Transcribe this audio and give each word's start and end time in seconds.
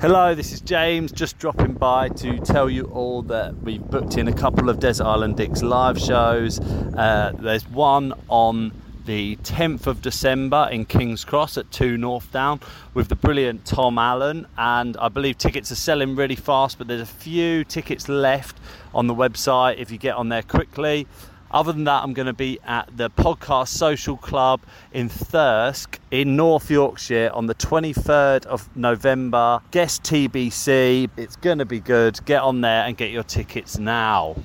Hello, 0.00 0.34
this 0.34 0.50
is 0.50 0.62
James, 0.62 1.12
just 1.12 1.38
dropping 1.38 1.74
by 1.74 2.08
to 2.08 2.38
tell 2.38 2.70
you 2.70 2.84
all 2.84 3.20
that 3.24 3.54
we've 3.58 3.82
booked 3.82 4.16
in 4.16 4.28
a 4.28 4.32
couple 4.32 4.70
of 4.70 4.80
Desert 4.80 5.04
Island 5.04 5.36
Dicks 5.36 5.62
live 5.62 5.98
shows. 5.98 6.58
Uh, 6.58 7.34
there's 7.38 7.68
one 7.68 8.14
on 8.28 8.72
the 9.04 9.36
10th 9.42 9.86
of 9.86 10.00
December 10.00 10.70
in 10.72 10.86
King's 10.86 11.22
Cross 11.22 11.58
at 11.58 11.70
2 11.70 11.98
North 11.98 12.32
Down 12.32 12.60
with 12.94 13.08
the 13.08 13.14
brilliant 13.14 13.66
Tom 13.66 13.98
Allen, 13.98 14.46
and 14.56 14.96
I 14.96 15.10
believe 15.10 15.36
tickets 15.36 15.70
are 15.70 15.74
selling 15.74 16.16
really 16.16 16.34
fast, 16.34 16.78
but 16.78 16.88
there's 16.88 17.02
a 17.02 17.04
few 17.04 17.62
tickets 17.64 18.08
left 18.08 18.56
on 18.94 19.06
the 19.06 19.14
website 19.14 19.76
if 19.76 19.90
you 19.90 19.98
get 19.98 20.16
on 20.16 20.30
there 20.30 20.42
quickly. 20.42 21.06
Other 21.52 21.72
than 21.72 21.84
that, 21.84 22.02
I'm 22.02 22.12
going 22.12 22.26
to 22.26 22.32
be 22.32 22.60
at 22.64 22.96
the 22.96 23.10
Podcast 23.10 23.68
Social 23.68 24.16
Club 24.16 24.60
in 24.92 25.08
Thirsk 25.08 25.98
in 26.10 26.36
North 26.36 26.70
Yorkshire 26.70 27.30
on 27.34 27.46
the 27.46 27.54
23rd 27.56 28.46
of 28.46 28.74
November. 28.76 29.60
Guest 29.72 30.04
TBC. 30.04 31.10
It's 31.16 31.36
going 31.36 31.58
to 31.58 31.64
be 31.64 31.80
good. 31.80 32.24
Get 32.24 32.42
on 32.42 32.60
there 32.60 32.84
and 32.84 32.96
get 32.96 33.10
your 33.10 33.24
tickets 33.24 33.78
now. 33.78 34.36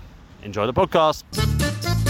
Enjoy 0.42 0.66
the 0.66 0.74
podcast. 0.74 2.05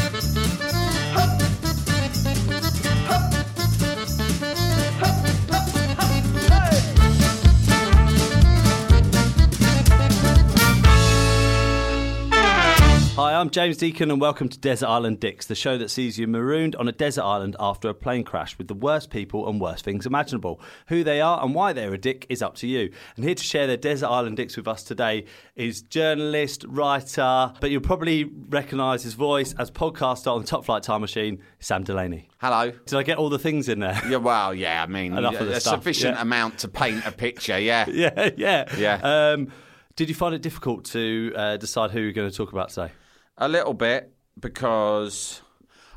Hi, 13.16 13.34
I'm 13.34 13.50
James 13.50 13.78
Deacon, 13.78 14.12
and 14.12 14.20
welcome 14.20 14.50
to 14.50 14.60
Desert 14.60 14.88
Island 14.88 15.22
Dicks, 15.22 15.46
the 15.46 15.56
show 15.56 15.78
that 15.78 15.88
sees 15.88 16.20
you 16.20 16.28
marooned 16.28 16.76
on 16.76 16.90
a 16.90 16.92
desert 16.92 17.24
island 17.24 17.56
after 17.62 17.88
a 17.88 17.94
plane 17.94 18.26
crash 18.26 18.58
with 18.58 18.68
the 18.68 18.74
worst 18.74 19.10
people 19.10 19.48
and 19.48 19.62
worst 19.62 19.86
things 19.86 20.06
imaginable. 20.06 20.60
Who 20.88 21.02
they 21.02 21.22
are 21.22 21.42
and 21.42 21.56
why 21.56 21.72
they're 21.72 21.94
a 21.94 21.98
dick 21.98 22.26
is 22.28 22.42
up 22.42 22.56
to 22.56 22.68
you. 22.68 22.92
And 23.16 23.24
here 23.24 23.34
to 23.34 23.42
share 23.42 23.68
their 23.68 23.78
Desert 23.78 24.08
Island 24.08 24.36
Dicks 24.36 24.58
with 24.58 24.68
us 24.68 24.84
today 24.84 25.28
is 25.56 25.82
journalist, 25.82 26.66
writer, 26.68 27.54
but 27.62 27.72
you'll 27.72 27.80
probably 27.80 28.26
recognise 28.26 29.04
his 29.04 29.14
voice 29.14 29.56
as 29.58 29.72
podcaster 29.72 30.28
on 30.28 30.42
the 30.42 30.48
Top 30.48 30.66
Flight 30.66 30.84
Time 30.84 31.00
Machine, 31.00 31.42
Sam 31.62 31.86
Delaney. 31.86 32.28
Hello. 32.40 32.72
Did 32.86 32.98
I 32.98 33.04
get 33.04 33.18
all 33.18 33.30
the 33.30 33.40
things 33.40 33.70
in 33.70 33.80
there? 33.80 33.98
Yeah, 34.10 34.18
well, 34.18 34.54
yeah. 34.54 34.84
I 34.84 34.88
mean, 34.88 35.18
Enough 35.18 35.40
of 35.40 35.48
the 35.48 35.54
a 35.54 35.62
stuff, 35.62 35.76
sufficient 35.76 36.16
yeah. 36.16 36.22
amount 36.22 36.58
to 36.60 36.68
paint 36.68 37.06
a 37.06 37.14
picture. 37.14 37.58
Yeah. 37.58 37.86
yeah, 37.90 38.32
yeah. 38.36 38.76
Yeah. 38.78 39.00
Um, 39.32 39.54
did 39.96 40.10
you 40.10 40.16
find 40.16 40.36
it 40.36 40.42
difficult 40.42 40.84
to 40.88 41.32
uh, 41.34 41.56
decide 41.56 41.92
who 41.92 42.02
you're 42.02 42.12
going 42.12 42.30
to 42.30 42.36
talk 42.36 42.52
about 42.52 42.68
today? 42.68 42.92
A 43.38 43.48
little 43.48 43.74
bit 43.74 44.14
because 44.40 45.42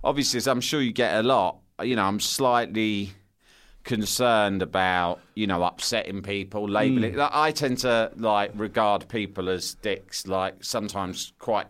obviously, 0.02 0.38
as 0.38 0.48
I'm 0.48 0.60
sure 0.60 0.80
you 0.80 0.92
get 0.92 1.14
a 1.16 1.22
lot. 1.22 1.58
You 1.82 1.94
know, 1.94 2.04
I'm 2.04 2.18
slightly 2.18 3.12
concerned 3.84 4.60
about 4.60 5.20
you 5.34 5.46
know 5.46 5.62
upsetting 5.62 6.22
people, 6.22 6.68
labeling. 6.68 7.12
Hmm. 7.12 7.20
Like, 7.20 7.30
I 7.32 7.50
tend 7.52 7.78
to 7.78 8.12
like 8.16 8.52
regard 8.54 9.08
people 9.08 9.48
as 9.48 9.74
dicks. 9.74 10.26
Like 10.26 10.62
sometimes 10.64 11.32
quite 11.38 11.66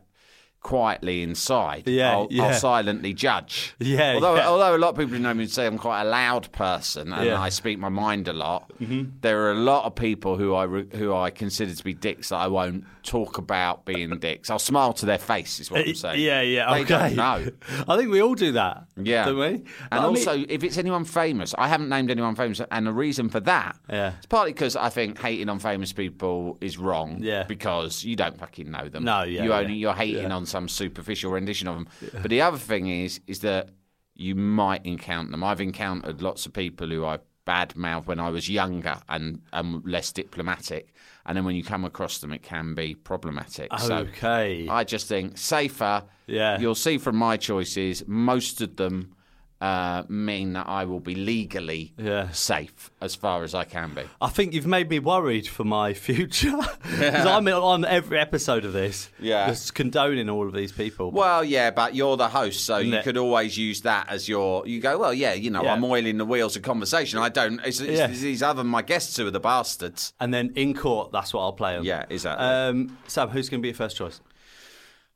quietly 0.68 1.22
inside. 1.22 1.88
Yeah, 1.88 2.12
I'll, 2.12 2.28
yeah. 2.30 2.42
I'll 2.44 2.52
silently 2.54 3.14
judge. 3.14 3.74
Yeah, 3.80 4.14
Although, 4.14 4.36
yeah. 4.36 4.48
although 4.48 4.76
a 4.76 4.82
lot 4.84 4.90
of 4.90 4.96
people 4.96 5.12
who 5.14 5.18
know 5.20 5.32
me 5.32 5.46
say 5.46 5.66
I'm 5.66 5.78
quite 5.78 6.02
a 6.02 6.04
loud 6.04 6.52
person 6.52 7.12
and 7.12 7.24
Yeah. 7.24 7.32
Mm-hmm. 7.34 7.42
I 7.42 7.48
speak 7.48 7.78
my 7.78 7.88
mind 7.88 8.28
a 8.28 8.32
lot, 8.34 8.70
there 8.78 9.44
are 9.46 9.52
a 9.52 9.62
lot 9.72 9.84
of 9.86 9.94
people 9.94 10.36
who 10.36 10.54
I 10.54 10.64
re- 10.64 10.88
who 10.94 11.14
I 11.14 11.30
consider 11.30 11.74
to 11.74 11.84
be 11.84 11.94
dicks 11.94 12.28
that 12.28 12.36
I 12.36 12.48
won't 12.48 12.84
talk 13.02 13.38
about 13.38 13.86
being 13.86 14.10
dicks. 14.28 14.50
I'll 14.50 14.58
smile 14.58 14.92
to 14.94 15.06
their 15.06 15.16
face, 15.18 15.58
is 15.60 15.70
what 15.70 15.86
I'm 15.88 15.94
saying. 15.94 16.14
Uh, 16.16 16.18
Yeah, 16.30 16.40
yeah, 16.42 16.74
They 16.74 16.82
okay. 16.82 17.14
know. 17.14 17.46
I 17.88 17.96
think 17.96 18.10
we 18.10 18.20
all 18.20 18.34
do 18.34 18.52
that. 18.52 18.84
Yeah. 18.96 19.24
Don't 19.24 19.38
we? 19.38 19.46
And 19.46 19.64
I 19.90 19.96
mean- 20.00 20.04
also, 20.08 20.44
if 20.48 20.62
it's 20.62 20.76
anyone 20.76 21.04
famous, 21.06 21.54
I 21.56 21.68
haven't 21.68 21.88
named 21.88 22.10
anyone 22.10 22.34
famous, 22.34 22.60
and 22.70 22.86
the 22.86 22.92
reason 22.92 23.30
for 23.30 23.40
that, 23.40 23.76
Yeah. 23.88 24.12
it's 24.18 24.26
partly 24.26 24.52
because 24.52 24.76
I 24.76 24.90
think 24.90 25.18
hating 25.18 25.48
on 25.48 25.58
famous 25.60 25.92
people 25.94 26.58
is 26.60 26.76
wrong. 26.76 27.18
Yeah. 27.22 27.44
Because 27.44 28.04
you 28.04 28.16
don't 28.16 28.36
fucking 28.38 28.70
know 28.70 28.88
them. 28.90 29.04
No, 29.04 29.22
yeah, 29.22 29.44
You 29.44 29.52
only 29.54 29.74
you're 29.74 29.94
hating 29.94 30.30
on 30.30 30.44
some 30.58 30.68
superficial 30.68 31.30
rendition 31.32 31.68
of 31.68 31.76
them. 31.76 31.88
But 32.22 32.30
the 32.30 32.42
other 32.42 32.58
thing 32.58 32.88
is, 32.88 33.20
is 33.26 33.40
that 33.40 33.70
you 34.14 34.34
might 34.34 34.84
encounter 34.84 35.30
them. 35.30 35.44
I've 35.44 35.60
encountered 35.60 36.20
lots 36.22 36.46
of 36.46 36.52
people 36.52 36.88
who 36.88 37.04
I 37.04 37.18
badmouth 37.46 38.06
when 38.06 38.20
I 38.20 38.28
was 38.28 38.48
younger 38.48 39.00
and 39.08 39.40
and 39.52 39.82
less 39.86 40.12
diplomatic, 40.12 40.92
and 41.24 41.36
then 41.36 41.44
when 41.44 41.56
you 41.56 41.64
come 41.64 41.84
across 41.84 42.18
them, 42.18 42.32
it 42.32 42.42
can 42.42 42.74
be 42.74 42.94
problematic. 42.94 43.68
So 43.78 43.98
Okay. 43.98 44.66
I 44.68 44.84
just 44.84 45.06
think 45.08 45.38
safer. 45.38 46.02
Yeah. 46.26 46.58
You'll 46.58 46.74
see 46.74 46.98
from 46.98 47.16
my 47.16 47.36
choices, 47.36 48.04
most 48.06 48.60
of 48.60 48.76
them 48.76 49.14
uh, 49.60 50.04
mean 50.08 50.52
that 50.52 50.68
I 50.68 50.84
will 50.84 51.00
be 51.00 51.16
legally 51.16 51.92
Yeah. 51.98 52.30
safe 52.30 52.90
as 53.00 53.16
far 53.16 53.42
as 53.42 53.54
I 53.56 53.64
can 53.64 53.92
be. 53.92 54.02
I 54.20 54.28
think 54.28 54.52
you've 54.52 54.68
made 54.68 54.88
me 54.88 55.00
worried 55.00 55.48
for 55.48 55.64
my 55.64 55.94
future 55.94 56.56
because 56.82 57.26
I'm 57.26 57.48
on 57.72 57.84
every 57.84 58.20
episode 58.20 58.64
of 58.64 58.72
this, 58.72 59.08
Yeah. 59.18 59.48
just 59.48 59.74
condoning 59.74 60.30
all 60.30 60.46
of 60.46 60.54
these 60.54 60.70
people. 60.70 61.10
Well, 61.10 61.42
yeah, 61.42 61.72
but 61.72 61.96
you're 61.96 62.16
the 62.16 62.28
host, 62.28 62.64
so 62.66 62.78
you 62.78 63.00
could 63.02 63.16
always 63.16 63.58
use 63.58 63.80
that 63.82 64.08
as 64.08 64.28
your. 64.28 64.64
You 64.66 64.80
go, 64.80 64.96
well, 64.96 65.12
yeah, 65.12 65.32
you 65.32 65.50
know, 65.50 65.62
Yeah. 65.64 65.72
I'm 65.72 65.82
oiling 65.84 66.18
the 66.18 66.24
wheels 66.24 66.54
of 66.54 66.62
conversation. 66.62 67.18
I 67.18 67.28
don't. 67.28 67.58
It's, 67.64 67.80
it's, 67.80 67.98
Yeah. 67.98 68.06
these 68.06 68.42
other 68.44 68.62
my 68.62 68.82
guests 68.82 69.16
who 69.16 69.26
are 69.26 69.30
the 69.32 69.40
bastards. 69.40 70.12
and 70.20 70.32
then 70.32 70.52
in 70.54 70.72
court, 70.74 71.10
that's 71.10 71.34
what 71.34 71.40
I'll 71.42 71.52
play 71.52 71.76
on. 71.76 71.84
Yeah, 71.84 72.04
exactly. 72.08 72.46
Um, 72.46 72.96
Sam, 73.08 73.28
who's 73.30 73.48
going 73.48 73.60
to 73.60 73.62
be 73.62 73.68
your 73.70 73.74
first 73.76 73.96
choice? 73.96 74.20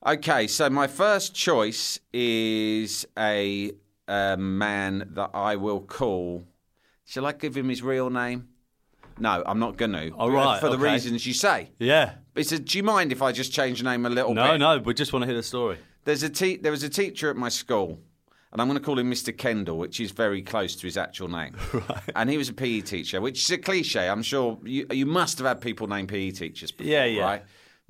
Okay, 0.04 0.48
so 0.48 0.68
my 0.68 0.88
first 0.88 1.32
choice 1.32 2.00
is 2.12 3.06
a, 3.16 3.70
uh 4.08 4.36
man 4.36 5.10
that 5.14 5.30
I 5.34 5.56
will 5.56 5.80
call. 5.80 6.44
Shall 7.04 7.26
I 7.26 7.32
give 7.32 7.56
him 7.56 7.68
his 7.68 7.82
real 7.82 8.10
name? 8.10 8.48
No, 9.18 9.42
I'm 9.44 9.58
not 9.58 9.76
going 9.76 9.92
to. 9.92 10.10
All 10.12 10.30
right, 10.30 10.58
For 10.60 10.68
the 10.70 10.76
okay. 10.76 10.92
reasons 10.94 11.26
you 11.26 11.34
say. 11.34 11.70
Yeah. 11.78 12.14
He 12.34 12.42
said, 12.44 12.64
"Do 12.64 12.78
you 12.78 12.82
mind 12.84 13.12
if 13.12 13.20
I 13.20 13.30
just 13.32 13.52
change 13.52 13.78
the 13.78 13.84
name 13.84 14.06
a 14.06 14.10
little 14.10 14.32
No, 14.34 14.52
bit?" 14.52 14.58
no, 14.58 14.76
no, 14.76 14.82
we 14.82 14.94
just 14.94 15.12
want 15.12 15.22
to 15.24 15.26
hear 15.26 15.36
the 15.36 15.42
story. 15.42 15.76
There's 16.04 16.22
a 16.22 16.30
te- 16.30 16.56
there 16.56 16.72
was 16.72 16.82
a 16.82 16.88
teacher 16.88 17.28
at 17.28 17.36
my 17.36 17.50
school, 17.50 18.00
and 18.50 18.60
I'm 18.60 18.66
going 18.68 18.78
to 18.78 18.84
call 18.84 18.98
him 18.98 19.10
Mr. 19.10 19.36
Kendall, 19.36 19.76
which 19.78 20.00
is 20.00 20.10
very 20.12 20.40
close 20.42 20.74
to 20.76 20.86
his 20.86 20.96
actual 20.96 21.28
name. 21.28 21.54
right. 21.74 22.02
And 22.16 22.30
he 22.30 22.38
was 22.38 22.48
a 22.48 22.54
PE 22.54 22.80
teacher, 22.80 23.20
which 23.20 23.42
is 23.44 23.50
a 23.50 23.58
cliche. 23.58 24.08
I'm 24.08 24.22
sure 24.22 24.58
you 24.64 24.86
you 24.90 25.04
must 25.06 25.38
have 25.38 25.46
had 25.46 25.60
people 25.60 25.86
named 25.86 26.08
PE 26.08 26.30
teachers. 26.30 26.70
Before, 26.70 26.90
Yeah, 26.90 27.04
yeah. 27.04 27.22
Right. 27.22 27.42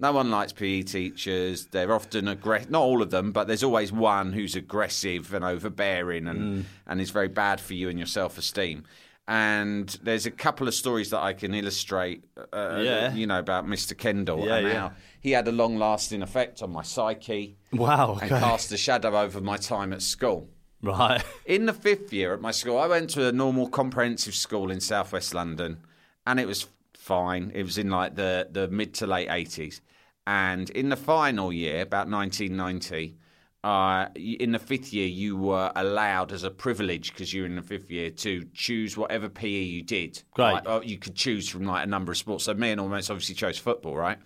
No 0.03 0.13
one 0.13 0.31
likes 0.33 0.53
PE 0.53 0.83
teachers. 0.83 1.67
They're 1.67 1.93
often 1.93 2.27
aggressive. 2.29 2.71
Not 2.71 2.83
all 2.83 3.01
of 3.03 3.11
them, 3.11 3.31
but 3.33 3.47
there's 3.47 3.63
always 3.63 3.93
one 3.93 4.33
who's 4.33 4.57
aggressive 4.57 5.33
and 5.33 5.45
overbearing, 5.45 6.27
and 6.27 6.41
Mm. 6.41 6.65
and 6.89 7.01
is 7.01 7.11
very 7.11 7.29
bad 7.29 7.61
for 7.61 7.75
you 7.75 7.89
and 7.89 7.99
your 7.99 8.07
self 8.09 8.37
esteem. 8.37 8.83
And 9.29 9.89
there's 10.03 10.27
a 10.27 10.31
couple 10.33 10.67
of 10.67 10.75
stories 10.75 11.11
that 11.11 11.21
I 11.23 11.33
can 11.33 11.55
illustrate. 11.55 12.25
Uh, 12.53 12.81
Yeah. 12.83 13.15
You 13.15 13.27
know 13.29 13.39
about 13.39 13.67
Mr. 13.67 13.97
Kendall 13.97 14.45
Yeah, 14.45 14.57
and 14.57 14.67
yeah. 14.67 14.79
how 14.81 14.93
he 15.21 15.31
had 15.31 15.47
a 15.47 15.53
long 15.53 15.79
lasting 15.79 16.23
effect 16.23 16.61
on 16.63 16.73
my 16.73 16.83
psyche 16.83 17.57
Wow. 17.73 18.15
okay. 18.17 18.23
and 18.23 18.31
cast 18.31 18.73
a 18.73 18.77
shadow 18.77 19.17
over 19.17 19.41
my 19.41 19.57
time 19.57 19.93
at 19.93 20.03
school. 20.03 20.49
Right. 20.83 21.23
In 21.47 21.67
the 21.67 21.73
fifth 21.73 22.13
year 22.13 22.35
at 22.35 22.41
my 22.41 22.51
school, 22.51 22.77
I 22.77 22.89
went 22.89 23.11
to 23.11 23.29
a 23.29 23.33
normal 23.33 23.69
comprehensive 23.69 24.35
school 24.35 24.69
in 24.73 24.81
southwest 24.81 25.33
London, 25.33 25.79
and 26.27 26.41
it 26.41 26.49
was 26.49 26.67
fine. 26.95 27.53
It 27.55 27.63
was 27.63 27.79
in 27.79 27.89
like 27.89 28.17
the, 28.17 28.49
the 28.51 28.67
mid 28.67 28.93
to 28.95 29.07
late 29.07 29.29
80s. 29.29 29.81
And 30.27 30.71
in 30.71 30.89
the 30.89 30.97
final 30.97 31.53
year, 31.53 31.83
about 31.83 32.09
1990, 32.09 33.17
uh, 33.65 34.07
in 34.17 34.53
the 34.53 34.59
fifth 34.59 34.93
year, 34.93 35.07
you 35.07 35.37
were 35.37 35.71
allowed 35.77 36.33
as 36.33 36.43
a 36.45 36.51
privilege 36.51 37.13
because 37.13 37.33
you're 37.33 37.47
in 37.47 37.57
the 37.57 37.63
fifth 37.63 37.91
year 37.91 38.11
to 38.11 38.45
choose 38.55 38.97
whatever 38.97 39.29
PE 39.29 39.49
you 39.49 39.83
did. 39.83 40.23
Great. 40.33 40.53
Like, 40.53 40.69
uh, 40.69 40.81
you 40.83 40.99
could 40.99 41.15
choose 41.15 41.49
from 41.49 41.65
like 41.65 41.85
a 41.85 41.89
number 41.89 42.13
of 42.13 42.19
sports. 42.19 42.45
So 42.45 42.55
me 42.55 42.71
and 42.71 42.81
almost 42.81 43.11
obviously 43.11 43.35
chose 43.37 43.59
football, 43.59 43.97
right? 43.97 44.19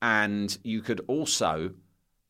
And 0.00 0.56
you 0.64 0.82
could 0.82 1.00
also 1.06 1.72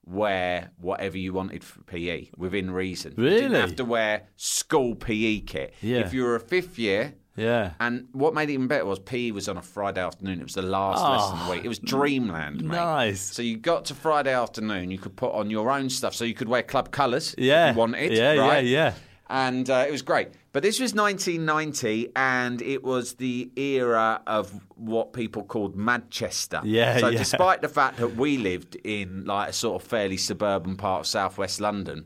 wear 0.05 0.71
whatever 0.79 1.17
you 1.17 1.33
wanted 1.33 1.63
for 1.65 1.83
PE 1.85 2.29
within 2.37 2.71
reason. 2.71 3.15
You 3.17 3.31
didn't 3.31 3.53
Really? 3.53 3.61
have 3.61 3.77
to 3.77 3.85
wear 3.85 4.29
school 4.37 4.95
PE 4.95 5.41
kit. 5.41 5.75
Yeah. 5.81 5.99
If 6.01 6.13
you 6.13 6.25
were 6.25 6.35
a 6.35 6.41
fifth 6.41 6.79
year, 6.79 7.15
Yeah. 7.37 7.73
and 7.81 8.09
what 8.13 8.35
made 8.35 8.51
it 8.51 8.55
even 8.55 8.67
better 8.67 8.85
was 8.85 8.99
PE 8.99 9.31
was 9.31 9.49
on 9.49 9.57
a 9.57 9.63
Friday 9.63 10.03
afternoon. 10.05 10.41
It 10.41 10.45
was 10.45 10.55
the 10.55 10.63
last 10.63 11.03
lesson 11.03 11.39
of 11.39 11.47
the 11.47 11.53
week. 11.53 11.65
It 11.65 11.69
was 11.69 11.79
dreamland, 11.79 12.63
mate. 12.63 12.77
Nice. 12.77 13.21
So 13.23 13.41
you 13.43 13.57
got 13.57 13.87
to 13.87 13.95
Friday 13.95 14.35
afternoon, 14.35 14.91
you 14.91 14.99
could 14.99 15.17
put 15.17 15.33
on 15.33 15.49
your 15.51 15.71
own 15.71 15.89
stuff. 15.89 16.15
So 16.15 16.25
you 16.25 16.35
could 16.35 16.49
wear 16.49 16.63
club 16.63 16.91
colours 16.91 17.35
Yeah. 17.39 17.71
if 17.71 17.75
you 17.77 17.79
wanted. 17.81 18.13
Yeah, 18.13 18.35
right? 18.35 18.65
yeah, 18.65 18.71
yeah. 18.71 18.95
And 19.31 19.71
uh, 19.71 19.87
it 19.89 19.91
was 19.91 20.03
great. 20.03 20.29
But 20.53 20.63
this 20.63 20.79
was 20.79 20.93
1990, 20.95 22.13
and 22.15 22.61
it 22.61 22.85
was 22.85 23.15
the 23.15 23.51
era 23.57 24.21
of 24.27 24.53
what 24.77 25.15
people 25.15 25.43
called 25.45 25.75
Manchester. 25.75 26.61
Yeah, 26.65 26.99
So, 26.99 27.09
yeah. 27.09 27.17
despite 27.19 27.63
the 27.63 27.69
fact 27.71 27.97
that 27.97 28.17
we 28.17 28.37
lived 28.37 28.77
in 28.85 29.25
like 29.25 29.49
a 29.49 29.53
sort 29.55 29.81
of 29.81 29.89
fairly 29.89 30.19
suburban 30.19 30.77
part 30.77 31.01
of 31.01 31.07
southwest 31.07 31.63
London, 31.63 32.05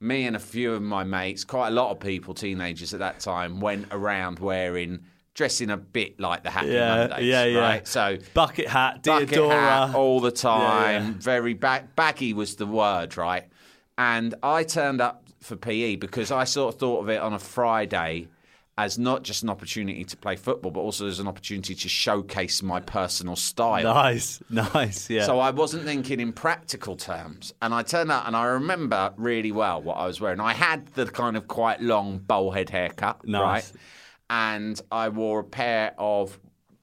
me 0.00 0.26
and 0.26 0.34
a 0.34 0.40
few 0.40 0.72
of 0.72 0.82
my 0.82 1.04
mates, 1.04 1.44
quite 1.44 1.68
a 1.68 1.72
lot 1.72 1.90
of 1.90 2.00
people, 2.00 2.34
teenagers 2.34 2.94
at 2.94 3.00
that 3.00 3.20
time, 3.20 3.60
went 3.60 3.86
around 3.90 4.38
wearing, 4.38 5.00
dressing 5.34 5.70
a 5.70 5.76
bit 5.76 6.18
like 6.18 6.42
the 6.42 6.50
Happy 6.50 6.68
Yeah, 6.68 6.96
Mondays. 7.08 7.26
yeah, 7.26 7.44
yeah. 7.44 7.58
Right? 7.60 7.86
So, 7.88 8.16
Bucket 8.34 8.68
hat, 8.68 9.02
bucket 9.02 9.28
Diadora. 9.28 9.50
hat 9.88 9.94
all 9.94 10.20
the 10.20 10.30
time. 10.30 11.02
Yeah, 11.02 11.08
yeah. 11.10 11.14
Very 11.18 11.54
bag- 11.54 11.94
baggy 11.96 12.32
was 12.32 12.56
the 12.56 12.66
word, 12.66 13.16
right? 13.16 13.44
And 13.98 14.34
I 14.42 14.64
turned 14.64 15.00
up 15.02 15.24
for 15.42 15.56
PE 15.56 15.96
because 15.96 16.30
I 16.30 16.44
sort 16.44 16.74
of 16.74 16.80
thought 16.80 17.00
of 17.00 17.08
it 17.10 17.20
on 17.20 17.34
a 17.34 17.38
Friday 17.38 18.28
as 18.78 18.98
not 18.98 19.22
just 19.22 19.42
an 19.42 19.50
opportunity 19.50 20.04
to 20.04 20.16
play 20.16 20.36
football, 20.36 20.70
but 20.70 20.80
also 20.80 21.06
as 21.06 21.20
an 21.20 21.28
opportunity 21.28 21.74
to 21.74 21.88
showcase 21.88 22.62
my 22.62 22.80
personal 22.80 23.36
style. 23.36 23.82
Nice, 23.84 24.42
nice, 24.50 25.10
yeah. 25.10 25.26
So 25.26 25.38
I 25.38 25.50
wasn't 25.50 25.84
thinking 25.84 26.18
in 26.20 26.32
practical 26.32 26.96
terms. 26.96 27.52
And 27.60 27.74
I 27.74 27.82
turned 27.82 28.10
out 28.10 28.26
and 28.26 28.34
I 28.34 28.44
remember 28.46 29.12
really 29.16 29.52
well 29.52 29.82
what 29.82 29.94
I 29.98 30.06
was 30.06 30.20
wearing. 30.20 30.40
I 30.40 30.54
had 30.54 30.86
the 30.94 31.04
kind 31.06 31.36
of 31.36 31.46
quite 31.46 31.82
long 31.82 32.18
bowl 32.18 32.52
head 32.52 32.70
haircut, 32.70 33.26
Nice. 33.26 33.42
right? 33.42 33.72
And 34.30 34.80
I 34.90 35.08
wore 35.10 35.40
a 35.40 35.44
pair 35.44 35.92
of 35.98 36.38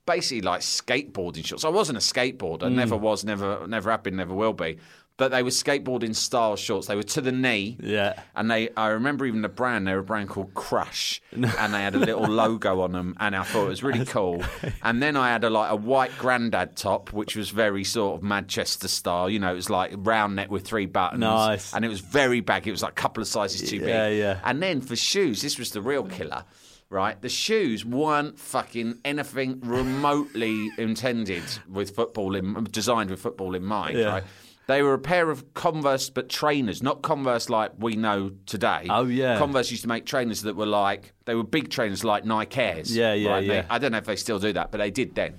basically 0.06 0.42
like 0.42 0.62
skateboarding 0.62 1.45
shorts. 1.45 1.66
I 1.66 1.69
wasn't 1.69 1.98
a 1.98 2.01
skateboarder, 2.01 2.63
Mm. 2.63 2.74
never 2.75 2.95
was, 2.98 3.24
never 3.25 3.66
never 3.68 3.89
have 3.92 4.04
been, 4.04 4.16
never 4.18 4.34
will 4.34 4.54
be. 4.54 4.78
But 5.17 5.31
they 5.31 5.41
were 5.41 5.49
skateboarding 5.49 6.15
style 6.15 6.55
shorts. 6.55 6.87
They 6.87 6.95
were 6.95 7.03
to 7.03 7.21
the 7.21 7.31
knee. 7.31 7.77
Yeah. 7.81 8.21
And 8.35 8.51
they 8.51 8.69
I 8.77 8.89
remember 8.89 9.25
even 9.25 9.41
the 9.41 9.49
brand, 9.49 9.87
they 9.87 9.93
were 9.93 9.99
a 9.99 10.03
brand 10.03 10.29
called 10.29 10.53
Crush. 10.53 11.21
and 11.31 11.73
they 11.73 11.81
had 11.81 11.95
a 11.95 11.99
little 11.99 12.27
logo 12.27 12.81
on 12.81 12.91
them 12.91 13.15
and 13.19 13.35
I 13.35 13.41
thought 13.41 13.65
it 13.65 13.69
was 13.69 13.83
really 13.83 14.05
cool. 14.05 14.43
And 14.83 15.01
then 15.01 15.17
I 15.17 15.29
had 15.29 15.43
a 15.43 15.49
like 15.49 15.71
a 15.71 15.75
white 15.75 16.11
grandad 16.19 16.75
top, 16.75 17.13
which 17.13 17.35
was 17.35 17.49
very 17.49 17.83
sort 17.83 18.17
of 18.17 18.23
Manchester 18.23 18.87
style. 18.87 19.27
You 19.27 19.39
know, 19.39 19.51
it 19.51 19.55
was 19.55 19.71
like 19.71 19.93
round 19.97 20.35
neck 20.35 20.51
with 20.51 20.65
three 20.65 20.85
buttons. 20.85 21.21
Nice. 21.21 21.73
And 21.73 21.83
it 21.83 21.89
was 21.89 21.99
very 21.99 22.41
baggy. 22.41 22.69
It 22.69 22.73
was 22.73 22.83
like 22.83 22.91
a 22.91 23.01
couple 23.01 23.21
of 23.21 23.27
sizes 23.27 23.67
too 23.67 23.79
big. 23.79 23.89
Yeah, 23.89 24.09
yeah. 24.09 24.39
And 24.43 24.61
then 24.61 24.81
for 24.81 24.95
shoes, 24.95 25.41
this 25.41 25.57
was 25.57 25.71
the 25.71 25.81
real 25.81 26.03
killer. 26.03 26.45
Right, 26.89 27.21
the 27.21 27.27
shoes 27.27 27.83
weren't 27.83 28.39
fucking 28.39 28.99
anything 29.03 29.59
remotely 29.59 30.69
intended 30.77 31.43
with 31.67 31.93
football 31.93 32.33
in, 32.33 32.63
designed 32.71 33.09
with 33.09 33.19
football 33.19 33.55
in 33.55 33.65
mind. 33.65 33.97
Yeah. 33.97 34.05
Right, 34.05 34.23
they 34.67 34.81
were 34.81 34.93
a 34.93 34.99
pair 34.99 35.29
of 35.29 35.53
Converse, 35.53 36.09
but 36.09 36.29
trainers, 36.29 36.83
not 36.83 37.01
Converse 37.01 37.49
like 37.49 37.71
we 37.79 37.95
know 37.95 38.31
today. 38.45 38.85
Oh, 38.89 39.05
yeah. 39.05 39.37
Converse 39.37 39.71
used 39.71 39.83
to 39.83 39.87
make 39.87 40.05
trainers 40.05 40.41
that 40.43 40.55
were 40.55 40.65
like 40.65 41.13
they 41.25 41.35
were 41.35 41.43
big 41.43 41.69
trainers 41.69 42.03
like 42.03 42.25
Nike 42.25 42.59
Airs. 42.61 42.95
Yeah, 42.95 43.13
yeah, 43.13 43.29
right? 43.29 43.47
They- 43.47 43.55
yeah. 43.55 43.65
I 43.69 43.79
don't 43.79 43.91
know 43.93 43.97
if 43.97 44.05
they 44.05 44.15
still 44.17 44.39
do 44.39 44.53
that, 44.53 44.71
but 44.71 44.77
they 44.79 44.91
did 44.91 45.15
then, 45.15 45.35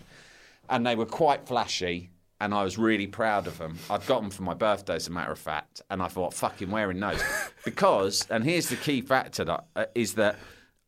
and 0.68 0.86
they 0.86 0.96
were 0.96 1.06
quite 1.06 1.46
flashy. 1.46 2.10
And 2.40 2.54
I 2.54 2.62
was 2.62 2.78
really 2.78 3.08
proud 3.08 3.48
of 3.48 3.58
them. 3.58 3.78
I'd 3.90 4.06
got 4.06 4.20
them 4.20 4.30
for 4.30 4.44
my 4.44 4.54
birthday, 4.54 4.94
as 4.94 5.08
a 5.08 5.10
matter 5.10 5.32
of 5.32 5.40
fact, 5.40 5.82
and 5.90 6.00
I 6.00 6.06
thought, 6.06 6.32
fucking 6.34 6.70
wearing 6.70 7.00
those, 7.00 7.20
because. 7.64 8.24
And 8.30 8.44
here's 8.44 8.68
the 8.68 8.76
key 8.76 9.00
factor 9.00 9.42
that 9.44 9.64
uh, 9.74 9.86
is 9.96 10.14
that 10.14 10.36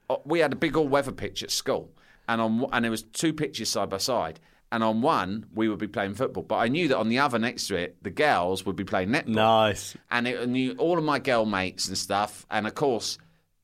uh, 0.09 0.19
we 0.25 0.39
had 0.39 0.53
a 0.53 0.57
big 0.57 0.77
all-weather 0.77 1.11
pitch 1.11 1.43
at 1.43 1.51
school, 1.51 1.91
and 2.29 2.41
on 2.41 2.67
and 2.73 2.85
there 2.85 2.91
was 2.93 3.03
two 3.03 3.33
pitches 3.33 3.69
side 3.69 3.91
by 3.91 3.97
side. 3.99 4.39
And 4.73 4.85
on 4.85 5.03
one, 5.03 5.47
we 5.53 5.69
would 5.69 5.81
be 5.81 5.89
playing 5.89 6.15
football, 6.15 6.45
but 6.45 6.57
I 6.57 6.69
knew 6.69 6.87
that 6.89 6.97
on 6.99 7.09
the 7.09 7.19
other 7.19 7.39
next 7.39 7.67
to 7.69 7.77
it, 7.77 7.97
the 8.03 8.11
girls 8.11 8.65
would 8.65 8.77
be 8.77 8.85
playing 8.85 9.09
netball 9.09 9.35
nice. 9.35 9.97
and 10.11 10.29
it 10.29 10.49
knew 10.49 10.75
all 10.79 10.97
of 10.97 11.05
my 11.05 11.19
girl 11.19 11.45
mates 11.45 11.89
and 11.89 11.99
stuff. 11.99 12.47
And 12.51 12.67
of 12.69 12.75
course, 12.75 13.19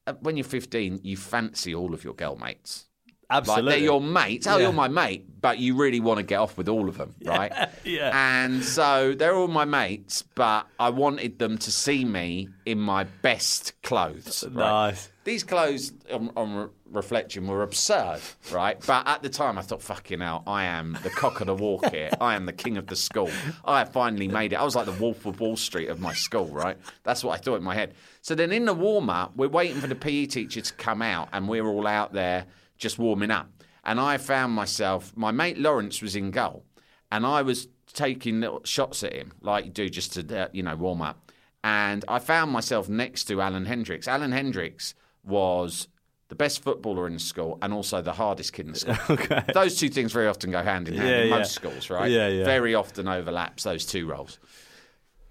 uh, 0.06 0.14
when 0.20 0.36
you're 0.36 0.44
15, 0.44 1.00
you 1.04 1.16
fancy 1.16 1.74
all 1.74 1.94
of 1.94 2.02
your 2.02 2.14
girl 2.14 2.36
mates. 2.36 2.86
Absolutely. 3.28 3.64
Like 3.64 3.74
they're 3.78 3.84
your 3.84 4.00
mates. 4.00 4.46
Oh, 4.46 4.56
Yeah. 4.56 4.64
you're 4.64 4.72
my 4.72 4.88
mate, 4.88 5.26
but 5.40 5.58
you 5.58 5.74
really 5.74 5.98
want 6.00 6.18
to 6.18 6.22
get 6.22 6.36
off 6.38 6.56
with 6.56 6.68
all 6.68 6.88
of 6.88 6.96
them, 6.98 7.14
right? 7.24 7.52
yeah. 7.84 8.10
And 8.14 8.62
so 8.62 9.14
they're 9.14 9.34
all 9.34 9.48
my 9.48 9.64
mates, 9.64 10.22
but 10.22 10.66
I 10.78 10.90
wanted 10.90 11.38
them 11.38 11.58
to 11.58 11.72
see 11.72 12.04
me 12.04 12.48
in 12.64 12.78
my 12.78 13.04
best 13.04 13.80
clothes. 13.82 14.44
Right? 14.50 14.54
Nice. 14.70 15.10
These 15.24 15.42
clothes, 15.42 15.92
on, 16.12 16.30
on 16.36 16.70
reflection, 16.88 17.48
were 17.48 17.64
absurd, 17.64 18.20
right? 18.52 18.80
But 18.86 19.08
at 19.08 19.24
the 19.24 19.28
time, 19.28 19.58
I 19.58 19.62
thought, 19.62 19.82
fucking 19.82 20.20
hell, 20.20 20.44
I 20.46 20.64
am 20.66 20.96
the 21.02 21.10
cock 21.10 21.40
of 21.40 21.48
the 21.48 21.54
walk 21.56 21.86
here. 21.90 22.10
I 22.20 22.36
am 22.36 22.46
the 22.46 22.52
king 22.52 22.76
of 22.76 22.86
the 22.86 22.94
school. 22.94 23.28
I 23.64 23.80
have 23.80 23.90
finally 23.92 24.28
made 24.28 24.52
it. 24.52 24.56
I 24.56 24.62
was 24.62 24.76
like 24.76 24.86
the 24.86 24.92
Wolf 24.92 25.26
of 25.26 25.40
Wall 25.40 25.56
Street 25.56 25.88
of 25.88 25.98
my 25.98 26.14
school, 26.14 26.46
right? 26.46 26.78
That's 27.02 27.24
what 27.24 27.34
I 27.34 27.38
thought 27.42 27.56
in 27.56 27.64
my 27.64 27.74
head. 27.74 27.94
So 28.22 28.36
then 28.36 28.52
in 28.52 28.66
the 28.66 28.74
warm 28.74 29.10
up, 29.10 29.34
we're 29.36 29.48
waiting 29.48 29.80
for 29.80 29.88
the 29.88 29.96
PE 29.96 30.26
teacher 30.26 30.60
to 30.60 30.72
come 30.74 31.02
out, 31.02 31.28
and 31.32 31.48
we're 31.48 31.66
all 31.66 31.88
out 31.88 32.12
there 32.12 32.46
just 32.78 32.98
warming 32.98 33.30
up. 33.30 33.50
And 33.84 34.00
I 34.00 34.18
found 34.18 34.52
myself, 34.52 35.12
my 35.16 35.30
mate 35.30 35.58
Lawrence 35.58 36.02
was 36.02 36.16
in 36.16 36.30
goal, 36.30 36.64
and 37.12 37.24
I 37.24 37.42
was 37.42 37.68
taking 37.92 38.40
little 38.40 38.60
shots 38.64 39.02
at 39.04 39.12
him, 39.12 39.32
like 39.40 39.64
you 39.64 39.70
do 39.70 39.88
just 39.88 40.12
to, 40.14 40.42
uh, 40.44 40.48
you 40.52 40.62
know, 40.62 40.74
warm 40.76 41.00
up. 41.02 41.30
And 41.62 42.04
I 42.08 42.18
found 42.18 42.50
myself 42.50 42.88
next 42.88 43.24
to 43.24 43.40
Alan 43.40 43.64
Hendricks. 43.66 44.06
Alan 44.08 44.32
Hendricks 44.32 44.94
was 45.24 45.88
the 46.28 46.34
best 46.34 46.62
footballer 46.62 47.06
in 47.06 47.14
the 47.14 47.18
school 47.20 47.58
and 47.62 47.72
also 47.72 48.02
the 48.02 48.12
hardest 48.12 48.52
kid 48.52 48.66
in 48.66 48.72
the 48.72 48.78
school. 48.80 48.96
Okay. 49.10 49.42
Those 49.54 49.78
two 49.78 49.88
things 49.88 50.12
very 50.12 50.26
often 50.26 50.50
go 50.50 50.62
hand 50.62 50.88
in 50.88 50.94
hand 50.96 51.08
Yeah, 51.08 51.20
in 51.22 51.28
yeah. 51.28 51.38
most 51.38 51.52
schools, 51.52 51.88
right? 51.90 52.10
Yeah, 52.10 52.28
yeah. 52.28 52.44
Very 52.44 52.74
often 52.74 53.06
overlaps 53.08 53.62
those 53.62 53.86
two 53.86 54.06
roles. 54.08 54.38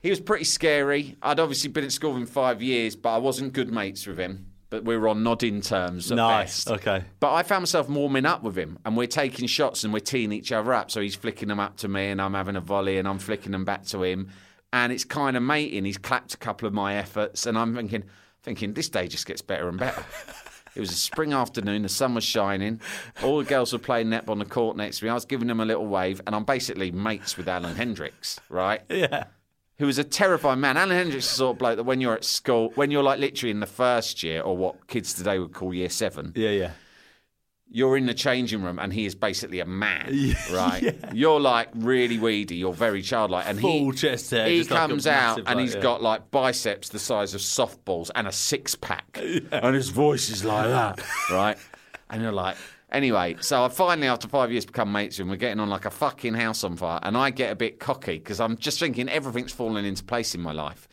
He 0.01 0.09
was 0.09 0.19
pretty 0.21 0.45
scary. 0.45 1.17
I'd 1.21 1.39
obviously 1.39 1.69
been 1.69 1.83
at 1.83 1.91
school 1.91 2.13
with 2.13 2.21
him 2.21 2.27
five 2.27 2.61
years, 2.61 2.95
but 2.95 3.13
I 3.15 3.17
wasn't 3.17 3.53
good 3.53 3.71
mates 3.73 4.05
with 4.07 4.17
him. 4.17 4.51
But 4.69 4.83
we 4.83 4.97
were 4.97 5.07
on 5.07 5.23
nodding 5.23 5.61
terms 5.61 6.11
at 6.11 6.15
Nice. 6.17 6.65
best. 6.65 6.71
Okay. 6.81 7.03
But 7.19 7.33
I 7.33 7.43
found 7.43 7.61
myself 7.61 7.87
warming 7.89 8.25
up 8.25 8.43
with 8.43 8.57
him, 8.57 8.79
and 8.83 8.97
we're 8.97 9.07
taking 9.07 9.47
shots 9.47 9.83
and 9.83 9.93
we're 9.93 9.99
teeing 9.99 10.31
each 10.31 10.51
other 10.51 10.73
up. 10.73 10.89
So 10.91 11.01
he's 11.01 11.15
flicking 11.15 11.47
them 11.49 11.59
up 11.59 11.77
to 11.77 11.87
me, 11.87 12.07
and 12.09 12.19
I'm 12.21 12.33
having 12.33 12.55
a 12.55 12.61
volley, 12.61 12.97
and 12.97 13.07
I'm 13.07 13.19
flicking 13.19 13.51
them 13.51 13.63
back 13.63 13.85
to 13.87 14.03
him, 14.03 14.29
and 14.73 14.91
it's 14.91 15.03
kind 15.05 15.37
of 15.37 15.43
mating. 15.43 15.85
He's 15.85 15.97
clapped 15.99 16.33
a 16.33 16.37
couple 16.37 16.67
of 16.67 16.73
my 16.73 16.95
efforts, 16.95 17.45
and 17.45 17.57
I'm 17.57 17.75
thinking, 17.75 18.03
thinking 18.43 18.73
this 18.73 18.89
day 18.89 19.07
just 19.07 19.25
gets 19.27 19.41
better 19.41 19.69
and 19.69 19.77
better. 19.77 20.03
It 20.75 20.81
was 20.81 20.91
a 20.91 20.95
spring 20.95 21.31
afternoon, 21.31 21.83
the 21.83 21.87
sun 21.89 22.15
was 22.15 22.25
shining. 22.25 22.81
All 23.23 23.37
the 23.37 23.45
girls 23.45 23.71
were 23.71 23.79
playing 23.79 24.07
netball 24.07 24.31
on 24.31 24.39
the 24.39 24.45
court 24.45 24.75
next 24.75 24.99
to 24.99 25.05
me. 25.05 25.09
I 25.09 25.13
was 25.13 25.23
giving 25.23 25.47
them 25.47 25.61
a 25.61 25.65
little 25.65 25.85
wave, 25.87 26.19
and 26.27 26.35
I'm 26.35 26.43
basically 26.43 26.91
mates 26.91 27.37
with 27.37 27.47
Alan 27.47 27.75
Hendricks, 27.77 28.41
right? 28.49 28.81
Yeah. 28.89 29.25
Who 29.77 29.85
was 29.85 29.97
a 29.97 30.03
terrifying 30.03 30.59
man. 30.61 30.77
Alan 30.77 30.95
Hendricks 30.95 31.25
is 31.25 31.31
the 31.31 31.37
sort 31.37 31.55
of 31.55 31.59
bloke 31.59 31.75
that 31.77 31.83
when 31.83 31.99
you're 32.01 32.13
at 32.15 32.23
school, 32.23 32.71
when 32.75 32.91
you're 32.91 33.03
like 33.03 33.19
literally 33.19 33.51
in 33.51 33.59
the 33.59 33.65
first 33.65 34.23
year, 34.23 34.41
or 34.41 34.55
what 34.55 34.87
kids 34.87 35.13
today 35.13 35.37
would 35.39 35.53
call 35.53 35.73
year 35.73 35.89
seven, 35.89 36.31
Yeah, 36.35 36.49
yeah. 36.51 36.71
you're 37.69 37.97
in 37.97 38.05
the 38.05 38.13
changing 38.13 38.61
room 38.63 38.79
and 38.79 38.93
he 38.93 39.05
is 39.05 39.15
basically 39.15 39.59
a 39.59 39.65
man, 39.65 40.09
Yeah, 40.13 40.35
right? 40.53 40.81
yeah. 40.81 40.91
You're 41.13 41.39
like 41.41 41.69
really 41.73 42.17
weedy, 42.19 42.55
you're 42.55 42.73
very 42.73 43.01
childlike, 43.01 43.45
and 43.47 43.59
Full 43.59 43.91
he 43.91 43.97
chest 43.97 44.31
hair, 44.31 44.47
he 44.47 44.59
just 44.59 44.71
like 44.71 44.87
comes 44.89 45.07
out 45.07 45.39
and 45.39 45.47
like, 45.47 45.57
he's 45.59 45.75
yeah. 45.75 45.81
got 45.81 46.01
like 46.01 46.31
biceps 46.31 46.89
the 46.89 46.99
size 46.99 47.33
of 47.33 47.41
softballs 47.41 48.09
and 48.15 48.27
a 48.27 48.31
six 48.31 48.75
pack, 48.75 49.19
and 49.51 49.75
his 49.75 49.89
voice 49.89 50.29
is 50.29 50.45
like 50.45 50.67
that, 50.67 51.01
right? 51.31 51.57
And 52.09 52.21
you're 52.21 52.31
like. 52.31 52.55
Anyway, 52.91 53.35
so 53.41 53.65
I 53.65 53.69
finally, 53.69 54.07
after 54.07 54.27
five 54.27 54.51
years, 54.51 54.65
become 54.65 54.91
mates 54.91 55.19
and. 55.19 55.29
We're 55.29 55.35
getting 55.37 55.59
on 55.59 55.69
like 55.69 55.85
a 55.85 55.91
fucking 55.91 56.35
house 56.35 56.63
on 56.63 56.77
fire, 56.77 56.99
and 57.03 57.17
I 57.17 57.29
get 57.29 57.51
a 57.51 57.55
bit 57.55 57.79
cocky 57.79 58.19
because 58.19 58.39
I'm 58.39 58.57
just 58.57 58.79
thinking 58.79 59.09
everything's 59.09 59.51
falling 59.51 59.85
into 59.85 60.03
place 60.03 60.35
in 60.35 60.41
my 60.41 60.51
life. 60.51 60.87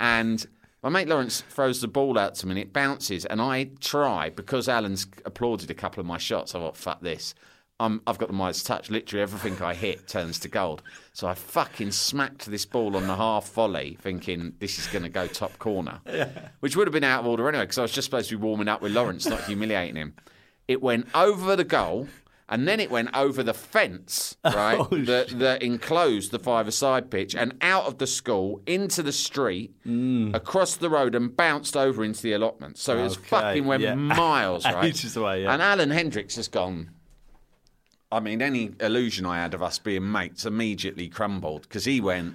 And 0.00 0.44
my 0.84 0.90
mate 0.90 1.08
Lawrence 1.08 1.42
throws 1.48 1.80
the 1.80 1.88
ball 1.88 2.18
out 2.18 2.34
to 2.36 2.46
me 2.46 2.52
and 2.52 2.58
it 2.58 2.72
bounces. 2.74 3.24
And 3.24 3.40
I 3.40 3.70
try, 3.80 4.28
because 4.28 4.68
Alan's 4.68 5.06
applauded 5.24 5.70
a 5.70 5.74
couple 5.74 6.00
of 6.00 6.06
my 6.06 6.18
shots, 6.18 6.54
I 6.54 6.58
thought, 6.58 6.76
fuck 6.76 7.00
this. 7.00 7.34
I'm, 7.80 8.02
I've 8.06 8.18
got 8.18 8.28
the 8.28 8.34
Midas 8.34 8.62
touch. 8.62 8.90
Literally 8.90 9.22
everything 9.22 9.60
I 9.64 9.72
hit 9.72 10.06
turns 10.06 10.38
to 10.40 10.48
gold. 10.48 10.82
So 11.12 11.26
I 11.26 11.34
fucking 11.34 11.90
smacked 11.90 12.46
this 12.46 12.66
ball 12.66 12.96
on 12.96 13.06
the 13.06 13.16
half 13.16 13.50
volley, 13.52 13.96
thinking 14.00 14.54
this 14.58 14.78
is 14.78 14.86
going 14.88 15.02
to 15.04 15.08
go 15.08 15.26
top 15.26 15.58
corner, 15.58 16.00
which 16.60 16.76
would 16.76 16.86
have 16.86 16.92
been 16.92 17.02
out 17.02 17.20
of 17.20 17.26
order 17.26 17.48
anyway, 17.48 17.64
because 17.64 17.78
I 17.78 17.82
was 17.82 17.92
just 17.92 18.04
supposed 18.04 18.28
to 18.28 18.36
be 18.36 18.42
warming 18.42 18.68
up 18.68 18.82
with 18.82 18.92
Lawrence, 18.92 19.26
not 19.26 19.42
humiliating 19.44 19.96
him. 19.96 20.14
It 20.68 20.82
went 20.82 21.08
over 21.14 21.56
the 21.56 21.64
goal. 21.64 22.08
And 22.46 22.68
then 22.68 22.78
it 22.78 22.90
went 22.90 23.08
over 23.16 23.42
the 23.42 23.54
fence, 23.54 24.36
right? 24.44 24.76
Oh, 24.78 24.88
that, 25.04 25.30
that 25.38 25.62
enclosed 25.62 26.30
the 26.30 26.38
five-a-side 26.38 27.10
pitch, 27.10 27.34
and 27.34 27.54
out 27.62 27.84
of 27.86 27.96
the 27.96 28.06
school 28.06 28.60
into 28.66 29.02
the 29.02 29.12
street, 29.12 29.74
Mm. 29.86 30.34
across 30.36 30.76
the 30.76 30.90
road, 30.90 31.14
and 31.14 31.34
bounced 31.34 31.74
over 31.74 32.04
into 32.04 32.20
the 32.22 32.34
allotment. 32.34 32.76
So 32.76 32.98
it 32.98 33.02
was 33.02 33.16
fucking 33.16 33.64
went 33.64 33.82
yeah. 33.82 33.94
miles, 33.94 34.66
right? 34.66 35.16
Away, 35.16 35.42
yeah. 35.44 35.54
And 35.54 35.62
Alan 35.62 35.90
Hendricks 35.90 36.36
has 36.36 36.48
gone. 36.48 36.90
I 38.12 38.20
mean, 38.20 38.42
any 38.42 38.72
illusion 38.78 39.24
I 39.24 39.38
had 39.40 39.54
of 39.54 39.62
us 39.62 39.78
being 39.78 40.12
mates 40.12 40.44
immediately 40.44 41.08
crumbled 41.08 41.62
because 41.62 41.86
he 41.86 41.98
went, 42.02 42.34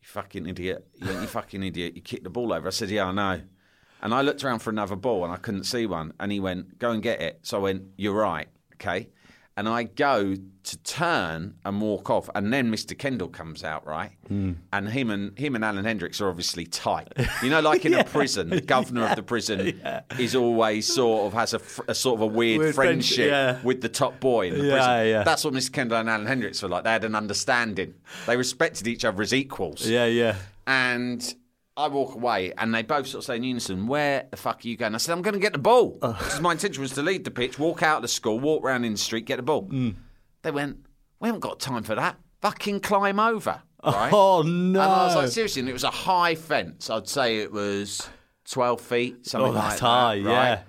"You 0.00 0.06
fucking 0.06 0.46
idiot! 0.46 0.86
You 0.94 1.10
you 1.20 1.26
fucking 1.26 1.64
idiot! 1.64 1.96
You 1.96 2.00
kicked 2.00 2.24
the 2.24 2.30
ball 2.30 2.52
over." 2.52 2.68
I 2.68 2.70
said, 2.70 2.90
"Yeah, 2.90 3.06
I 3.08 3.12
know." 3.12 3.40
And 4.02 4.12
I 4.12 4.22
looked 4.22 4.42
around 4.44 4.58
for 4.60 4.70
another 4.70 4.96
ball 4.96 5.24
and 5.24 5.32
I 5.32 5.36
couldn't 5.36 5.64
see 5.64 5.86
one. 5.86 6.12
And 6.18 6.32
he 6.32 6.40
went, 6.40 6.78
"Go 6.78 6.90
and 6.90 7.02
get 7.02 7.20
it." 7.22 7.40
So 7.42 7.58
I 7.58 7.60
went, 7.60 7.82
"You're 7.96 8.14
right, 8.14 8.48
okay." 8.74 9.08
And 9.54 9.68
I 9.68 9.82
go 9.82 10.34
to 10.34 10.76
turn 10.78 11.56
and 11.66 11.78
walk 11.82 12.08
off, 12.08 12.30
and 12.34 12.50
then 12.50 12.72
Mr. 12.72 12.96
Kendall 12.96 13.28
comes 13.28 13.62
out, 13.62 13.86
right? 13.86 14.12
Hmm. 14.26 14.52
And 14.72 14.88
him 14.88 15.10
and 15.10 15.38
him 15.38 15.54
and 15.54 15.62
Alan 15.62 15.84
Hendricks 15.84 16.22
are 16.22 16.30
obviously 16.30 16.64
tight. 16.64 17.12
You 17.42 17.50
know, 17.50 17.60
like 17.70 17.84
in 17.84 17.92
a 17.92 18.02
prison, 18.02 18.48
the 18.48 18.62
governor 18.62 19.04
of 19.06 19.14
the 19.16 19.22
prison 19.34 19.78
is 20.18 20.34
always 20.34 20.90
sort 20.92 21.26
of 21.26 21.34
has 21.34 21.52
a, 21.52 21.60
a 21.86 21.94
sort 21.94 22.14
of 22.14 22.22
a 22.22 22.26
weird, 22.26 22.60
Weird 22.60 22.74
friendship, 22.74 23.28
yeah. 23.28 23.60
with 23.62 23.82
the 23.82 23.90
top 23.90 24.20
boy 24.20 24.48
in 24.48 24.54
the 24.58 24.64
Yeah, 24.64 24.72
prison. 24.72 25.06
yeah. 25.08 25.22
That's 25.22 25.44
what 25.44 25.52
Mr. 25.52 25.70
Kendall 25.70 25.98
and 25.98 26.08
Alan 26.08 26.26
Hendricks 26.26 26.62
were 26.62 26.70
like. 26.70 26.84
They 26.84 26.90
had 26.90 27.04
an 27.04 27.14
understanding. 27.14 27.92
They 28.26 28.38
respected 28.38 28.86
each 28.86 29.04
other 29.04 29.20
as 29.22 29.34
equals. 29.34 29.86
Yeah, 29.86 30.06
yeah. 30.06 30.36
And 30.66 31.22
I 31.76 31.88
walk 31.88 32.14
away, 32.14 32.52
and 32.58 32.74
they 32.74 32.82
both 32.82 33.06
sort 33.06 33.20
of 33.22 33.24
say 33.26 33.36
in 33.36 33.44
unison, 33.44 33.86
"Where 33.86 34.26
the 34.30 34.36
fuck 34.36 34.64
are 34.64 34.68
you 34.68 34.76
going?" 34.76 34.94
I 34.94 34.98
said, 34.98 35.12
"I'm 35.12 35.22
going 35.22 35.34
to 35.34 35.40
get 35.40 35.52
the 35.52 35.58
ball." 35.58 35.98
Because 36.00 36.40
my 36.40 36.52
intention 36.52 36.82
was 36.82 36.92
to 36.92 37.02
lead 37.02 37.24
the 37.24 37.30
pitch, 37.30 37.58
walk 37.58 37.82
out 37.82 37.96
of 37.96 38.02
the 38.02 38.08
school, 38.08 38.38
walk 38.40 38.62
round 38.62 38.84
in 38.84 38.92
the 38.92 38.98
street, 38.98 39.24
get 39.24 39.36
the 39.36 39.42
ball. 39.42 39.64
Mm. 39.68 39.94
They 40.42 40.50
went, 40.50 40.78
"We 41.20 41.28
haven't 41.28 41.40
got 41.40 41.60
time 41.60 41.82
for 41.82 41.94
that. 41.94 42.16
Fucking 42.42 42.80
climb 42.80 43.18
over." 43.18 43.62
Right? 43.84 44.12
Oh 44.12 44.42
no! 44.42 44.80
And 44.80 44.92
I 44.92 45.06
was 45.06 45.16
like, 45.16 45.28
seriously, 45.28 45.60
and 45.60 45.68
it 45.68 45.72
was 45.72 45.82
a 45.84 45.90
high 45.90 46.34
fence. 46.36 46.88
I'd 46.90 47.08
say 47.08 47.38
it 47.38 47.50
was 47.52 48.08
12 48.50 48.80
feet, 48.80 49.26
something 49.26 49.50
Oh, 49.50 49.52
that's 49.54 49.66
like 49.70 49.80
that. 49.80 49.86
high, 49.86 50.14
right? 50.16 50.22
yeah. 50.24 50.62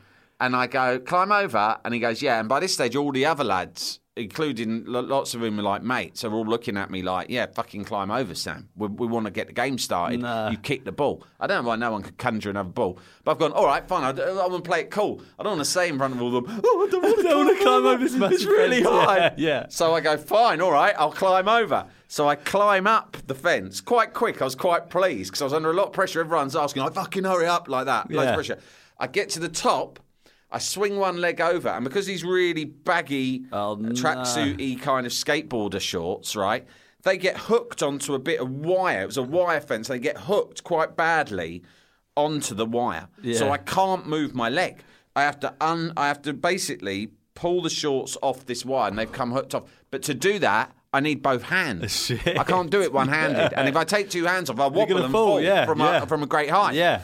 And 0.44 0.58
I 0.58 0.68
go, 0.68 1.00
climb 1.00 1.32
over. 1.32 1.78
And 1.86 1.94
he 1.94 2.00
goes, 2.02 2.22
yeah. 2.22 2.38
And 2.42 2.50
by 2.50 2.60
this 2.60 2.74
stage, 2.74 2.98
all 2.98 3.14
the 3.14 3.26
other 3.26 3.46
lads, 3.46 4.02
including 4.18 4.84
lo- 4.86 5.00
lots 5.00 5.34
of 5.34 5.40
them 5.40 5.58
are 5.58 5.64
like 5.64 5.84
mates, 5.84 6.26
are 6.26 6.34
all 6.34 6.44
looking 6.46 6.76
at 6.76 6.92
me 6.92 7.02
like, 7.02 7.30
yeah, 7.30 7.46
fucking 7.46 7.86
climb 7.86 8.12
over, 8.12 8.36
Sam. 8.36 8.68
We, 8.76 8.90
we 8.90 9.08
want 9.08 9.26
to 9.26 9.32
get 9.32 9.48
the 9.48 9.54
game 9.54 9.78
started. 9.78 10.20
No. 10.20 10.50
You 10.50 10.58
kick 10.58 10.84
the 10.84 10.92
ball. 10.92 11.24
I 11.40 11.48
don't 11.48 11.64
know 11.64 11.70
why 11.70 11.78
no 11.78 11.94
one 11.94 12.02
could 12.04 12.18
conjure 12.18 12.50
another 12.50 12.68
ball. 12.70 13.00
But 13.24 13.32
I've 13.32 13.40
gone, 13.40 13.54
all 13.54 13.66
right, 13.66 13.88
fine. 13.88 14.04
I, 14.04 14.22
I 14.22 14.48
want 14.48 14.66
to 14.66 14.70
play 14.70 14.82
it 14.82 14.92
cool. 14.92 15.22
I 15.40 15.44
don't 15.44 15.54
want 15.54 15.66
to 15.66 15.72
say 15.72 15.88
in 15.88 15.98
front 15.98 16.14
of 16.14 16.22
all 16.22 16.36
of 16.36 16.46
them, 16.46 16.62
oh, 16.62 16.88
I 16.88 16.92
don't 16.92 17.02
want 17.04 17.18
to 17.18 17.24
don't 17.30 17.62
climb 17.62 17.86
over 17.86 18.04
this 18.04 18.14
It's 18.34 18.44
really 18.46 18.84
fence." 18.84 18.96
high. 18.96 19.18
Yeah, 19.18 19.34
yeah. 19.38 19.66
So 19.70 19.94
I 19.96 20.02
go, 20.02 20.18
fine, 20.18 20.60
all 20.60 20.74
right, 20.74 20.94
I'll 20.98 21.14
climb 21.14 21.48
over. 21.48 21.86
So 22.10 22.28
I 22.28 22.36
climb 22.36 22.86
up 22.86 23.16
the 23.28 23.36
fence 23.36 23.80
quite 23.80 24.14
quick. 24.14 24.42
I 24.42 24.46
was 24.46 24.56
quite 24.56 24.90
pleased 24.90 25.32
because 25.32 25.42
I 25.42 25.46
was 25.46 25.54
under 25.54 25.72
a 25.72 25.74
lot 25.74 25.88
of 25.88 25.94
pressure. 25.94 26.20
Everyone's 26.20 26.56
asking, 26.56 26.84
like, 26.84 26.94
fucking 26.96 27.24
hurry 27.24 27.48
up, 27.48 27.70
like 27.70 27.86
that. 27.86 28.12
Loads 28.12 28.28
of 28.30 28.36
pressure. 28.36 28.60
I 29.00 29.08
get 29.08 29.30
to 29.30 29.40
the 29.40 29.50
top. 29.50 30.00
I 30.54 30.60
swing 30.60 30.98
one 30.98 31.18
leg 31.18 31.42
over, 31.42 31.68
and 31.70 31.84
because 31.84 32.06
these 32.06 32.24
really 32.24 32.66
baggy, 32.66 33.46
Oh, 33.52 33.72
uh, 33.72 33.76
no. 33.76 33.90
tracksuity 33.90 34.80
kind 34.80 35.08
of 35.08 35.12
skateboarder 35.12 35.82
shorts, 35.82 36.36
right? 36.36 36.66
They 37.02 37.18
get 37.18 37.36
hooked 37.38 37.82
onto 37.82 38.14
a 38.14 38.20
bit 38.20 38.40
of 38.40 38.50
wire. 38.50 39.02
It 39.02 39.08
was 39.08 39.18
a 39.18 39.24
wire 39.24 39.60
fence. 39.60 39.88
They 39.88 39.98
get 40.00 40.16
hooked 40.18 40.64
quite 40.64 40.96
badly 40.96 41.64
onto 42.16 42.54
the 42.54 42.68
wire, 42.68 43.08
so 43.34 43.50
I 43.50 43.58
can't 43.58 44.08
move 44.08 44.36
my 44.36 44.48
leg. 44.48 44.84
I 45.16 45.24
have 45.24 45.40
to 45.42 45.54
un. 45.60 45.92
I 45.98 46.08
have 46.08 46.22
to 46.22 46.34
basically 46.34 47.10
pull 47.34 47.64
the 47.64 47.70
shorts 47.70 48.16
off 48.22 48.46
this 48.46 48.64
wire, 48.64 48.88
and 48.90 48.98
they've 48.98 49.12
come 49.12 49.32
hooked 49.32 49.56
off. 49.56 49.64
But 49.90 50.04
to 50.04 50.14
do 50.14 50.38
that, 50.40 50.72
I 50.94 51.00
need 51.00 51.24
both 51.24 51.42
hands. 51.44 52.06
Shit. 52.06 52.38
I 52.38 52.44
can't 52.44 52.70
do 52.70 52.82
it 52.84 52.94
one-handed, 52.94 53.54
and 53.58 53.68
if 53.68 53.76
I 53.76 53.84
take 53.84 54.12
two 54.12 54.26
hands 54.26 54.52
off, 54.52 54.60
I 54.60 54.68
wobble 54.68 55.04
and 55.04 55.12
fall, 55.12 55.28
fall, 55.28 55.42
yeah, 55.42 55.66
from 55.66 55.80
yeah. 55.80 56.04
a 56.04 56.06
from 56.06 56.22
a 56.22 56.28
great 56.28 56.52
height. 56.52 56.76
Yeah. 56.76 57.02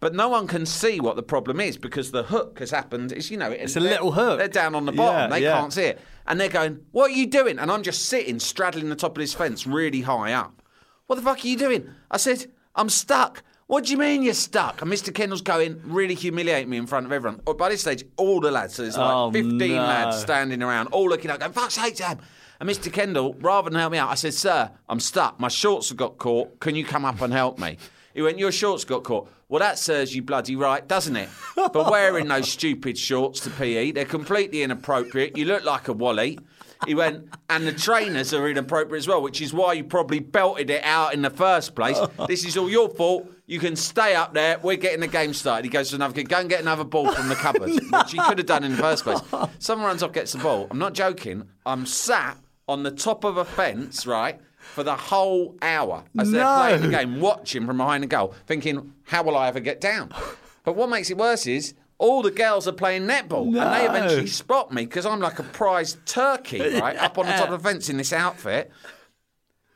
But 0.00 0.14
no 0.14 0.28
one 0.30 0.46
can 0.46 0.64
see 0.64 0.98
what 0.98 1.16
the 1.16 1.22
problem 1.22 1.60
is 1.60 1.76
because 1.76 2.10
the 2.10 2.22
hook 2.22 2.58
has 2.58 2.70
happened. 2.70 3.12
It's 3.12 3.30
you 3.30 3.36
know 3.36 3.50
it's 3.50 3.76
a 3.76 3.80
little 3.80 4.12
hook. 4.12 4.38
They're 4.38 4.48
down 4.48 4.74
on 4.74 4.86
the 4.86 4.92
bottom. 4.92 5.30
Yeah, 5.30 5.36
they 5.38 5.44
yeah. 5.44 5.60
can't 5.60 5.72
see 5.72 5.82
it, 5.84 6.00
and 6.26 6.40
they're 6.40 6.48
going, 6.48 6.80
"What 6.92 7.10
are 7.10 7.14
you 7.14 7.26
doing?" 7.26 7.58
And 7.58 7.70
I'm 7.70 7.82
just 7.82 8.06
sitting, 8.06 8.40
straddling 8.40 8.88
the 8.88 8.96
top 8.96 9.16
of 9.16 9.20
this 9.20 9.34
fence, 9.34 9.66
really 9.66 10.00
high 10.00 10.32
up. 10.32 10.62
What 11.06 11.16
the 11.16 11.22
fuck 11.22 11.44
are 11.44 11.48
you 11.48 11.56
doing? 11.58 11.90
I 12.10 12.16
said, 12.16 12.46
"I'm 12.74 12.88
stuck." 12.88 13.42
What 13.66 13.84
do 13.84 13.92
you 13.92 13.98
mean 13.98 14.24
you're 14.24 14.34
stuck? 14.34 14.82
And 14.82 14.90
Mr. 14.90 15.14
Kendall's 15.14 15.42
going, 15.42 15.80
really 15.84 16.16
humiliate 16.16 16.66
me 16.66 16.76
in 16.76 16.88
front 16.88 17.06
of 17.06 17.12
everyone. 17.12 17.40
By 17.56 17.68
this 17.68 17.82
stage, 17.82 18.02
all 18.16 18.40
the 18.40 18.50
lads, 18.50 18.74
so 18.74 18.82
there's 18.82 18.98
like 18.98 19.14
Oh, 19.14 19.30
15 19.30 19.58
no. 19.58 19.76
lads 19.76 20.16
standing 20.16 20.60
around, 20.60 20.88
all 20.88 21.08
looking 21.08 21.30
up, 21.30 21.38
going, 21.38 21.52
fuck's 21.52 21.74
sake, 21.74 21.96
Sam. 21.96 22.18
And 22.58 22.68
Mr. 22.68 22.92
Kendall, 22.92 23.36
rather 23.40 23.70
than 23.70 23.78
help 23.78 23.92
me 23.92 23.98
out, 23.98 24.10
I 24.10 24.16
said, 24.16 24.34
Sir, 24.34 24.72
I'm 24.88 24.98
stuck. 24.98 25.38
My 25.38 25.46
shorts 25.46 25.88
have 25.90 25.96
got 25.98 26.18
caught. 26.18 26.58
Can 26.58 26.74
you 26.74 26.84
come 26.84 27.04
up 27.04 27.20
and 27.20 27.32
help 27.32 27.60
me? 27.60 27.78
He 28.14 28.22
went, 28.22 28.38
Your 28.38 28.52
shorts 28.52 28.84
got 28.84 29.04
caught. 29.04 29.28
Well, 29.48 29.60
that 29.60 29.78
serves 29.78 30.14
you 30.14 30.22
bloody 30.22 30.54
right, 30.54 30.86
doesn't 30.86 31.16
it? 31.16 31.28
But 31.56 31.90
wearing 31.90 32.28
those 32.28 32.50
stupid 32.52 32.96
shorts 32.96 33.40
to 33.40 33.50
PE, 33.50 33.92
they're 33.92 34.04
completely 34.04 34.62
inappropriate. 34.62 35.36
You 35.36 35.44
look 35.46 35.64
like 35.64 35.88
a 35.88 35.92
wally. 35.92 36.38
He 36.86 36.94
went, 36.94 37.28
and 37.50 37.66
the 37.66 37.72
trainers 37.72 38.32
are 38.32 38.48
inappropriate 38.48 39.00
as 39.00 39.08
well, 39.08 39.20
which 39.20 39.42
is 39.42 39.52
why 39.52 39.74
you 39.74 39.84
probably 39.84 40.18
belted 40.20 40.70
it 40.70 40.82
out 40.82 41.12
in 41.12 41.20
the 41.20 41.28
first 41.30 41.74
place. 41.74 41.98
This 42.26 42.44
is 42.44 42.56
all 42.56 42.70
your 42.70 42.88
fault. 42.88 43.30
You 43.46 43.58
can 43.58 43.74
stay 43.76 44.14
up 44.14 44.32
there. 44.34 44.58
We're 44.62 44.76
getting 44.76 45.00
the 45.00 45.08
game 45.08 45.34
started. 45.34 45.64
He 45.64 45.70
goes 45.70 45.90
to 45.90 45.96
another 45.96 46.14
kid, 46.14 46.28
go 46.28 46.38
and 46.38 46.48
get 46.48 46.60
another 46.60 46.84
ball 46.84 47.12
from 47.12 47.28
the 47.28 47.34
cupboard, 47.34 47.70
which 47.90 48.12
he 48.12 48.18
could 48.18 48.38
have 48.38 48.46
done 48.46 48.62
in 48.64 48.72
the 48.72 48.78
first 48.78 49.02
place. 49.04 49.18
Someone 49.58 49.88
runs 49.88 50.02
off, 50.02 50.12
gets 50.12 50.32
the 50.32 50.38
ball. 50.38 50.68
I'm 50.70 50.78
not 50.78 50.94
joking. 50.94 51.48
I'm 51.66 51.84
sat 51.86 52.38
on 52.68 52.84
the 52.84 52.92
top 52.92 53.24
of 53.24 53.36
a 53.36 53.44
fence, 53.44 54.06
right, 54.06 54.40
for 54.74 54.82
the 54.82 54.96
whole 54.96 55.56
hour 55.62 56.04
as 56.18 56.30
they're 56.30 56.42
No. 56.44 56.56
playing 56.58 56.82
the 56.82 56.88
game, 56.88 57.20
watching 57.20 57.66
from 57.66 57.76
behind 57.78 58.02
the 58.02 58.06
goal, 58.08 58.34
thinking, 58.46 58.92
how 59.04 59.22
will 59.22 59.36
I 59.36 59.48
ever 59.48 59.60
get 59.60 59.80
down? 59.80 60.12
But 60.62 60.76
what 60.76 60.90
makes 60.90 61.08
it 61.10 61.16
worse 61.16 61.46
is 61.46 61.72
all 61.96 62.20
the 62.22 62.30
girls 62.30 62.68
are 62.68 62.72
playing 62.72 63.06
netball, 63.06 63.46
and 63.46 63.74
they 63.74 63.86
eventually 63.88 64.26
spot 64.26 64.70
me 64.72 64.84
because 64.84 65.06
I'm 65.06 65.20
like 65.20 65.38
a 65.38 65.42
prized 65.42 66.04
turkey, 66.04 66.60
right, 66.78 66.96
up 66.96 67.16
on 67.16 67.24
the 67.24 67.32
top 67.32 67.48
of 67.50 67.62
the 67.62 67.68
fence 67.68 67.88
in 67.88 67.96
this 67.96 68.12
outfit. 68.12 68.70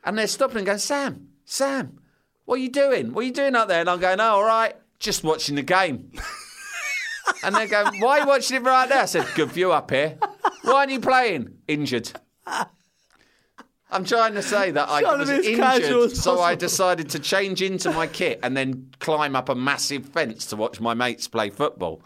And 0.03 0.15
they're 0.15 0.27
stopping 0.27 0.57
and 0.57 0.65
going, 0.67 0.77
Sam, 0.77 1.29
Sam, 1.43 1.99
what 2.45 2.59
are 2.59 2.61
you 2.61 2.69
doing? 2.69 3.13
What 3.13 3.21
are 3.21 3.27
you 3.27 3.33
doing 3.33 3.55
up 3.55 3.67
there? 3.67 3.81
And 3.81 3.89
I'm 3.89 3.99
going, 3.99 4.19
oh, 4.19 4.23
all 4.23 4.43
right, 4.43 4.75
just 4.99 5.23
watching 5.23 5.55
the 5.55 5.63
game. 5.63 6.11
and 7.43 7.55
they're 7.55 7.67
going, 7.67 7.99
why 7.99 8.19
are 8.19 8.21
you 8.21 8.27
watching 8.27 8.57
it 8.57 8.61
right 8.63 8.87
there? 8.87 9.01
I 9.01 9.05
said, 9.05 9.25
good 9.33 9.49
view 9.51 9.71
up 9.71 9.89
here. 9.89 10.17
Why 10.61 10.73
aren't 10.73 10.91
you 10.91 10.99
playing? 10.99 11.57
Injured. 11.67 12.11
I'm 13.95 14.03
trying 14.03 14.33
to 14.33 14.41
say 14.41 14.71
that 14.71 14.89
I 14.89 15.01
was 15.15 15.29
be 15.29 15.35
as 15.35 15.57
casual 15.57 16.03
injured, 16.03 16.17
so 16.17 16.41
I 16.41 16.55
decided 16.55 17.09
to 17.11 17.19
change 17.19 17.61
into 17.61 17.91
my 17.91 18.07
kit 18.07 18.41
and 18.43 18.55
then 18.57 18.91
climb 18.99 19.37
up 19.37 19.47
a 19.47 19.55
massive 19.55 20.05
fence 20.09 20.45
to 20.47 20.57
watch 20.57 20.81
my 20.81 20.93
mates 20.93 21.29
play 21.29 21.49
football. 21.49 22.01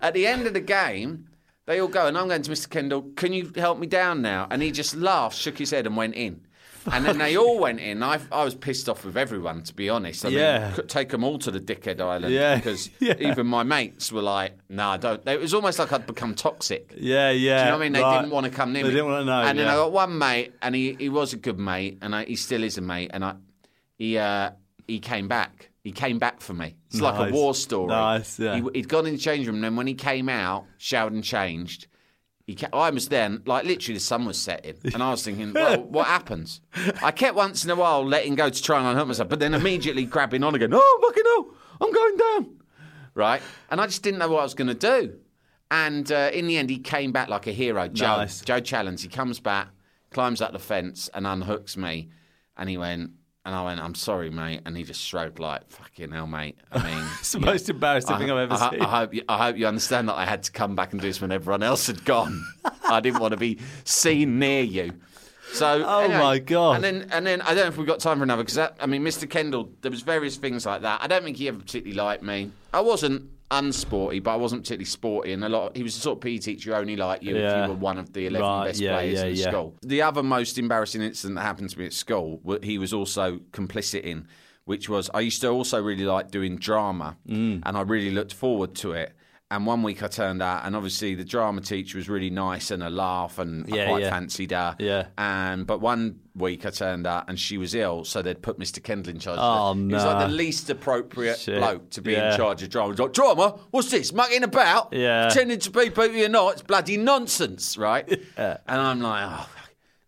At 0.00 0.14
the 0.14 0.26
end 0.26 0.46
of 0.46 0.54
the 0.54 0.60
game, 0.60 1.28
they 1.66 1.78
all 1.78 1.88
go, 1.88 2.06
and 2.06 2.16
I'm 2.16 2.28
going 2.28 2.40
to 2.40 2.50
Mr. 2.50 2.70
Kendall, 2.70 3.02
can 3.16 3.34
you 3.34 3.52
help 3.54 3.78
me 3.78 3.86
down 3.86 4.22
now? 4.22 4.46
And 4.50 4.62
he 4.62 4.70
just 4.70 4.96
laughed, 4.96 5.36
shook 5.36 5.58
his 5.58 5.72
head, 5.72 5.86
and 5.86 5.94
went 5.94 6.14
in. 6.14 6.40
And 6.92 7.04
then 7.04 7.18
they 7.18 7.36
all 7.36 7.58
went 7.58 7.80
in. 7.80 8.02
I, 8.02 8.20
I 8.30 8.44
was 8.44 8.54
pissed 8.54 8.88
off 8.88 9.04
with 9.04 9.16
everyone, 9.16 9.62
to 9.64 9.74
be 9.74 9.88
honest. 9.88 10.24
I 10.24 10.28
Yeah. 10.28 10.66
mean, 10.66 10.72
could 10.74 10.88
take 10.88 11.08
them 11.08 11.24
all 11.24 11.38
to 11.40 11.50
the 11.50 11.60
dickhead 11.60 12.00
island 12.00 12.32
Yeah. 12.32 12.54
because 12.56 12.88
Yeah. 13.00 13.14
even 13.18 13.46
my 13.46 13.62
mates 13.62 14.12
were 14.12 14.22
like, 14.22 14.52
"No, 14.68 14.88
I 14.90 14.96
don't." 14.96 15.26
It 15.28 15.40
was 15.40 15.52
almost 15.54 15.78
like 15.78 15.92
I'd 15.92 16.06
become 16.06 16.34
toxic. 16.34 16.92
Yeah, 16.96 17.30
yeah. 17.30 17.32
Do 17.32 17.38
you 17.40 17.64
know 17.66 17.70
what 17.72 17.74
I 17.74 17.78
mean? 17.84 17.92
They 17.92 18.00
right. 18.02 18.20
didn't 18.20 18.32
want 18.32 18.44
to 18.46 18.52
come 18.52 18.72
near 18.72 18.82
They 18.82 18.88
me. 18.90 18.94
didn't 18.94 19.10
want 19.10 19.20
to 19.22 19.24
know. 19.26 19.42
And 19.42 19.58
then. 19.58 19.68
I 19.68 19.74
got 19.74 19.92
one 19.92 20.16
mate, 20.18 20.54
and 20.62 20.74
he, 20.74 20.94
he 20.98 21.08
was 21.08 21.32
a 21.32 21.36
good 21.36 21.58
mate, 21.58 21.98
and 22.02 22.14
I, 22.14 22.24
he 22.24 22.36
still 22.36 22.62
is 22.62 22.78
a 22.78 22.82
mate, 22.82 23.10
and 23.12 23.24
I 23.24 23.34
he 23.98 24.18
uh, 24.18 24.50
he 24.86 25.00
came 25.00 25.26
back. 25.28 25.70
He 25.82 25.92
came 25.92 26.18
back 26.18 26.40
for 26.40 26.52
me. 26.54 26.76
It's 26.90 27.00
like 27.00 27.28
a 27.30 27.32
war 27.32 27.54
story. 27.54 27.88
Nice, 27.88 28.38
yeah. 28.40 28.56
He, 28.56 28.62
he'd 28.74 28.88
gone 28.88 29.06
in 29.06 29.12
the 29.12 29.18
change 29.18 29.46
room, 29.46 29.56
and 29.56 29.64
then 29.64 29.76
when 29.76 29.86
he 29.86 29.94
came 29.94 30.28
out, 30.28 30.66
showered 30.78 31.12
and 31.12 31.22
changed. 31.22 31.86
I 32.72 32.90
was 32.90 33.08
then, 33.08 33.42
like 33.44 33.64
literally, 33.64 33.94
the 33.94 34.00
sun 34.04 34.24
was 34.24 34.38
setting, 34.38 34.76
and 34.94 35.02
I 35.02 35.10
was 35.10 35.24
thinking, 35.24 35.52
well, 35.52 35.82
what 35.88 36.06
happens? 36.06 36.60
I 37.02 37.10
kept 37.10 37.34
once 37.34 37.64
in 37.64 37.70
a 37.70 37.74
while 37.74 38.04
letting 38.06 38.34
go 38.36 38.48
to 38.50 38.62
try 38.62 38.78
and 38.78 38.86
unhook 38.88 39.08
myself, 39.08 39.28
but 39.28 39.40
then 39.40 39.52
immediately 39.54 40.04
grabbing 40.04 40.44
on 40.44 40.54
again. 40.54 40.70
Oh, 40.72 40.98
fucking 41.02 41.24
hell, 41.24 41.54
I'm 41.80 41.92
going 41.92 42.16
down 42.16 42.56
right? 43.16 43.42
And 43.70 43.80
I 43.80 43.86
just 43.86 44.02
didn't 44.02 44.20
know 44.20 44.28
what 44.28 44.40
I 44.40 44.42
was 44.44 44.54
going 44.54 44.68
to 44.68 44.74
do. 44.74 45.14
And 45.70 46.12
uh, 46.12 46.30
in 46.32 46.46
the 46.46 46.58
end, 46.58 46.70
he 46.70 46.78
came 46.78 47.10
back 47.10 47.28
like 47.28 47.48
a 47.48 47.52
hero. 47.52 47.88
Joe, 47.88 48.18
Nice. 48.18 48.42
Joe 48.42 48.60
Challenge. 48.60 49.02
He 49.02 49.08
comes 49.08 49.40
back, 49.40 49.68
climbs 50.10 50.40
up 50.40 50.52
the 50.52 50.60
fence, 50.60 51.10
and 51.12 51.26
unhooks 51.26 51.76
me. 51.76 52.10
And 52.56 52.68
he 52.70 52.78
went, 52.78 53.10
and 53.46 53.54
I 53.54 53.64
went, 53.64 53.80
I'm 53.80 53.94
sorry, 53.94 54.28
mate. 54.28 54.62
And 54.66 54.76
he 54.76 54.82
just 54.82 55.00
shrugged 55.00 55.38
like, 55.38 55.70
fucking 55.70 56.10
hell, 56.10 56.26
mate. 56.26 56.58
I 56.72 56.82
mean, 56.82 57.04
It's 57.20 57.30
the 57.30 57.38
most 57.38 57.70
embarrassing 57.70 58.18
thing 58.18 58.28
I've 58.28 58.50
ever 58.50 58.54
I, 58.54 58.70
seen. 58.70 58.80
I 58.82 58.88
hope 58.88 59.14
you, 59.14 59.22
I 59.28 59.46
hope 59.46 59.56
you 59.56 59.68
understand 59.68 60.08
that 60.08 60.16
I 60.16 60.24
had 60.24 60.42
to 60.42 60.50
come 60.50 60.74
back 60.74 60.90
and 60.90 61.00
do 61.00 61.06
this 61.06 61.20
when 61.20 61.30
everyone 61.30 61.62
else 61.62 61.86
had 61.86 62.04
gone. 62.04 62.44
I 62.88 62.98
didn't 62.98 63.20
want 63.20 63.30
to 63.30 63.36
be 63.36 63.60
seen 63.84 64.40
near 64.40 64.64
you. 64.64 64.94
So, 65.52 65.82
Oh, 65.86 66.00
anyway, 66.00 66.18
my 66.18 66.38
God. 66.38 66.76
And 66.76 66.84
then, 66.84 67.08
and 67.12 67.26
then 67.26 67.40
I 67.42 67.46
don't 67.54 67.64
know 67.64 67.68
if 67.68 67.76
we've 67.78 67.86
got 67.86 68.00
time 68.00 68.18
for 68.18 68.24
another 68.24 68.42
because 68.44 68.58
I 68.80 68.86
mean, 68.86 69.02
Mr. 69.02 69.28
Kendall, 69.28 69.70
there 69.82 69.90
was 69.90 70.02
various 70.02 70.36
things 70.36 70.66
like 70.66 70.82
that. 70.82 71.00
I 71.02 71.06
don't 71.06 71.22
think 71.24 71.36
he 71.36 71.48
ever 71.48 71.58
particularly 71.58 71.96
liked 71.96 72.22
me. 72.22 72.50
I 72.74 72.80
wasn't 72.80 73.30
unsporty, 73.50 74.20
but 74.22 74.32
I 74.32 74.36
wasn't 74.36 74.62
particularly 74.62 74.86
sporty, 74.86 75.32
and 75.32 75.44
a 75.44 75.48
lot. 75.48 75.76
He 75.76 75.82
was 75.82 75.94
the 75.94 76.00
sort 76.00 76.18
of 76.18 76.20
PE 76.22 76.38
teacher 76.38 76.70
who 76.72 76.76
only 76.76 76.96
liked 76.96 77.22
you 77.22 77.36
if 77.36 77.42
you 77.64 77.68
were 77.72 77.76
one 77.78 77.96
of 77.98 78.12
the 78.12 78.26
eleven 78.26 78.46
Right, 78.46 78.66
best 78.68 78.80
yeah, 78.80 78.92
players 78.94 79.18
yeah, 79.20 79.26
in 79.26 79.34
yeah. 79.36 79.48
school. 79.50 79.74
The 79.82 80.02
other 80.02 80.22
most 80.22 80.58
embarrassing 80.58 81.00
incident 81.02 81.36
that 81.36 81.42
happened 81.42 81.70
to 81.70 81.78
me 81.78 81.86
at 81.86 81.92
school, 81.92 82.40
he 82.62 82.76
was 82.78 82.92
also 82.92 83.38
complicit 83.52 84.02
in, 84.02 84.26
which 84.64 84.88
was 84.88 85.08
I 85.14 85.20
used 85.20 85.40
to 85.42 85.48
also 85.48 85.80
really 85.80 86.04
like 86.04 86.30
doing 86.32 86.56
drama, 86.56 87.16
Mm. 87.28 87.62
and 87.64 87.76
I 87.76 87.82
really 87.82 88.10
looked 88.10 88.34
forward 88.34 88.74
to 88.76 88.92
it. 88.92 89.12
And 89.48 89.64
one 89.64 89.84
week 89.84 90.02
I 90.02 90.08
turned 90.08 90.42
out, 90.42 90.66
and 90.66 90.74
obviously 90.74 91.14
the 91.14 91.24
drama 91.24 91.60
teacher 91.60 91.98
was 91.98 92.08
really 92.08 92.30
nice 92.30 92.72
and 92.72 92.82
a 92.82 92.90
laugh, 92.90 93.38
and 93.38 93.64
I 93.72 93.76
Yeah, 93.76 93.86
quite 93.88 94.02
yeah. 94.02 94.10
fancied 94.10 94.50
her. 94.50 94.74
Yeah. 94.80 95.06
And 95.16 95.64
but 95.68 95.80
one 95.80 96.18
week 96.34 96.66
I 96.66 96.70
turned 96.70 97.06
out, 97.06 97.28
and 97.28 97.38
she 97.38 97.56
was 97.56 97.72
ill, 97.72 98.02
so 98.04 98.22
they'd 98.22 98.42
put 98.42 98.58
Mr. 98.58 98.82
Kendall 98.82 99.12
in 99.12 99.20
charge. 99.20 99.38
Oh, 99.40 99.70
of 99.70 99.78
it. 99.78 99.82
He 99.86 99.94
was 99.94 100.04
like 100.04 100.26
the 100.28 100.34
least 100.34 100.68
appropriate 100.68 101.38
Shit. 101.38 101.58
bloke 101.60 101.90
to 101.90 102.02
be 102.02 102.12
Yeah. 102.12 102.32
in 102.32 102.36
charge 102.36 102.64
of 102.64 102.70
drama. 102.70 102.90
He's 102.90 102.98
like, 102.98 103.12
drama? 103.12 103.56
What's 103.70 103.88
this? 103.92 104.12
Mucking 104.12 104.42
about? 104.42 104.92
Yeah. 104.92 105.28
Pretending 105.28 105.60
to 105.60 105.70
be 105.70 105.80
people 105.90 106.06
you're 106.08 106.28
not? 106.28 106.54
It's 106.54 106.62
bloody 106.62 106.96
nonsense, 106.96 107.78
right? 107.78 108.08
And 108.36 108.58
I'm 108.66 109.00
like, 109.00 109.22
oh. 109.28 109.48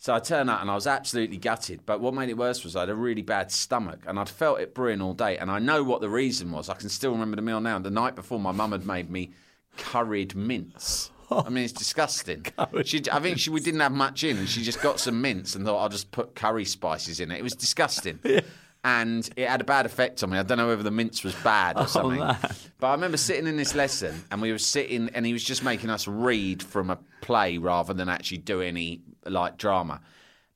So 0.00 0.14
I 0.14 0.20
turned 0.20 0.48
out 0.48 0.60
and 0.60 0.70
I 0.70 0.74
was 0.74 0.86
absolutely 0.86 1.38
gutted. 1.38 1.80
But 1.84 2.00
what 2.00 2.14
made 2.14 2.28
it 2.28 2.38
worse 2.38 2.62
was 2.62 2.76
I 2.76 2.80
had 2.80 2.88
a 2.88 2.94
really 2.94 3.22
bad 3.22 3.50
stomach 3.50 4.00
and 4.06 4.18
I'd 4.18 4.28
felt 4.28 4.60
it 4.60 4.72
brewing 4.74 5.02
all 5.02 5.12
day. 5.12 5.36
And 5.36 5.50
I 5.50 5.58
know 5.58 5.82
what 5.82 6.00
the 6.00 6.08
reason 6.08 6.52
was. 6.52 6.68
I 6.68 6.74
can 6.74 6.88
still 6.88 7.12
remember 7.12 7.36
the 7.36 7.42
meal 7.42 7.60
now. 7.60 7.78
The 7.80 7.90
night 7.90 8.14
before, 8.14 8.38
my 8.38 8.52
mum 8.52 8.72
had 8.72 8.86
made 8.86 9.10
me 9.10 9.32
curried 9.76 10.36
mince. 10.36 11.10
I 11.30 11.48
mean, 11.50 11.64
it's 11.64 11.72
disgusting. 11.72 12.46
She, 12.84 13.02
I 13.10 13.20
think 13.20 13.38
she, 13.38 13.50
we 13.50 13.60
didn't 13.60 13.80
have 13.80 13.92
much 13.92 14.24
in, 14.24 14.38
and 14.38 14.48
she 14.48 14.62
just 14.62 14.80
got 14.80 15.00
some 15.00 15.20
mince 15.20 15.54
and 15.54 15.64
thought 15.64 15.78
I'll 15.78 15.88
just 15.88 16.10
put 16.10 16.34
curry 16.34 16.64
spices 16.64 17.20
in 17.20 17.30
it. 17.30 17.38
It 17.38 17.42
was 17.42 17.54
disgusting, 17.54 18.18
and 18.84 19.28
it 19.36 19.48
had 19.48 19.60
a 19.60 19.64
bad 19.64 19.84
effect 19.84 20.22
on 20.22 20.30
me. 20.30 20.38
I 20.38 20.42
don't 20.42 20.58
know 20.58 20.68
whether 20.68 20.82
the 20.82 20.90
mince 20.90 21.24
was 21.24 21.34
bad 21.36 21.76
or 21.76 21.82
oh, 21.82 21.86
something. 21.86 22.20
man. 22.20 22.36
But 22.78 22.86
I 22.88 22.92
remember 22.92 23.16
sitting 23.16 23.46
in 23.46 23.56
this 23.56 23.74
lesson, 23.74 24.24
and 24.30 24.40
we 24.40 24.52
were 24.52 24.58
sitting, 24.58 25.10
and 25.14 25.26
he 25.26 25.32
was 25.32 25.42
just 25.42 25.62
making 25.62 25.90
us 25.90 26.06
read 26.06 26.62
from 26.62 26.90
a 26.90 26.98
play 27.20 27.58
rather 27.58 27.92
than 27.92 28.08
actually 28.08 28.38
do 28.38 28.60
any 28.60 29.00
like 29.30 29.56
drama. 29.56 30.00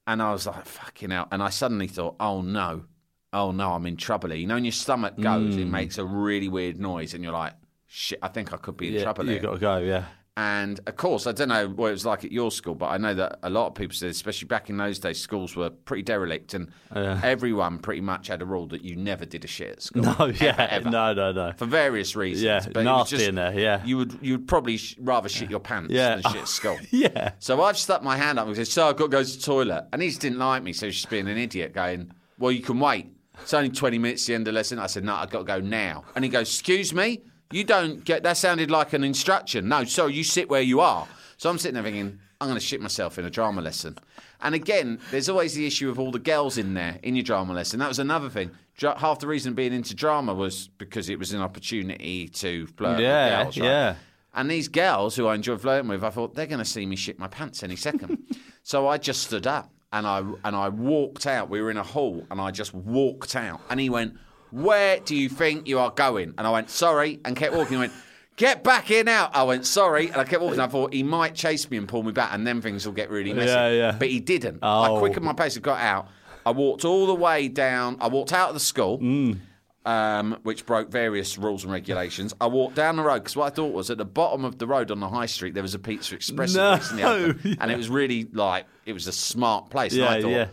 And 0.06 0.20
I 0.20 0.32
was 0.32 0.46
like, 0.46 0.66
"Fucking 0.66 1.10
hell!" 1.10 1.28
And 1.30 1.42
I 1.42 1.50
suddenly 1.50 1.86
thought, 1.86 2.16
"Oh 2.18 2.42
no, 2.42 2.84
oh 3.32 3.52
no, 3.52 3.72
I'm 3.72 3.86
in 3.86 3.96
trouble." 3.96 4.30
here." 4.30 4.38
You 4.38 4.46
know, 4.46 4.54
when 4.54 4.64
your 4.64 4.72
stomach 4.72 5.18
goes, 5.18 5.56
it 5.56 5.66
mm. 5.66 5.70
makes 5.70 5.98
a 5.98 6.04
really 6.04 6.48
weird 6.48 6.80
noise, 6.80 7.14
and 7.14 7.22
you're 7.22 7.32
like, 7.32 7.54
"Shit, 7.86 8.18
I 8.22 8.28
think 8.28 8.52
I 8.52 8.56
could 8.56 8.76
be 8.76 8.88
in 8.88 8.94
Yeah, 8.94 9.02
trouble." 9.04 9.26
you 9.26 9.32
here." 9.32 9.42
got 9.42 9.52
to 9.52 9.58
go. 9.58 9.78
Yeah. 9.78 10.06
And 10.38 10.80
of 10.86 10.96
course, 10.96 11.26
I 11.26 11.32
don't 11.32 11.50
know 11.50 11.68
what 11.68 11.88
it 11.88 11.92
was 11.92 12.06
like 12.06 12.24
at 12.24 12.32
your 12.32 12.50
school, 12.50 12.74
but 12.74 12.86
I 12.86 12.96
know 12.96 13.12
that 13.12 13.38
a 13.42 13.50
lot 13.50 13.66
of 13.66 13.74
people 13.74 13.94
said, 13.94 14.08
especially 14.10 14.48
back 14.48 14.70
in 14.70 14.78
those 14.78 14.98
days, 14.98 15.20
schools 15.20 15.54
were 15.54 15.68
pretty 15.68 16.02
derelict, 16.04 16.54
and 16.54 16.68
everyone 16.94 17.78
pretty 17.78 18.00
much 18.00 18.28
had 18.28 18.40
a 18.40 18.44
rule 18.46 18.66
that 18.68 18.82
you 18.82 18.96
never 18.96 19.24
did 19.26 19.44
a 19.44 19.46
shit 19.46 19.70
at 19.72 19.82
school. 19.82 20.02
No. 20.18 20.26
Yeah. 20.26 20.68
ever. 20.70 20.88
No. 20.90 21.12
No. 21.12 21.32
No. 21.32 21.52
For 21.56 21.66
various 21.66 22.16
reasons. 22.16 22.42
Yeah, 22.44 22.60
but 22.72 22.82
nasty 22.84 23.16
just- 23.16 23.28
in 23.28 23.34
there, 23.34 23.52
yeah. 23.58 23.84
You 23.84 23.98
would 23.98 24.18
you 24.22 24.38
would 24.38 24.48
probably 24.48 24.78
sh- 24.78 24.96
rather 25.00 25.28
shit 25.28 25.50
your 25.50 25.60
pants 25.60 25.92
Yeah. 25.92 26.16
than 26.16 26.32
shit 26.32 26.42
at 26.42 26.48
school. 26.60 26.78
Yeah. 26.90 27.32
So 27.38 27.62
I've 27.62 27.76
stuck 27.78 28.02
my 28.02 28.16
hand 28.16 28.38
up 28.38 28.46
and 28.46 28.56
said, 28.56 28.68
So 28.68 28.88
I've 28.88 28.96
got 28.96 29.04
to 29.04 29.10
go 29.10 29.22
to 29.22 29.36
the 29.36 29.42
toilet. 29.42 29.86
And 29.92 30.00
he 30.00 30.08
just 30.08 30.20
didn't 30.22 30.38
like 30.38 30.62
me, 30.62 30.72
so 30.72 30.86
he's 30.86 30.94
just 30.96 31.10
being 31.10 31.28
an 31.28 31.36
idiot, 31.36 31.74
going, 31.74 32.10
Well, 32.38 32.52
you 32.52 32.62
can 32.62 32.80
wait. 32.80 33.08
It's 33.40 33.52
only 33.54 33.70
20 33.70 33.98
minutes 33.98 34.24
to 34.26 34.32
the 34.32 34.34
end 34.36 34.48
of 34.48 34.52
the 34.54 34.56
lesson. 34.58 34.78
I 34.78 34.86
said, 34.86 35.04
No, 35.04 35.14
I've 35.14 35.30
got 35.30 35.40
to 35.40 35.44
go 35.44 35.60
now. 35.60 36.04
And 36.14 36.24
he 36.24 36.30
goes, 36.30 36.48
Excuse 36.48 36.94
me? 36.94 37.20
You 37.52 37.64
don't 37.64 38.04
get 38.04 38.22
that 38.24 38.36
sounded 38.36 38.70
like 38.70 38.92
an 38.92 39.04
instruction. 39.04 39.68
No, 39.68 39.84
sorry, 39.84 40.14
you 40.14 40.24
sit 40.24 40.48
where 40.48 40.62
you 40.62 40.80
are. 40.80 41.06
So 41.36 41.50
I'm 41.50 41.58
sitting 41.58 41.74
there 41.74 41.82
thinking, 41.82 42.18
I'm 42.40 42.48
going 42.48 42.58
to 42.58 42.64
shit 42.64 42.80
myself 42.80 43.18
in 43.18 43.24
a 43.24 43.30
drama 43.30 43.60
lesson. 43.60 43.98
And 44.40 44.54
again, 44.54 44.98
there's 45.10 45.28
always 45.28 45.54
the 45.54 45.66
issue 45.66 45.88
of 45.90 45.98
all 46.00 46.10
the 46.10 46.18
girls 46.18 46.58
in 46.58 46.74
there 46.74 46.98
in 47.02 47.14
your 47.14 47.22
drama 47.24 47.52
lesson. 47.52 47.78
That 47.78 47.88
was 47.88 47.98
another 48.00 48.28
thing. 48.28 48.50
Dra- 48.76 48.98
Half 48.98 49.20
the 49.20 49.28
reason 49.28 49.54
being 49.54 49.72
into 49.72 49.94
drama 49.94 50.34
was 50.34 50.68
because 50.78 51.08
it 51.08 51.18
was 51.18 51.32
an 51.32 51.40
opportunity 51.40 52.28
to 52.28 52.66
flirt 52.68 52.98
Yeah, 53.00 53.38
with 53.38 53.44
girls. 53.44 53.58
Right? 53.58 53.66
yeah. 53.66 53.94
And 54.34 54.50
these 54.50 54.66
girls 54.68 55.14
who 55.14 55.26
I 55.26 55.34
enjoyed 55.34 55.60
flirting 55.60 55.88
with, 55.88 56.02
I 56.02 56.10
thought 56.10 56.34
they're 56.34 56.46
going 56.46 56.58
to 56.58 56.64
see 56.64 56.86
me 56.86 56.96
shit 56.96 57.18
my 57.18 57.28
pants 57.28 57.62
any 57.62 57.76
second. 57.76 58.18
so 58.62 58.88
I 58.88 58.98
just 58.98 59.22
stood 59.24 59.46
up 59.46 59.70
and 59.92 60.06
I 60.06 60.20
and 60.44 60.56
I 60.56 60.70
walked 60.70 61.26
out. 61.26 61.50
We 61.50 61.60
were 61.60 61.70
in 61.70 61.76
a 61.76 61.82
hall 61.82 62.24
and 62.30 62.40
I 62.40 62.50
just 62.50 62.72
walked 62.72 63.36
out. 63.36 63.60
And 63.68 63.78
he 63.78 63.90
went, 63.90 64.16
"Where 64.52 65.00
do 65.00 65.16
you 65.16 65.28
think 65.28 65.66
you 65.66 65.78
are 65.80 65.90
going?" 65.90 66.34
And 66.38 66.46
I 66.46 66.50
went, 66.50 66.70
"Sorry," 66.70 67.18
and 67.24 67.34
kept 67.36 67.54
walking. 67.54 67.72
He 67.74 67.80
went. 67.80 67.92
Get 68.36 68.64
back 68.64 68.86
here 68.86 69.04
now. 69.04 69.30
I 69.34 69.42
went, 69.42 69.66
sorry. 69.66 70.06
And 70.08 70.16
I 70.16 70.24
kept 70.24 70.42
walking. 70.42 70.58
I 70.58 70.66
thought 70.66 70.94
he 70.94 71.02
might 71.02 71.34
chase 71.34 71.70
me 71.70 71.76
and 71.76 71.86
pull 71.86 72.02
me 72.02 72.12
back, 72.12 72.30
and 72.32 72.46
then 72.46 72.62
things 72.62 72.86
will 72.86 72.94
get 72.94 73.10
really 73.10 73.34
messy. 73.34 73.50
Yeah, 73.50 73.68
yeah. 73.68 73.96
But 73.96 74.08
he 74.08 74.20
didn't. 74.20 74.60
I 74.62 74.88
Oh. 74.88 74.98
quickened 75.00 75.24
my 75.24 75.34
pace 75.34 75.54
and 75.54 75.62
got 75.62 75.78
out. 75.80 76.08
I 76.46 76.50
walked 76.52 76.86
all 76.86 77.06
the 77.06 77.14
way 77.14 77.48
down. 77.48 77.98
I 78.00 78.08
walked 78.08 78.32
out 78.32 78.48
of 78.48 78.54
the 78.54 78.60
school 78.60 78.98
Mm. 79.00 79.38
um, 79.84 80.38
which 80.44 80.64
broke 80.64 80.90
various 80.90 81.36
rules 81.36 81.62
and 81.64 81.72
regulations. 81.72 82.32
I 82.40 82.46
walked 82.46 82.74
down 82.74 82.96
the 82.96 83.02
road 83.02 83.18
because 83.18 83.36
what 83.36 83.52
I 83.52 83.54
thought 83.54 83.74
was 83.74 83.90
at 83.90 83.98
the 83.98 84.06
bottom 84.06 84.46
of 84.46 84.58
the 84.58 84.66
road 84.66 84.90
on 84.90 84.98
the 85.00 85.08
high 85.10 85.26
street 85.26 85.52
there 85.52 85.62
was 85.62 85.74
a 85.74 85.78
Pizza 85.78 86.14
Express 86.14 86.54
No. 86.54 86.72
recently 86.74 87.04
opened, 87.04 87.58
and 87.60 87.70
it 87.70 87.76
was 87.76 87.90
really 87.90 88.28
like 88.32 88.64
it 88.86 88.94
was 88.94 89.06
a 89.08 89.12
smart 89.12 89.68
place. 89.68 89.92
and 89.92 90.04
I 90.04 90.16
Yeah, 90.16 90.22
thought, 90.22 90.30
yeah. 90.30 90.46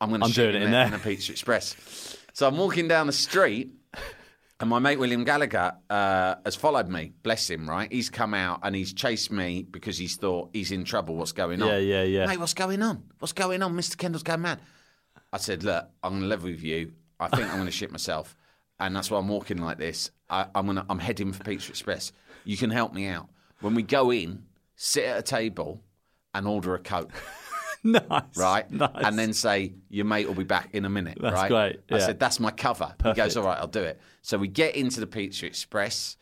I'm 0.00 0.10
going 0.10 0.20
to 0.20 0.28
shit 0.28 0.36
doing 0.36 0.56
in, 0.56 0.62
it 0.62 0.64
in 0.66 0.70
there 0.70 0.84
there. 0.88 0.94
in 0.94 1.00
a 1.00 1.02
Pizza 1.02 1.32
Express. 1.32 1.74
So 2.36 2.46
I'm 2.46 2.58
walking 2.58 2.86
down 2.86 3.06
the 3.06 3.14
street. 3.14 3.70
And 4.60 4.68
my 4.68 4.78
mate 4.78 4.98
William 4.98 5.24
Gallagher 5.24 5.72
uh, 5.88 6.34
has 6.44 6.54
followed 6.54 6.86
me. 6.86 7.14
Bless 7.22 7.48
him, 7.48 7.66
right? 7.66 7.90
He's 7.90 8.10
come 8.10 8.34
out 8.34 8.60
and 8.62 8.76
he's 8.76 8.92
chased 8.92 9.32
me 9.32 9.62
because 9.62 9.96
he's 9.96 10.16
thought 10.16 10.50
he's 10.52 10.70
in 10.70 10.84
trouble. 10.84 11.16
What's 11.16 11.32
going 11.32 11.62
on? 11.62 11.68
Yeah, 11.68 11.78
yeah, 11.78 12.02
yeah. 12.02 12.26
Mate, 12.26 12.38
what's 12.38 12.52
going 12.52 12.82
on? 12.82 13.04
What's 13.20 13.32
going 13.32 13.62
on? 13.62 13.72
Mr. 13.74 13.96
Kendall's 13.96 14.22
going 14.22 14.42
mad. 14.42 14.60
I 15.32 15.38
said, 15.38 15.64
look, 15.64 15.88
I'm 16.02 16.12
going 16.12 16.22
to 16.22 16.28
level 16.28 16.50
with 16.50 16.62
you. 16.62 16.92
I 17.18 17.28
think 17.28 17.48
I'm 17.48 17.54
going 17.54 17.66
to 17.66 17.72
shit 17.72 17.90
myself, 17.90 18.36
and 18.78 18.94
that's 18.94 19.10
why 19.10 19.18
I'm 19.18 19.28
walking 19.28 19.56
like 19.56 19.78
this. 19.78 20.10
I, 20.28 20.46
I'm 20.54 20.66
to, 20.74 20.84
I'm 20.90 20.98
heading 20.98 21.32
for 21.32 21.42
Pizza 21.42 21.70
Express. 21.70 22.12
You 22.44 22.58
can 22.58 22.68
help 22.68 22.92
me 22.92 23.06
out. 23.06 23.30
When 23.60 23.74
we 23.74 23.82
go 23.82 24.10
in, 24.12 24.44
sit 24.74 25.06
at 25.06 25.18
a 25.18 25.22
table 25.22 25.80
and 26.34 26.46
order 26.46 26.74
a 26.74 26.78
coke, 26.78 27.12
Nice. 28.10 28.22
right? 28.36 28.70
Nice. 28.70 28.90
And 28.94 29.18
then 29.18 29.32
say 29.32 29.74
your 29.88 30.04
mate 30.04 30.26
will 30.26 30.34
be 30.34 30.44
back 30.44 30.70
in 30.74 30.84
a 30.84 30.90
minute. 30.90 31.18
That's 31.20 31.34
right? 31.34 31.48
great, 31.48 31.80
I 31.90 31.98
said 31.98 32.18
that's 32.18 32.40
my 32.40 32.50
cover. 32.50 32.94
He 33.04 33.12
goes, 33.14 33.36
all 33.36 33.44
right, 33.44 33.58
I'll 33.58 33.66
do 33.66 33.82
it. 33.82 34.00
So 34.22 34.38
we 34.38 34.48
get 34.48 34.74
into 34.76 35.00
the 35.00 35.06
Pizza 35.06 35.46
Express. 35.46 36.16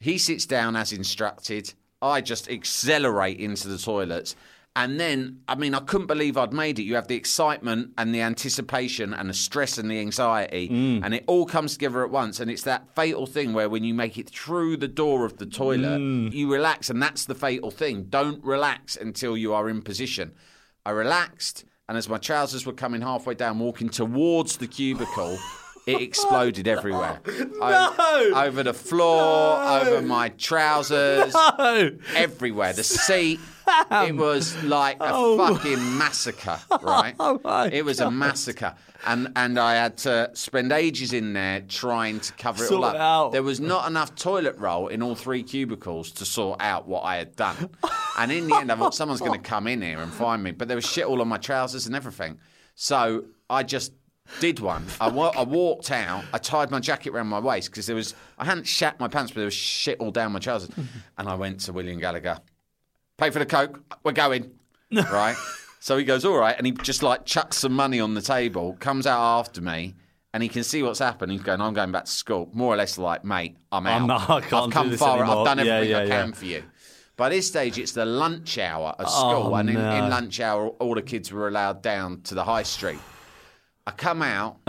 He 0.00 0.18
sits 0.18 0.46
down 0.46 0.76
as 0.76 0.92
instructed. 0.92 1.72
I 2.00 2.20
just 2.20 2.48
accelerate 2.48 3.40
into 3.40 3.68
the 3.68 3.78
toilets. 3.78 4.36
And 4.76 5.00
then, 5.00 5.40
I 5.48 5.56
mean, 5.56 5.74
I 5.74 5.80
couldn't 5.80 6.06
believe 6.06 6.36
I'd 6.36 6.52
made 6.52 6.78
it. 6.78 6.84
You 6.84 6.94
have 6.94 7.08
the 7.08 7.16
excitement 7.16 7.94
and 7.98 8.14
the 8.14 8.20
anticipation 8.20 9.12
and 9.12 9.28
the 9.28 9.34
stress 9.34 9.76
and 9.76 9.90
the 9.90 9.98
anxiety, 9.98 10.68
Mm. 10.68 11.00
and 11.04 11.14
it 11.14 11.24
all 11.26 11.46
comes 11.46 11.72
together 11.72 12.04
at 12.04 12.10
once. 12.12 12.38
And 12.38 12.48
it's 12.48 12.62
that 12.62 12.94
fatal 12.94 13.26
thing 13.26 13.54
where 13.54 13.68
when 13.68 13.82
you 13.82 13.92
make 13.92 14.16
it 14.18 14.30
through 14.30 14.76
the 14.76 14.86
door 14.86 15.24
of 15.24 15.38
the 15.38 15.46
toilet, 15.46 15.98
Mm. 15.98 16.32
you 16.32 16.52
relax. 16.52 16.90
And 16.90 17.02
that's 17.02 17.24
the 17.24 17.34
fatal 17.34 17.72
thing. 17.72 18.04
Don't 18.08 18.44
relax 18.44 18.94
until 18.96 19.36
you 19.36 19.52
are 19.52 19.68
in 19.68 19.82
position. 19.82 20.30
I 20.86 20.90
relaxed, 20.90 21.64
and 21.88 21.96
as 21.98 22.08
my 22.08 22.18
trousers 22.18 22.64
were 22.66 22.72
coming 22.72 23.00
halfway 23.02 23.34
down, 23.34 23.58
walking 23.58 23.88
towards 23.88 24.56
the 24.58 24.66
cubicle, 24.66 25.38
it 25.86 26.00
exploded 26.08 26.66
everywhere. 26.68 27.20
O- 27.60 28.32
over 28.34 28.62
the 28.62 28.74
floor, 28.74 29.62
over 29.62 30.02
my 30.02 30.30
trousers, 30.30 31.32
Oh, 31.34 31.90
everywhere. 32.14 32.72
The 32.72 32.84
seat. 32.84 33.40
It 33.90 34.16
was 34.16 34.62
like 34.64 34.96
a 35.00 35.36
fucking 35.36 35.98
massacre, 35.98 36.58
right? 36.82 37.14
Oh 37.18 37.68
it 37.70 37.84
was 37.84 38.00
a 38.00 38.10
massacre, 38.10 38.74
and 39.06 39.32
and 39.36 39.58
I 39.58 39.74
had 39.74 39.96
to 39.98 40.30
spend 40.34 40.72
ages 40.72 41.12
in 41.12 41.32
there 41.32 41.60
trying 41.62 42.20
to 42.20 42.32
cover 42.34 42.64
it 42.64 42.72
all 42.72 42.84
up. 42.84 42.96
out. 42.96 43.32
There 43.32 43.42
was 43.42 43.60
not 43.60 43.86
enough 43.88 44.14
toilet 44.14 44.56
roll 44.58 44.88
in 44.88 45.02
all 45.02 45.14
three 45.14 45.42
cubicles 45.42 46.10
to 46.12 46.24
sort 46.24 46.60
out 46.60 46.88
what 46.88 47.02
I 47.04 47.16
had 47.16 47.36
done, 47.36 47.70
and 48.18 48.32
in 48.32 48.46
the 48.48 48.56
end, 48.56 48.72
I 48.72 48.76
thought 48.76 48.94
someone's 48.94 49.20
going 49.20 49.32
to 49.40 49.48
come 49.48 49.66
in 49.66 49.82
here 49.82 50.00
and 50.00 50.12
find 50.12 50.42
me. 50.42 50.52
But 50.52 50.68
there 50.68 50.76
was 50.76 50.86
shit 50.86 51.04
all 51.04 51.20
on 51.20 51.28
my 51.28 51.38
trousers 51.38 51.86
and 51.86 51.94
everything, 51.94 52.38
so 52.74 53.24
I 53.50 53.62
just. 53.62 53.92
Did 54.40 54.60
one. 54.60 54.84
I, 55.00 55.08
wa- 55.08 55.32
I 55.34 55.42
walked 55.42 55.90
out. 55.90 56.22
I 56.34 56.36
tied 56.36 56.70
my 56.70 56.80
jacket 56.80 57.14
around 57.14 57.28
my 57.28 57.38
waist 57.38 57.70
because 57.70 57.86
there 57.86 57.96
was. 57.96 58.14
I 58.36 58.44
hadn't 58.44 58.66
shat 58.66 59.00
my 59.00 59.08
pants, 59.08 59.30
but 59.30 59.36
there 59.36 59.46
was 59.46 59.54
shit 59.54 59.98
all 60.00 60.10
down 60.10 60.32
my 60.32 60.38
trousers. 60.38 60.68
And 61.16 61.26
I 61.30 61.34
went 61.34 61.60
to 61.60 61.72
William 61.72 61.98
Gallagher 61.98 62.38
pay 63.18 63.30
for 63.30 63.38
the 63.38 63.46
coke. 63.46 63.82
We're 64.02 64.12
going, 64.12 64.50
right? 64.92 65.36
So 65.80 65.98
he 65.98 66.04
goes, 66.04 66.24
all 66.24 66.38
right, 66.38 66.56
and 66.56 66.66
he 66.66 66.72
just 66.72 67.02
like 67.02 67.24
chucks 67.26 67.58
some 67.58 67.72
money 67.72 68.00
on 68.00 68.14
the 68.14 68.22
table, 68.22 68.76
comes 68.80 69.06
out 69.06 69.20
after 69.38 69.60
me, 69.60 69.94
and 70.32 70.42
he 70.42 70.48
can 70.48 70.64
see 70.64 70.82
what's 70.82 70.98
happened. 70.98 71.32
He's 71.32 71.42
going, 71.42 71.60
I'm 71.60 71.74
going 71.74 71.92
back 71.92 72.06
to 72.06 72.10
school, 72.10 72.48
more 72.52 72.72
or 72.72 72.76
less 72.76 72.96
like, 72.98 73.24
mate, 73.24 73.56
I'm 73.70 73.86
out. 73.86 74.00
I'm 74.00 74.06
not- 74.06 74.30
I 74.30 74.40
do 74.40 74.70
come 74.72 74.96
far. 74.96 75.18
anymore." 75.18 75.38
I've 75.38 75.44
done 75.44 75.58
everything 75.60 75.90
yeah, 75.90 75.98
I 75.98 76.06
can 76.06 76.28
yeah. 76.28 76.34
for 76.34 76.44
you. 76.46 76.64
By 77.16 77.28
this 77.30 77.48
stage, 77.48 77.78
it's 77.78 77.92
the 77.92 78.04
lunch 78.04 78.58
hour 78.58 78.94
at 78.98 79.06
oh, 79.06 79.10
school, 79.10 79.52
Oh, 79.52 79.54
and 79.56 79.68
in, 79.68 79.74
no. 79.74 79.96
in 79.96 80.08
lunch 80.08 80.38
hour, 80.40 80.68
all 80.68 80.94
the 80.94 81.02
kids 81.02 81.32
were 81.32 81.48
allowed 81.48 81.82
down 81.82 82.20
to 82.22 82.34
the 82.34 82.44
high 82.44 82.62
street. 82.62 83.00
I 83.86 83.90
come 83.90 84.22
out. 84.22 84.58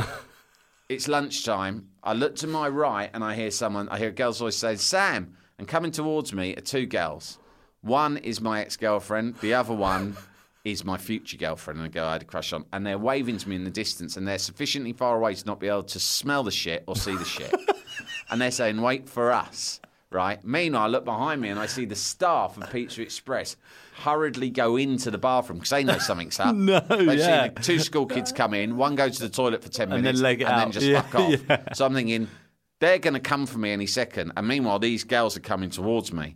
It's 0.90 1.08
lunchtime. 1.08 1.90
I 2.04 2.14
look 2.14 2.36
to 2.38 2.48
my 2.48 2.68
right 2.68 3.12
and 3.14 3.24
I 3.24 3.36
hear 3.36 3.52
someone, 3.52 3.88
I 3.90 4.00
hear 4.00 4.10
a 4.10 4.12
girl's 4.12 4.40
voice 4.40 4.56
saying, 4.58 4.78
Sam. 4.78 5.38
And 5.60 5.68
coming 5.68 5.92
towards 5.92 6.34
me 6.34 6.56
are 6.56 6.62
two 6.62 6.88
girls. 6.88 7.38
One 7.82 8.18
is 8.18 8.42
my 8.42 8.62
ex 8.62 8.76
girlfriend, 8.78 9.36
the 9.38 9.54
other 9.54 9.74
one 9.74 10.18
is 10.66 10.84
my 10.84 10.98
future 10.98 11.38
girlfriend, 11.38 11.80
and 11.80 11.88
a 11.88 11.90
girl 11.90 12.06
I 12.06 12.14
had 12.14 12.22
a 12.24 12.26
crush 12.26 12.52
on. 12.52 12.66
And 12.74 12.86
they're 12.86 12.98
waving 12.98 13.38
to 13.38 13.50
me 13.50 13.56
in 13.56 13.64
the 13.64 13.70
distance, 13.72 14.18
and 14.18 14.28
they're 14.28 14.38
sufficiently 14.38 14.92
far 14.94 15.16
away 15.16 15.34
to 15.34 15.46
not 15.46 15.60
be 15.60 15.68
able 15.68 15.84
to 15.84 16.00
smell 16.00 16.44
the 16.44 16.52
shit 16.52 16.84
or 16.88 16.96
see 16.98 17.16
the 17.16 17.24
shit. 17.26 17.54
and 18.30 18.42
they're 18.42 18.52
saying, 18.52 18.82
wait 18.82 19.08
for 19.08 19.32
us, 19.32 19.80
right? 20.12 20.44
Meanwhile, 20.44 20.84
I 20.84 20.88
look 20.88 21.06
behind 21.06 21.40
me 21.40 21.48
and 21.50 21.58
I 21.60 21.66
see 21.68 21.86
the 21.86 21.96
staff 21.96 22.58
of 22.58 22.70
Pizza 22.70 23.02
Express 23.02 23.56
hurriedly 23.96 24.50
go 24.50 24.76
into 24.76 25.10
the 25.12 25.18
bathroom 25.18 25.60
because 25.60 25.70
they 25.72 25.84
know 25.86 25.98
something's 25.98 26.40
up. 26.40 26.54
No, 26.56 26.80
They've 26.82 27.18
yeah. 27.20 27.44
seen 27.46 27.56
two 27.56 27.80
school 27.80 28.06
kids 28.06 28.32
come 28.34 28.54
in, 28.54 28.76
one 28.76 28.96
go 28.96 29.08
to 29.10 29.20
the 29.20 29.30
toilet 29.30 29.64
for 29.64 29.70
10 29.70 29.84
And 29.84 29.92
then 29.94 30.02
minutes, 30.04 30.22
leg 30.22 30.42
it 30.42 30.48
and 30.48 30.60
then 30.60 30.72
just 30.72 30.86
Yeah, 30.86 31.02
fuck 31.02 31.22
off. 31.22 31.34
yeah. 31.50 31.74
So 31.74 31.86
I'm 31.86 31.94
thinking, 31.94 32.28
they're 32.80 33.00
going 33.00 33.14
to 33.14 33.20
come 33.22 33.46
for 33.46 33.58
me 33.58 33.72
any 33.72 33.88
second. 33.88 34.34
And 34.38 34.48
meanwhile, 34.48 34.80
these 34.80 35.04
girls 35.06 35.36
are 35.38 35.42
coming 35.42 35.70
towards 35.70 36.12
me. 36.14 36.36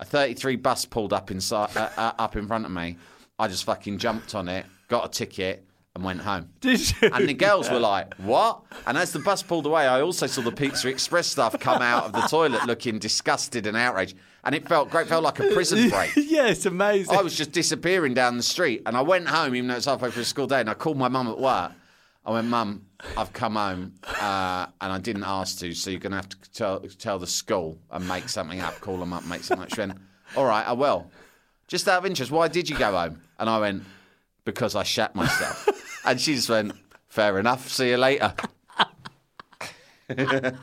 A 0.00 0.04
33 0.04 0.56
bus 0.56 0.84
pulled 0.84 1.12
up 1.12 1.30
inside, 1.30 1.76
uh, 1.76 1.88
uh, 1.96 2.12
up 2.18 2.36
in 2.36 2.46
front 2.46 2.64
of 2.64 2.70
me. 2.72 2.96
I 3.38 3.48
just 3.48 3.64
fucking 3.64 3.98
jumped 3.98 4.34
on 4.34 4.48
it, 4.48 4.66
got 4.88 5.06
a 5.06 5.08
ticket, 5.08 5.64
and 5.94 6.02
went 6.02 6.20
home. 6.20 6.48
Did 6.60 6.80
you? 7.00 7.10
And 7.12 7.28
the 7.28 7.34
girls 7.34 7.70
were 7.70 7.78
like, 7.78 8.14
"What?" 8.16 8.62
And 8.86 8.98
as 8.98 9.12
the 9.12 9.20
bus 9.20 9.42
pulled 9.42 9.66
away, 9.66 9.86
I 9.86 10.00
also 10.00 10.26
saw 10.26 10.42
the 10.42 10.50
Pizza 10.52 10.88
Express 10.88 11.28
staff 11.28 11.58
come 11.60 11.80
out 11.82 12.04
of 12.04 12.12
the 12.12 12.20
toilet 12.28 12.66
looking 12.66 12.98
disgusted 12.98 13.66
and 13.66 13.76
outraged. 13.76 14.16
And 14.42 14.54
it 14.54 14.68
felt 14.68 14.90
great, 14.90 15.06
felt 15.06 15.24
like 15.24 15.38
a 15.40 15.48
prison 15.52 15.88
break. 15.90 16.10
yeah, 16.16 16.48
it's 16.48 16.66
amazing. 16.66 17.16
I 17.16 17.22
was 17.22 17.34
just 17.36 17.52
disappearing 17.52 18.12
down 18.14 18.36
the 18.36 18.42
street, 18.42 18.82
and 18.86 18.96
I 18.96 19.00
went 19.00 19.28
home, 19.28 19.54
even 19.54 19.68
though 19.68 19.76
it's 19.76 19.86
halfway 19.86 20.10
through 20.10 20.24
school 20.24 20.46
day. 20.46 20.60
And 20.60 20.68
I 20.68 20.74
called 20.74 20.98
my 20.98 21.08
mum 21.08 21.28
at 21.28 21.38
work. 21.38 21.72
I 22.26 22.32
went, 22.32 22.48
"Mum, 22.48 22.86
I've 23.16 23.32
come 23.32 23.56
home, 23.56 23.94
uh, 24.20 24.66
and 24.80 24.92
I 24.92 24.98
didn't 24.98 25.24
ask 25.24 25.58
to, 25.58 25.74
so 25.74 25.90
you're 25.90 26.00
going 26.00 26.12
to 26.12 26.16
have 26.16 26.28
to 26.30 26.52
tell, 26.52 26.80
tell 26.98 27.18
the 27.18 27.26
school 27.26 27.78
and 27.90 28.08
make 28.08 28.28
something 28.28 28.60
up. 28.60 28.80
Call 28.80 28.96
them 28.96 29.12
up, 29.12 29.24
make 29.26 29.42
something 29.44 29.64
up." 29.64 29.74
She 29.74 29.80
went, 29.80 29.98
"All 30.36 30.46
right, 30.46 30.66
I 30.66 30.72
will." 30.72 31.10
Just 31.68 31.86
out 31.88 31.98
of 31.98 32.06
interest, 32.06 32.30
why 32.30 32.48
did 32.48 32.68
you 32.68 32.78
go 32.78 32.92
home? 32.92 33.20
And 33.38 33.50
I 33.50 33.58
went, 33.58 33.84
"Because 34.44 34.74
I 34.74 34.84
shat 34.84 35.14
myself." 35.14 35.68
and 36.04 36.20
she 36.20 36.34
just 36.34 36.48
went, 36.48 36.72
"Fair 37.08 37.38
enough. 37.38 37.68
See 37.68 37.90
you 37.90 37.98
later." 37.98 38.34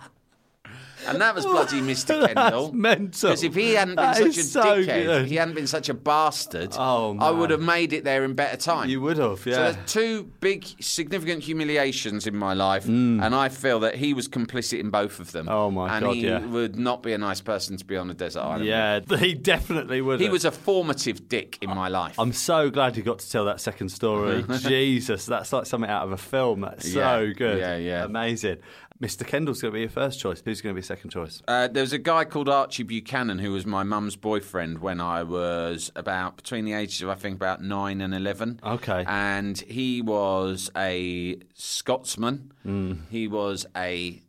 And 1.08 1.20
that 1.22 1.34
was 1.36 1.46
bloody 1.46 1.82
Mr. 1.82 2.26
Kendall. 2.34 2.68
That's 2.68 2.74
mental. 2.74 3.30
Because 3.30 3.44
if 3.44 3.56
he 3.56 3.74
hadn't 3.74 3.96
been 3.96 4.06
That 4.06 4.18
such 4.18 4.38
a 4.38 4.44
so 4.44 4.62
dickhead, 4.64 4.86
good. 5.06 5.22
if 5.24 5.30
he 5.30 5.36
hadn't 5.36 5.56
been 5.56 5.68
such 5.68 5.90
a 5.90 5.94
bastard, 5.94 6.74
Oh, 6.78 7.18
I 7.20 7.32
would 7.32 7.50
have 7.50 7.62
made 7.62 7.94
it 7.94 8.04
there 8.04 8.24
in 8.24 8.34
better 8.34 8.58
time. 8.58 8.90
You 8.90 9.02
would 9.02 9.18
have, 9.18 9.46
yeah. 9.46 9.54
So 9.56 9.62
there's 9.72 9.92
two 9.92 10.24
big, 10.40 10.66
significant 10.80 11.44
humiliations 11.44 12.28
in 12.28 12.36
my 12.36 12.54
life, 12.54 12.86
Mm. 12.86 13.24
and 13.24 13.34
I 13.36 13.50
feel 13.50 13.80
that 13.82 13.96
he 13.96 14.14
was 14.14 14.28
complicit 14.28 14.80
in 14.80 14.90
both 14.90 15.20
of 15.20 15.32
them. 15.32 15.48
Oh, 15.50 15.72
my 15.72 15.96
and 15.98 16.06
God, 16.06 16.16
he 16.16 16.26
yeah. 16.28 16.40
would 16.46 16.76
not 16.78 17.04
be 17.04 17.14
a 17.14 17.18
nice 17.18 17.42
person 17.42 17.78
to 17.78 17.86
be 17.86 17.98
on 17.98 18.10
a 18.10 18.14
desert 18.14 18.42
island. 18.42 18.62
with. 18.62 18.70
yeah, 18.70 19.18
he 19.18 19.34
definitely 19.34 20.02
would. 20.02 20.20
He 20.20 20.30
was 20.30 20.46
a 20.46 20.52
formative 20.52 21.28
dick 21.30 21.58
in 21.62 21.70
my 21.70 21.88
life. 21.88 22.20
I'm 22.20 22.34
so 22.34 22.70
glad 22.70 22.98
you 22.98 23.04
got 23.04 23.20
to 23.20 23.30
tell 23.30 23.46
that 23.46 23.60
second 23.62 23.90
story. 23.90 24.44
Jesus, 24.60 25.26
that's 25.26 25.52
like 25.54 25.66
something 25.66 25.90
out 25.90 26.04
of 26.04 26.12
a 26.12 26.18
film. 26.18 26.62
That's 26.62 26.94
Yeah, 26.94 27.18
so 27.18 27.34
good. 27.34 27.60
yeah, 27.60 27.78
yeah. 27.78 28.04
Amazing. 28.06 28.58
Mr. 29.02 29.26
Kendall's 29.26 29.62
going 29.62 29.72
to 29.72 29.76
be 29.76 29.82
your 29.82 29.90
first 29.90 30.20
choice. 30.20 30.42
Who's 30.46 30.62
going 30.62 30.76
to 30.76 30.80
be 30.80 30.86
second 30.86 31.10
choice? 31.10 31.42
Uh, 31.48 31.68
there 31.68 31.82
was 31.82 31.92
a 31.92 31.98
guy 31.98 32.24
called 32.24 32.48
Archie 32.48 32.84
Buchanan 32.84 33.40
who 33.40 33.52
was 33.52 33.66
my 33.66 33.82
mum's 33.84 34.16
boyfriend 34.16 34.78
when 34.80 35.02
I 35.02 35.24
was 35.24 35.92
about 35.96 36.38
between 36.38 36.66
the 36.66 36.74
ages 36.74 37.02
of 37.02 37.10
I 37.10 37.16
think 37.16 37.36
about 37.36 37.64
nine 37.64 38.00
and 38.00 38.14
eleven. 38.14 38.60
Okay. 38.64 39.04
and 39.08 39.60
he 39.60 40.02
was 40.04 40.70
a 40.78 41.38
Scotsman. 41.56 42.52
Hmm. 42.62 42.94
He 43.10 43.28
was 43.28 43.66
a 43.76 44.22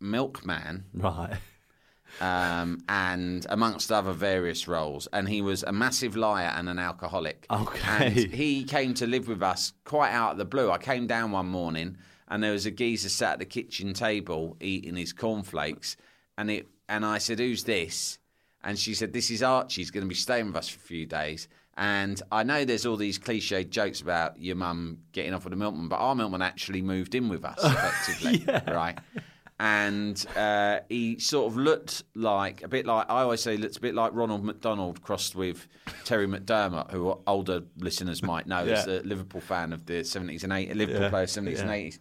milkman, 0.00 0.84
Right. 0.92 1.36
um, 2.20 2.80
and 2.88 3.46
amongst 3.48 3.92
other 3.92 4.12
various 4.12 4.66
roles. 4.66 5.06
And 5.12 5.28
he 5.28 5.40
was 5.40 5.62
a 5.62 5.72
massive 5.72 6.16
liar 6.16 6.52
and 6.56 6.68
an 6.68 6.78
alcoholic. 6.78 7.46
Okay. 7.50 8.06
And 8.06 8.12
he 8.16 8.64
came 8.64 8.92
to 8.94 9.06
live 9.06 9.28
with 9.28 9.42
us 9.42 9.72
quite 9.84 10.10
out 10.10 10.32
of 10.32 10.38
the 10.38 10.44
blue. 10.44 10.70
I 10.70 10.78
came 10.78 11.06
down 11.06 11.30
one 11.30 11.46
morning 11.46 11.96
and 12.28 12.42
there 12.42 12.52
was 12.52 12.66
a 12.66 12.70
geezer 12.70 13.08
sat 13.08 13.34
at 13.34 13.38
the 13.38 13.44
kitchen 13.44 13.94
table 13.94 14.56
eating 14.60 14.96
his 14.96 15.12
cornflakes. 15.12 15.96
And 16.38 16.50
it 16.50 16.66
and 16.88 17.04
I 17.04 17.18
said, 17.18 17.38
Who's 17.38 17.64
this? 17.64 18.18
And 18.62 18.78
she 18.78 18.94
said, 18.94 19.12
This 19.12 19.30
is 19.30 19.42
Archie. 19.42 19.80
He's 19.80 19.90
going 19.90 20.04
to 20.04 20.08
be 20.08 20.14
staying 20.14 20.46
with 20.46 20.56
us 20.56 20.68
for 20.68 20.78
a 20.78 20.82
few 20.82 21.06
days. 21.06 21.48
And 21.76 22.20
I 22.32 22.42
know 22.42 22.64
there's 22.64 22.86
all 22.86 22.96
these 22.96 23.18
cliched 23.18 23.68
jokes 23.68 24.00
about 24.00 24.40
your 24.40 24.56
mum 24.56 24.98
getting 25.12 25.34
off 25.34 25.44
with 25.44 25.52
a 25.52 25.56
milkman, 25.56 25.88
but 25.88 25.96
our 25.96 26.14
milkman 26.14 26.40
actually 26.40 26.80
moved 26.80 27.14
in 27.14 27.28
with 27.28 27.44
us 27.44 27.58
effectively, 27.62 28.44
right? 28.72 28.98
And 29.58 30.22
uh, 30.36 30.80
he 30.88 31.18
sort 31.18 31.50
of 31.50 31.56
looked 31.56 32.02
like 32.14 32.62
a 32.62 32.68
bit 32.68 32.84
like 32.84 33.08
I 33.10 33.22
always 33.22 33.40
say, 33.40 33.56
looks 33.56 33.78
a 33.78 33.80
bit 33.80 33.94
like 33.94 34.12
Ronald 34.14 34.44
McDonald 34.44 35.00
crossed 35.02 35.34
with 35.34 35.66
Terry 36.04 36.26
McDermott, 36.26 36.90
who 36.90 37.18
older 37.26 37.62
listeners 37.78 38.22
might 38.22 38.46
know 38.46 38.64
Yeah. 38.64 38.80
is 38.80 38.86
a 38.86 39.00
Liverpool 39.02 39.40
fan 39.40 39.72
of 39.72 39.86
the 39.86 40.02
70s 40.04 40.44
and 40.44 40.52
80s, 40.52 40.74
Liverpool 40.74 41.02
Yeah. 41.04 41.08
player 41.10 41.26
70s 41.26 41.60
and 41.60 41.70
80s 41.70 41.98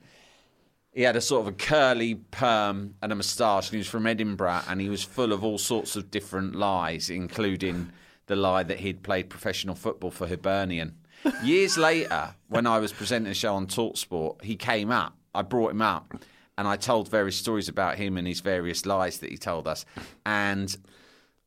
he 0.93 1.01
had 1.01 1.17
a 1.17 1.21
sort 1.21 1.41
of 1.41 1.47
a 1.49 1.51
curly 1.57 2.15
perm 2.15 2.95
and 3.01 3.11
a 3.11 3.15
moustache, 3.15 3.65
and 3.67 3.71
he 3.73 3.77
was 3.79 3.87
from 3.87 4.07
Edinburgh, 4.07 4.61
and 4.69 4.79
he 4.79 4.87
was 4.87 5.03
full 5.03 5.33
of 5.33 5.43
all 5.43 5.57
sorts 5.57 5.97
of 5.97 6.09
different 6.09 6.55
lies, 6.55 7.09
including 7.09 7.91
the 8.27 8.35
lie 8.37 8.63
that 8.63 8.79
he'd 8.79 9.03
played 9.03 9.29
professional 9.29 9.75
football 9.75 10.09
for 10.09 10.25
Hibernian. 10.25 10.95
Years 11.43 11.77
later, 11.77 12.33
when 12.47 12.65
I 12.65 12.79
was 12.79 12.93
presenting 12.93 13.29
a 13.29 13.33
show 13.35 13.55
on 13.55 13.67
Talksport, 13.67 14.41
he 14.41 14.55
came 14.55 14.89
up. 14.89 15.17
I 15.33 15.41
brought 15.41 15.71
him 15.71 15.81
up, 15.81 16.15
and 16.57 16.67
I 16.67 16.77
told 16.77 17.09
various 17.09 17.35
stories 17.37 17.69
about 17.69 17.97
him 17.97 18.17
and 18.17 18.27
his 18.27 18.41
various 18.41 18.85
lies 18.85 19.19
that 19.19 19.31
he 19.31 19.37
told 19.37 19.67
us, 19.67 19.85
and. 20.25 20.75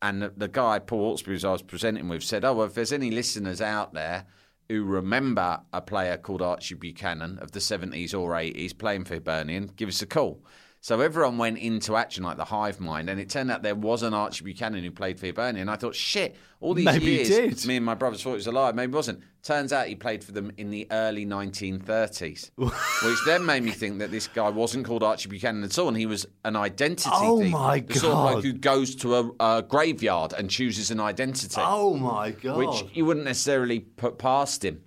And 0.01 0.23
the, 0.23 0.33
the 0.37 0.47
guy, 0.47 0.79
Paul 0.79 1.17
Hawksbee, 1.17 1.41
who 1.41 1.49
I 1.49 1.51
was 1.51 1.63
presenting 1.63 2.07
with, 2.07 2.23
said, 2.23 2.45
Oh, 2.45 2.53
well, 2.55 2.69
if 2.69 2.75
there's 2.75 2.93
any 2.93 3.11
listeners 3.11 3.61
out 3.61 3.95
there 3.95 4.27
who 4.69 4.85
remember 4.85 5.61
a 5.73 5.81
player 5.81 6.17
called 6.17 6.41
Archie 6.41 6.77
Buchanan 6.77 7.37
of 7.41 7.51
the 7.51 7.59
70s 7.59 8.15
or 8.15 8.31
80s 8.31 8.79
playing 8.79 9.07
for 9.07 9.15
Hibernian, 9.15 9.73
give 9.75 9.89
us 9.89 10.01
a 10.01 10.07
call. 10.07 10.41
So 10.89 11.03
everyone 11.03 11.37
went 11.37 11.59
into 11.59 11.97
action 11.97 12.25
like 12.25 12.39
the 12.39 12.47
hive 12.47 12.81
mind, 12.81 13.11
and 13.11 13.21
it 13.21 13.29
turned 13.29 13.51
out 13.51 13.63
there 13.63 13.75
was 13.75 14.03
an 14.03 14.15
Archie 14.15 14.43
Buchanan 14.43 14.83
who 14.83 14.91
played 14.91 15.21
for 15.21 15.27
Hibernian. 15.27 15.61
And 15.61 15.71
I 15.71 15.77
thought, 15.77 15.95
shit, 15.95 16.35
all 16.63 16.73
these 16.73 16.87
Maybe 16.87 17.05
he 17.05 17.15
years, 17.17 17.61
did. 17.61 17.67
me 17.69 17.77
and 17.77 17.85
my 17.85 17.93
brothers 17.93 18.23
thought 18.23 18.31
it 18.31 18.37
was 18.37 18.47
a 18.47 18.53
lie. 18.53 18.73
Maybe 18.73 18.91
it 18.91 18.97
wasn't. 18.97 19.21
Turns 19.43 19.71
out 19.71 19.89
he 19.89 19.95
played 19.95 20.25
for 20.25 20.33
them 20.33 20.51
in 20.57 20.71
the 20.71 20.87
early 20.91 21.27
1930s, 21.27 22.53
which 22.57 23.19
then 23.27 23.45
made 23.45 23.65
me 23.65 23.71
think 23.71 23.99
that 23.99 24.11
this 24.11 24.29
guy 24.29 24.49
wasn't 24.49 24.87
called 24.87 25.03
Archie 25.03 25.29
Buchanan 25.29 25.63
at 25.63 25.79
all, 25.79 25.89
and 25.89 25.97
he 25.99 26.07
was 26.07 26.25
an 26.47 26.57
identity 26.57 27.11
Oh 27.13 27.43
thief. 27.43 27.53
my 27.53 27.81
the 27.81 27.95
sort 27.95 28.15
of 28.15 28.35
God. 28.37 28.45
who 28.45 28.55
goes 28.55 28.95
to 28.95 29.15
a, 29.15 29.31
a 29.41 29.63
graveyard 29.63 30.33
and 30.33 30.49
chooses 30.49 30.91
an 30.91 31.01
identity 31.01 31.61
Oh 31.63 31.97
my 31.99 32.31
god. 32.31 32.57
which 32.57 32.97
you 32.97 33.05
wouldn't 33.05 33.27
necessarily 33.27 33.81
put 33.81 34.17
past 34.17 34.65
him. 34.65 34.81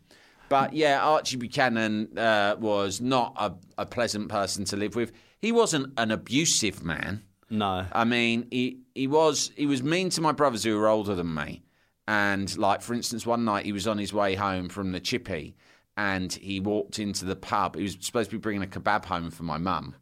But 0.49 0.73
yeah, 0.73 0.99
Archie 0.99 1.37
Buchanan 1.37 2.17
uh, 2.17 2.55
was 2.59 3.01
not 3.01 3.35
a, 3.37 3.53
a 3.77 3.85
pleasant 3.85 4.29
person 4.29 4.65
to 4.65 4.75
live 4.77 4.95
with. 4.95 5.11
He 5.41 5.51
wasn't 5.51 5.93
an 5.97 6.11
abusive 6.11 6.83
man. 6.83 7.23
no. 7.49 7.85
I 7.91 8.03
mean, 8.05 8.47
he 8.51 8.79
he 8.93 9.07
was 9.07 9.51
he 9.55 9.65
was 9.65 9.81
mean 9.81 10.09
to 10.11 10.21
my 10.21 10.31
brothers 10.31 10.63
who 10.63 10.77
were 10.77 10.87
older 10.87 11.15
than 11.15 11.33
me. 11.33 11.63
And 12.07 12.55
like 12.57 12.81
for 12.81 12.93
instance, 12.93 13.25
one 13.25 13.45
night 13.45 13.65
he 13.65 13.71
was 13.71 13.87
on 13.87 13.97
his 13.97 14.13
way 14.13 14.35
home 14.35 14.69
from 14.69 14.91
the 14.91 14.99
chippy, 14.99 15.55
and 15.97 16.31
he 16.33 16.59
walked 16.59 16.99
into 16.99 17.25
the 17.25 17.35
pub. 17.35 17.75
He 17.75 17.83
was 17.83 17.97
supposed 18.01 18.29
to 18.29 18.37
be 18.37 18.41
bringing 18.41 18.63
a 18.63 18.67
kebab 18.67 19.05
home 19.05 19.31
for 19.31 19.43
my 19.43 19.57
mum, 19.57 19.95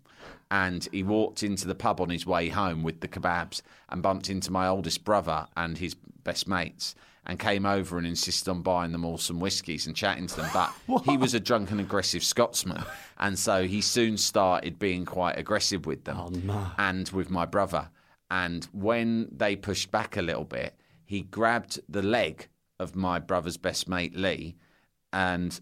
and 0.51 0.87
he 0.91 1.03
walked 1.03 1.43
into 1.43 1.67
the 1.67 1.75
pub 1.75 2.01
on 2.01 2.09
his 2.09 2.25
way 2.25 2.49
home 2.49 2.83
with 2.83 3.01
the 3.01 3.07
kebabs 3.07 3.61
and 3.89 4.01
bumped 4.01 4.29
into 4.29 4.51
my 4.51 4.67
oldest 4.67 5.03
brother 5.03 5.47
and 5.55 5.77
his 5.77 5.95
best 6.23 6.47
mates. 6.47 6.95
And 7.29 7.37
came 7.37 7.63
over 7.67 7.99
and 7.99 8.07
insisted 8.07 8.49
on 8.49 8.63
buying 8.63 8.91
them 8.91 9.05
all 9.05 9.19
some 9.19 9.39
whiskies 9.39 9.85
and 9.85 9.95
chatting 9.95 10.25
to 10.25 10.35
them. 10.37 10.49
But 10.51 10.73
he 11.05 11.15
was 11.15 11.35
a 11.35 11.39
drunken, 11.39 11.79
aggressive 11.79 12.23
Scotsman. 12.23 12.83
And 13.19 13.37
so 13.37 13.67
he 13.67 13.81
soon 13.81 14.17
started 14.17 14.79
being 14.79 15.05
quite 15.05 15.37
aggressive 15.37 15.85
with 15.85 16.05
them 16.05 16.17
Oh, 16.19 16.29
no. 16.29 16.65
and 16.79 17.07
with 17.09 17.29
my 17.29 17.45
brother. 17.45 17.89
And 18.31 18.67
when 18.73 19.27
they 19.31 19.55
pushed 19.55 19.91
back 19.91 20.17
a 20.17 20.23
little 20.23 20.43
bit, 20.43 20.73
he 21.05 21.21
grabbed 21.21 21.79
the 21.87 22.01
leg 22.01 22.47
of 22.79 22.95
my 22.95 23.19
brother's 23.19 23.57
best 23.57 23.87
mate 23.87 24.15
Lee, 24.15 24.55
and 25.13 25.59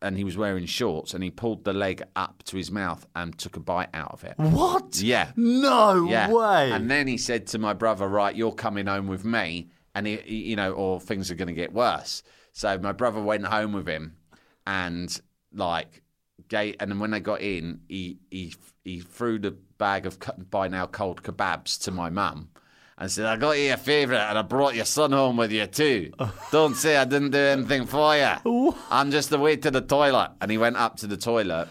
and 0.00 0.16
he 0.16 0.24
was 0.24 0.36
wearing 0.36 0.66
shorts, 0.66 1.14
and 1.14 1.22
he 1.22 1.30
pulled 1.30 1.64
the 1.64 1.72
leg 1.72 2.02
up 2.16 2.42
to 2.44 2.56
his 2.56 2.70
mouth 2.72 3.06
and 3.14 3.38
took 3.38 3.56
a 3.56 3.60
bite 3.60 3.90
out 3.94 4.12
of 4.12 4.24
it. 4.24 4.34
What? 4.36 5.00
Yeah. 5.00 5.30
No 5.36 6.08
Yeah. 6.08 6.28
way. 6.32 6.72
And 6.72 6.90
then 6.90 7.06
he 7.06 7.16
said 7.18 7.46
to 7.48 7.58
my 7.58 7.72
brother, 7.72 8.08
"Right, 8.08 8.34
you're 8.34 8.50
coming 8.52 8.86
home 8.86 9.06
with 9.06 9.24
me," 9.24 9.68
and 9.94 10.06
he, 10.06 10.16
he- 10.16 10.50
you 10.50 10.56
know, 10.56 10.72
or 10.72 11.00
things 11.00 11.30
are 11.30 11.34
going 11.34 11.48
to 11.48 11.54
get 11.54 11.72
worse. 11.72 12.22
So 12.52 12.76
my 12.78 12.92
brother 12.92 13.20
went 13.20 13.46
home 13.46 13.72
with 13.72 13.86
him, 13.88 14.16
and 14.66 15.20
like, 15.54 16.02
gave, 16.48 16.76
and 16.80 16.90
then 16.90 16.98
when 16.98 17.10
they 17.10 17.20
got 17.20 17.40
in, 17.40 17.80
he 17.88 18.18
he 18.30 18.54
he 18.84 19.00
threw 19.00 19.38
the 19.38 19.52
bag 19.52 20.06
of 20.06 20.18
by 20.50 20.68
now 20.68 20.86
cold 20.86 21.22
kebabs 21.22 21.80
to 21.84 21.90
my 21.90 22.10
mum. 22.10 22.50
And 22.98 23.10
said, 23.10 23.24
I 23.26 23.36
got 23.36 23.58
you 23.58 23.72
a 23.72 23.76
favourite 23.76 24.28
and 24.28 24.38
I 24.38 24.42
brought 24.42 24.76
your 24.76 24.84
son 24.84 25.10
home 25.12 25.36
with 25.36 25.50
you 25.50 25.66
too. 25.66 26.12
Don't 26.52 26.76
say 26.76 26.96
I 26.96 27.04
didn't 27.04 27.30
do 27.30 27.38
anything 27.38 27.86
for 27.86 28.14
you. 28.14 28.74
I'm 28.90 29.10
just 29.10 29.32
away 29.32 29.56
to 29.56 29.70
the 29.72 29.80
toilet. 29.80 30.32
And 30.40 30.50
he 30.52 30.58
went 30.58 30.76
up 30.76 30.98
to 30.98 31.08
the 31.08 31.16
toilet 31.16 31.68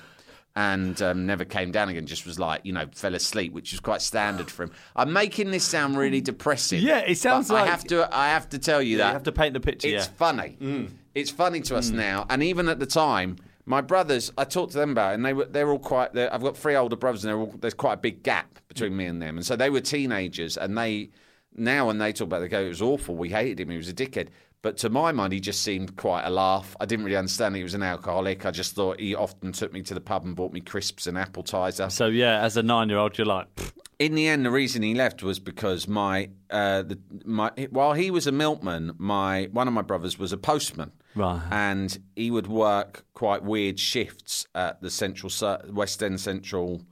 and 0.55 1.01
um, 1.01 1.25
never 1.25 1.45
came 1.45 1.71
down 1.71 1.89
again. 1.89 2.05
Just 2.05 2.25
was 2.25 2.39
like, 2.39 2.61
you 2.63 2.73
know, 2.73 2.85
fell 2.93 3.15
asleep, 3.15 3.53
which 3.53 3.73
is 3.73 3.79
quite 3.79 4.01
standard 4.01 4.51
for 4.51 4.63
him. 4.63 4.71
I'm 4.95 5.13
making 5.13 5.51
this 5.51 5.63
sound 5.63 5.97
really 5.97 6.21
depressing. 6.21 6.81
Yeah, 6.81 6.99
it 6.99 7.17
sounds 7.17 7.49
like- 7.49 7.67
I 7.67 7.71
have 7.71 7.83
to. 7.85 8.15
I 8.15 8.29
have 8.29 8.49
to 8.49 8.59
tell 8.59 8.81
you 8.81 8.91
you 8.91 8.97
that 8.97 9.07
you 9.07 9.13
have 9.13 9.23
to 9.23 9.31
paint 9.31 9.53
the 9.53 9.59
picture. 9.59 9.87
it's 9.87 10.07
yeah. 10.07 10.13
funny. 10.17 10.89
It's 11.13 11.31
funny 11.31 11.61
to 11.61 11.75
us 11.75 11.89
now, 11.89 12.25
and 12.29 12.41
even 12.41 12.69
at 12.69 12.79
the 12.79 12.85
time, 12.85 13.37
my 13.65 13.81
brothers. 13.81 14.31
I 14.37 14.43
talked 14.43 14.73
to 14.73 14.77
them 14.77 14.91
about, 14.91 15.11
it, 15.11 15.15
and 15.15 15.25
they 15.25 15.33
were 15.33 15.45
they're 15.45 15.69
all 15.69 15.79
quite. 15.79 16.13
They're, 16.13 16.33
I've 16.33 16.41
got 16.41 16.57
three 16.57 16.75
older 16.75 16.95
brothers, 16.95 17.23
and 17.23 17.31
they're 17.31 17.39
all, 17.39 17.53
there's 17.59 17.73
quite 17.73 17.93
a 17.93 17.97
big 17.97 18.23
gap 18.23 18.59
between 18.67 18.95
me 18.95 19.05
and 19.05 19.21
them, 19.21 19.37
and 19.37 19.45
so 19.45 19.55
they 19.55 19.69
were 19.69 19.81
teenagers, 19.81 20.57
and 20.57 20.77
they 20.77 21.09
now 21.55 21.87
when 21.87 21.97
they 21.97 22.13
talk 22.13 22.27
about 22.27 22.37
it, 22.37 22.41
they 22.41 22.47
go, 22.47 22.61
it 22.61 22.69
was 22.69 22.81
awful. 22.81 23.15
We 23.15 23.29
hated 23.29 23.59
him. 23.59 23.69
He 23.69 23.77
was 23.77 23.89
a 23.89 23.93
dickhead. 23.93 24.27
But 24.63 24.77
to 24.77 24.89
my 24.89 25.11
mind, 25.11 25.33
he 25.33 25.39
just 25.39 25.63
seemed 25.63 25.95
quite 25.97 26.23
a 26.23 26.29
laugh. 26.29 26.75
I 26.79 26.85
didn't 26.85 27.03
really 27.05 27.17
understand 27.17 27.55
he 27.55 27.63
was 27.63 27.73
an 27.73 27.81
alcoholic. 27.81 28.45
I 28.45 28.51
just 28.51 28.75
thought 28.75 28.99
he 28.99 29.15
often 29.15 29.51
took 29.53 29.73
me 29.73 29.81
to 29.83 29.93
the 29.95 30.01
pub 30.01 30.23
and 30.23 30.35
bought 30.35 30.53
me 30.53 30.61
crisps 30.61 31.07
and 31.07 31.17
appetizer. 31.17 31.89
So 31.89 32.05
yeah, 32.07 32.41
as 32.41 32.57
a 32.57 32.63
nine-year-old, 32.63 33.17
you're 33.17 33.25
like, 33.25 33.53
"Pfft, 33.55 33.71
in 33.97 34.13
the 34.13 34.27
end, 34.27 34.45
the 34.45 34.51
reason 34.51 34.83
he 34.83 34.93
left 34.93 35.23
was 35.23 35.39
because 35.39 35.87
my 35.87 36.29
uh, 36.51 36.83
the, 36.83 36.99
my 37.25 37.49
while 37.71 37.93
he 37.93 38.11
was 38.11 38.27
a 38.27 38.31
milkman, 38.31 38.93
my 38.99 39.49
one 39.51 39.67
of 39.67 39.73
my 39.73 39.81
brothers 39.81 40.19
was 40.19 40.31
a 40.31 40.37
postman, 40.37 40.91
Right. 41.15 41.41
and 41.51 41.97
he 42.15 42.29
would 42.29 42.45
work 42.47 43.03
quite 43.15 43.43
weird 43.43 43.79
shifts 43.79 44.45
at 44.53 44.79
the 44.81 44.91
central 44.91 45.31
West 45.71 46.03
End 46.03 46.19
Central 46.21 46.83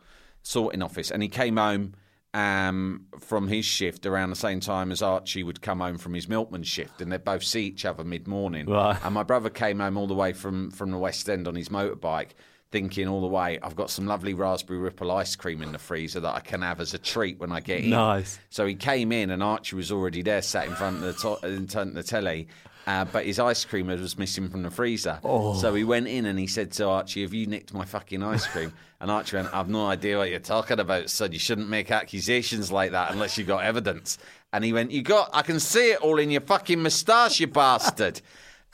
sorting 0.42 0.82
office, 0.82 1.12
and 1.12 1.22
he 1.22 1.30
came 1.30 1.58
home. 1.58 1.94
Um, 2.32 3.06
from 3.20 3.48
his 3.48 3.66
shift 3.66 4.06
around 4.06 4.30
the 4.30 4.36
same 4.36 4.60
time 4.60 4.92
as 4.92 5.02
Archie 5.02 5.42
would 5.42 5.62
come 5.64 5.80
home 5.80 5.98
from 5.98 6.14
his 6.14 6.28
milkman 6.30 6.62
shift, 6.62 7.02
and 7.02 7.12
they'd 7.12 7.24
both 7.24 7.44
see 7.44 7.64
each 7.64 7.86
other 7.86 8.04
mid 8.04 8.28
morning. 8.28 8.68
Right. 8.68 8.98
And 9.04 9.16
my 9.16 9.24
brother 9.24 9.50
came 9.50 9.80
home 9.80 9.98
all 9.98 10.06
the 10.06 10.14
way 10.14 10.34
from, 10.34 10.70
from 10.70 10.92
the 10.92 11.00
West 11.00 11.28
End 11.28 11.48
on 11.48 11.56
his 11.56 11.70
motorbike, 11.70 12.30
thinking 12.72 13.08
all 13.08 13.22
the 13.22 13.28
way, 13.28 13.58
I've 13.64 13.76
got 13.76 13.90
some 13.90 14.06
lovely 14.06 14.36
raspberry 14.36 14.78
ripple 14.78 15.10
ice 15.12 15.36
cream 15.36 15.64
in 15.64 15.72
the 15.72 15.80
freezer 15.80 16.20
that 16.20 16.36
I 16.36 16.40
can 16.40 16.62
have 16.62 16.80
as 16.80 16.94
a 16.94 17.00
treat 17.00 17.40
when 17.40 17.52
I 17.52 17.62
get 17.62 17.84
in. 17.84 17.90
Nice. 17.90 18.38
So 18.52 18.68
he 18.68 18.76
came 18.76 19.12
in, 19.12 19.32
and 19.32 19.42
Archie 19.42 19.76
was 19.76 19.92
already 19.92 20.22
there, 20.22 20.44
sat 20.44 20.68
in 20.68 20.76
front 20.76 20.98
of 20.98 21.02
the, 21.02 21.14
to- 21.14 21.48
in 21.48 21.66
front 21.68 21.90
of 21.90 21.96
the 21.96 22.04
telly. 22.04 22.48
Uh, 22.90 23.06
but 23.06 23.24
his 23.24 23.38
ice 23.38 23.66
cream 23.66 23.86
was 23.86 24.18
missing 24.18 24.50
from 24.50 24.64
the 24.64 24.72
freezer. 24.72 25.20
So 25.60 25.76
he 25.76 25.84
went 25.84 26.08
in 26.08 26.26
and 26.26 26.40
he 26.40 26.48
said 26.48 26.72
to 26.72 26.88
Archie, 26.88 27.22
Have 27.22 27.36
you 27.36 27.46
nicked 27.46 27.72
my 27.72 27.86
fucking 27.86 28.24
ice 28.24 28.48
cream? 28.48 28.74
and 29.00 29.12
Archie 29.12 29.36
went, 29.36 29.54
I've 29.54 29.70
no 29.70 29.86
idea 29.86 30.18
what 30.18 30.32
you're 30.32 30.40
talking 30.40 30.80
about, 30.80 31.08
son. 31.12 31.32
You 31.32 31.38
shouldn't 31.38 31.70
make 31.70 31.92
accusations 31.92 32.72
like 32.72 32.90
that 32.94 33.12
unless 33.12 33.38
you 33.38 33.44
got 33.44 33.64
evidence. 33.64 34.18
And 34.52 34.64
he 34.64 34.74
went, 34.74 34.90
You 34.90 35.04
got, 35.04 35.30
I 35.34 35.44
can 35.44 35.60
see 35.60 35.92
it 35.92 36.02
all 36.02 36.18
in 36.18 36.32
your 36.32 36.42
fucking 36.42 36.82
moustache, 36.82 37.40
you 37.40 37.46
bastard. 37.46 38.22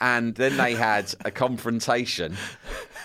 And 0.00 0.34
then 0.34 0.56
they 0.56 0.74
had 0.74 1.14
a 1.26 1.30
confrontation. 1.30 2.38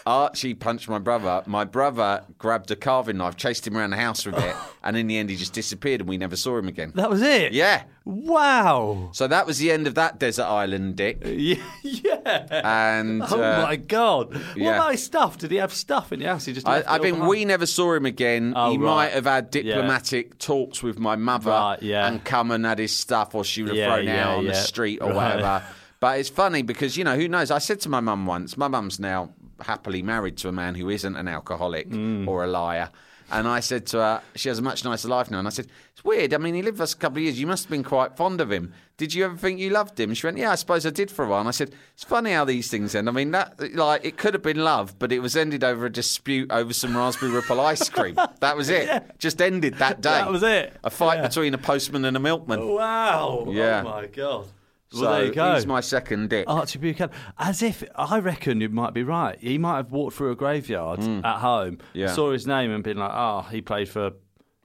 Archie 0.06 0.54
punched 0.54 0.90
my 0.90 0.98
brother. 1.00 1.44
My 1.46 1.64
brother 1.64 2.24
grabbed 2.38 2.72
a 2.72 2.76
carving 2.76 3.18
knife, 3.18 3.36
chased 3.38 3.68
him 3.68 3.78
around 3.78 3.92
the 3.92 3.98
house 3.98 4.24
for 4.24 4.30
a 4.32 4.34
bit, 4.34 4.56
and 4.84 4.98
in 4.98 5.08
the 5.08 5.18
end, 5.18 5.30
he 5.30 5.36
just 5.36 5.54
disappeared, 5.54 6.02
and 6.02 6.10
we 6.10 6.18
never 6.18 6.36
saw 6.36 6.58
him 6.58 6.68
again. 6.68 6.92
That 6.96 7.10
was 7.10 7.22
it. 7.22 7.54
Yeah. 7.54 7.84
Wow. 8.04 9.10
So 9.14 9.28
that 9.28 9.46
was 9.46 9.60
the 9.60 9.72
end 9.72 9.86
of 9.86 9.96
that 9.96 10.20
desert 10.20 10.46
island, 10.46 10.96
Dick. 10.96 11.20
Yeah. 11.26 11.56
yeah. 11.84 12.62
And 12.94 13.22
Oh 13.30 13.42
uh, 13.42 13.64
my 13.68 13.76
god! 13.76 14.34
What 14.34 14.58
yeah. 14.58 14.76
about 14.76 14.92
his 14.92 15.04
stuff? 15.04 15.38
Did 15.38 15.52
he 15.52 15.58
have 15.58 15.74
stuff 15.74 16.12
in 16.12 16.20
the 16.20 16.26
house? 16.28 16.46
He 16.46 16.54
just. 16.54 16.68
I, 16.68 16.84
I 16.88 17.00
think 17.00 17.20
we 17.24 17.46
never 17.46 17.66
saw 17.66 17.94
him 17.94 18.06
again. 18.06 18.54
Oh, 18.56 18.72
he 18.72 18.78
right. 18.78 18.86
might 18.86 19.12
have 19.12 19.26
had 19.26 19.54
Yeah. 19.54 19.62
diplomatic 19.76 20.38
talks 20.40 20.82
with 20.82 20.98
my 21.00 21.16
mother 21.16 21.52
Right, 21.52 21.82
yeah. 21.82 22.08
and 22.08 22.24
come 22.24 22.52
and 22.52 22.66
had 22.66 22.80
his 22.80 22.96
stuff, 22.96 23.36
or 23.36 23.44
she 23.44 23.62
would 23.64 23.70
have 23.70 23.78
Yeah, 23.78 23.94
thrown 23.94 24.08
it 24.08 24.12
yeah, 24.14 24.28
out 24.30 24.38
on 24.40 24.46
the 24.46 24.54
street 24.56 25.00
or 25.02 25.10
Right. 25.10 25.16
whatever. 25.36 25.64
But 26.00 26.20
it's 26.20 26.30
funny 26.30 26.64
because 26.64 26.98
you 26.98 27.04
know 27.04 27.16
who 27.16 27.28
knows. 27.28 27.52
I 27.52 27.60
said 27.60 27.80
to 27.82 27.90
my 27.90 28.00
mum 28.00 28.26
once. 28.26 28.58
My 28.58 28.68
mum's 28.68 29.00
now 29.00 29.30
happily 29.64 30.02
married 30.02 30.38
to 30.38 30.48
a 30.50 30.52
man 30.52 30.76
who 30.76 30.90
isn't 30.90 31.16
an 31.16 31.28
alcoholic 31.28 31.90
Mm. 31.90 32.28
or 32.28 32.44
a 32.44 32.48
liar. 32.48 32.90
And 33.34 33.48
I 33.48 33.62
said 33.62 33.86
to 33.88 33.98
her, 33.98 34.22
she 34.36 34.50
has 34.50 34.60
a 34.60 34.62
much 34.62 34.84
nicer 34.84 35.08
life 35.08 35.32
now. 35.32 35.40
And 35.40 35.48
I 35.48 35.52
said, 35.52 35.68
it's 35.94 36.04
weird. 36.04 36.34
I 36.34 36.38
mean, 36.38 36.54
he 36.54 36.62
lived 36.62 36.80
with 36.80 36.82
us 36.90 36.94
a 36.94 36.98
couple 36.98 37.20
of 37.20 37.24
years. 37.24 37.40
You 37.40 37.48
must 37.48 37.64
have 37.64 37.72
been 37.72 37.82
quite 37.84 38.18
fond 38.18 38.42
of 38.42 38.52
him. 38.52 38.74
Did 38.98 39.14
you 39.14 39.24
ever 39.24 39.38
think 39.38 39.58
you 39.58 39.70
loved 39.70 39.98
him? 39.98 40.14
She 40.14 40.28
went, 40.28 40.38
yeah, 40.38 40.52
I 40.52 40.56
suppose 40.56 40.86
I 40.86 40.90
did 40.90 41.10
for 41.10 41.24
a 41.24 41.30
while. 41.30 41.40
And 41.40 41.48
I 41.48 41.52
said, 41.52 41.72
it's 41.94 42.04
funny 42.04 42.34
how 42.34 42.44
these 42.44 42.70
things 42.70 42.94
end. 42.94 43.08
I 43.08 43.14
mean, 43.14 43.32
that 43.32 43.74
like 43.74 44.04
it 44.04 44.18
could 44.18 44.34
have 44.34 44.44
been 44.44 44.62
love, 44.66 45.00
but 45.00 45.14
it 45.14 45.20
was 45.20 45.38
ended 45.38 45.64
over 45.64 45.86
a 45.86 45.90
dispute 45.90 46.52
over 46.52 46.74
some 46.74 46.96
raspberry 46.98 47.32
ripple 47.32 47.62
ice 47.62 47.88
cream. 47.88 48.16
That 48.42 48.58
was 48.58 48.68
it. 48.70 48.90
Just 49.18 49.42
ended 49.42 49.76
that 49.76 50.02
day. 50.02 50.10
That 50.10 50.30
was 50.30 50.44
it. 50.44 50.76
A 50.84 50.90
fight 50.90 51.20
Yeah. 51.20 51.28
between 51.30 51.54
a 51.54 51.58
postman 51.58 52.04
and 52.04 52.18
a 52.18 52.20
milkman. 52.20 52.68
Wow. 52.68 53.46
Yeah. 53.50 53.84
Oh 53.86 53.90
my 53.90 54.08
god. 54.08 54.48
Well, 54.94 55.04
so 55.04 55.12
there 55.12 55.26
you 55.26 55.32
go. 55.34 55.56
he's 55.56 55.66
my 55.66 55.80
second 55.82 56.30
dick. 56.30 56.46
Archie 56.48 56.80
Buchanan. 56.80 57.16
As 57.40 57.62
if 57.62 57.84
I 57.96 58.20
reckon 58.20 58.60
you 58.62 58.70
might 58.70 58.94
be 58.94 59.04
right. 59.04 59.38
He 59.40 59.58
might 59.58 59.78
have 59.78 59.92
walked 59.92 60.16
through 60.18 60.32
a 60.32 60.36
graveyard 60.36 61.00
at 61.24 61.38
home, 61.40 61.78
Mm. 61.78 61.82
Yeah. 61.94 62.08
saw 62.14 62.32
his 62.32 62.46
name, 62.48 62.72
and 62.72 62.84
been 62.84 62.98
like, 62.98 63.12
"Oh, 63.14 63.46
he 63.52 63.62
played 63.62 63.88
for 63.90 64.12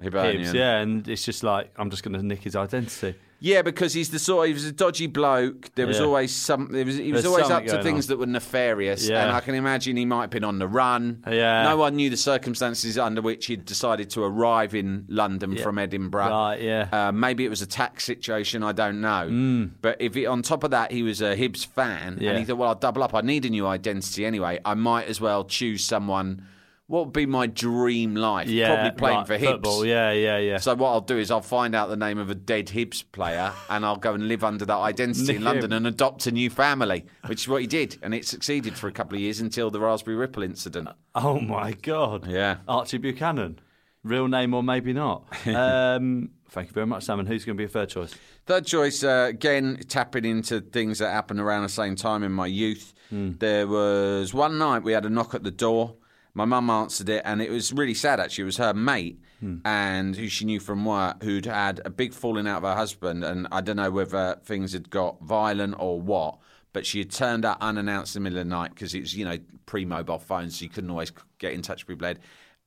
Hibernian. 0.03 0.45
Hibs." 0.45 0.55
Yeah, 0.55 0.79
and 0.79 1.07
it's 1.09 1.25
just 1.25 1.43
like 1.43 1.73
I'm 1.77 1.91
just 1.91 2.03
going 2.03 2.15
to 2.19 2.23
nick 2.25 2.43
his 2.43 2.57
identity. 2.57 3.15
Yeah, 3.39 3.61
because 3.61 3.93
he's 3.93 4.09
the 4.09 4.19
sort. 4.19 4.49
He 4.49 4.55
was 4.55 4.65
a 4.65 4.73
dodgy 4.73 5.07
bloke. 5.09 5.69
There 5.75 5.87
was 5.87 5.99
Yeah. 5.99 6.07
always 6.07 6.35
some. 6.35 6.73
There 6.73 6.87
was, 6.87 6.97
he 6.97 7.13
was 7.13 7.23
There's 7.23 7.27
always 7.31 7.45
up 7.45 7.49
something 7.51 7.67
to 7.67 7.73
going 7.75 7.85
things 7.85 8.07
on. 8.07 8.09
that 8.09 8.19
were 8.19 8.27
nefarious, 8.33 9.07
Yeah. 9.07 9.25
and 9.25 9.33
I 9.37 9.41
can 9.41 9.55
imagine 9.55 9.95
he 9.99 10.07
might 10.07 10.23
have 10.23 10.31
been 10.31 10.43
on 10.43 10.59
the 10.59 10.67
run. 10.67 11.23
Yeah. 11.31 11.65
No 11.65 11.77
one 11.77 11.97
knew 11.97 12.09
the 12.09 12.17
circumstances 12.17 12.97
under 12.97 13.21
which 13.21 13.45
he'd 13.45 13.67
decided 13.67 14.09
to 14.11 14.23
arrive 14.23 14.75
in 14.75 15.05
London 15.09 15.55
from 15.59 15.77
Edinburgh. 15.79 16.31
Right, 16.31 16.63
yeah. 16.63 16.89
Uh, 16.91 17.13
maybe 17.13 17.45
it 17.45 17.51
was 17.51 17.61
a 17.61 17.67
tax 17.67 18.05
situation. 18.05 18.63
I 18.63 18.73
don't 18.73 19.03
know. 19.03 19.69
But 19.83 20.01
if 20.01 20.15
he, 20.15 20.25
on 20.25 20.41
top 20.41 20.65
of 20.65 20.71
that 20.71 20.91
he 20.91 21.03
was 21.03 21.21
a 21.21 21.37
Hibs 21.37 21.67
fan. 21.67 22.17
Yeah. 22.19 22.31
and 22.31 22.39
he 22.39 22.45
thought, 22.47 22.57
well, 22.57 22.71
I'll 22.71 22.75
double 22.75 23.03
up. 23.03 23.15
I 23.15 23.21
need 23.21 23.45
a 23.45 23.51
new 23.51 23.67
identity 23.67 24.25
anyway. 24.25 24.61
I 24.65 24.73
might 24.73 25.09
as 25.09 25.21
well 25.21 25.45
choose 25.45 25.85
someone. 25.85 26.41
What 26.89 27.07
would 27.07 27.13
be 27.13 27.27
my 27.27 27.49
dream 27.49 28.15
life? 28.15 28.49
Yeah, 28.49 28.75
Probably 28.75 28.91
playing 28.97 29.17
right, 29.19 29.27
for 29.27 29.39
Hibs. 29.39 29.45
football. 29.51 29.85
Yeah, 29.85 30.13
yeah, 30.13 30.39
yeah. 30.39 30.59
So 30.59 30.75
what 30.77 30.91
I'll 30.91 31.01
do 31.01 31.19
is 31.19 31.33
I'll 31.33 31.41
find 31.41 31.75
out 31.75 31.89
the 31.89 31.97
name 31.97 32.19
of 32.19 32.31
a 32.31 32.35
dead 32.37 32.69
Hibs 32.69 33.03
player 33.11 33.53
and 33.69 33.85
I'll 33.85 33.97
go 33.97 34.15
and 34.15 34.29
live 34.29 34.45
under 34.45 34.65
that 34.65 34.77
identity 34.77 35.35
in 35.37 35.43
London 35.43 35.73
and 35.73 35.87
adopt 35.87 36.27
a 36.29 36.31
new 36.33 36.49
family, 36.49 37.05
which 37.27 37.43
is 37.43 37.49
what 37.49 37.61
he 37.61 37.67
did, 37.67 37.99
and 38.03 38.15
it 38.15 38.25
succeeded 38.25 38.75
for 38.79 38.87
a 38.87 38.93
couple 38.93 39.17
of 39.17 39.21
years 39.21 39.41
until 39.41 39.69
the 39.71 39.81
Raspberry 39.81 40.17
Ripple 40.17 40.45
incident. 40.45 40.89
Oh 41.15 41.41
my 41.41 41.73
god. 41.73 42.29
Yeah. 42.29 42.59
Archie 42.69 42.99
Buchanan. 42.99 43.59
Real 44.05 44.29
name 44.29 44.55
or 44.55 44.63
maybe 44.63 44.93
not. 44.93 45.25
Um, 45.47 46.31
thank 46.51 46.69
you 46.69 46.73
very 46.75 46.87
much, 46.87 47.03
Sam. 47.03 47.19
And 47.19 47.27
who's 47.27 47.45
going 47.45 47.57
to 47.57 47.61
be 47.61 47.65
a 47.65 47.69
third 47.69 47.89
choice? 47.89 48.15
Third 48.47 48.65
choice, 48.65 49.03
uh, 49.03 49.27
again, 49.29 49.81
tapping 49.89 50.25
into 50.25 50.61
things 50.61 51.01
that 51.01 51.11
happened 51.11 51.41
around 51.41 51.65
the 51.65 51.69
same 51.69 51.97
time 51.97 52.23
in 52.23 52.31
my 52.31 52.47
youth. 52.47 52.95
There 53.11 53.67
was 53.67 54.33
one 54.33 54.59
night 54.59 54.85
we 54.85 54.93
had 54.93 55.05
a 55.05 55.11
knock 55.11 55.35
at 55.35 55.43
the 55.43 55.51
door. 55.51 55.97
My 56.37 56.45
mum 56.45 56.69
answered 56.69 57.09
it, 57.09 57.23
and 57.25 57.41
it 57.41 57.51
was 57.51 57.73
really 57.73 57.95
sad 57.95 58.21
actually. 58.21 58.43
It 58.43 58.45
was 58.45 58.59
her 58.59 58.75
mate, 58.75 59.19
hmm. 59.41 59.57
and 59.65 60.15
who 60.15 60.29
she 60.29 60.45
knew 60.45 60.61
from 60.61 60.85
work, 60.85 61.23
who'd 61.23 61.47
had 61.47 61.81
a 61.87 61.91
big 61.91 62.13
falling 62.13 62.47
out 62.47 62.61
with 62.61 62.71
her 62.71 62.77
husband, 62.77 63.25
and 63.25 63.49
I 63.51 63.63
don't 63.63 63.77
know 63.77 63.91
whether 63.91 64.39
things 64.45 64.75
had 64.75 64.91
got 64.91 65.23
violent 65.23 65.77
or 65.79 65.99
what. 65.99 66.37
But 66.75 66.85
she 66.85 66.99
had 66.99 67.11
turned 67.11 67.47
up 67.47 67.57
unannounced 67.63 68.17
in 68.17 68.23
the 68.23 68.25
middle 68.25 68.39
of 68.41 68.45
the 68.45 68.51
night 68.51 68.75
because 68.75 68.95
it 68.95 69.01
was, 69.01 69.15
you 69.17 69.25
know, 69.25 69.39
pre-mobile 69.65 70.19
phones, 70.19 70.59
so 70.59 70.65
you 70.65 70.69
couldn't 70.69 70.91
always 70.91 71.11
get 71.39 71.55
in 71.55 71.63
touch 71.63 71.87
with 71.87 71.97
people. 71.97 72.09
Had. 72.09 72.19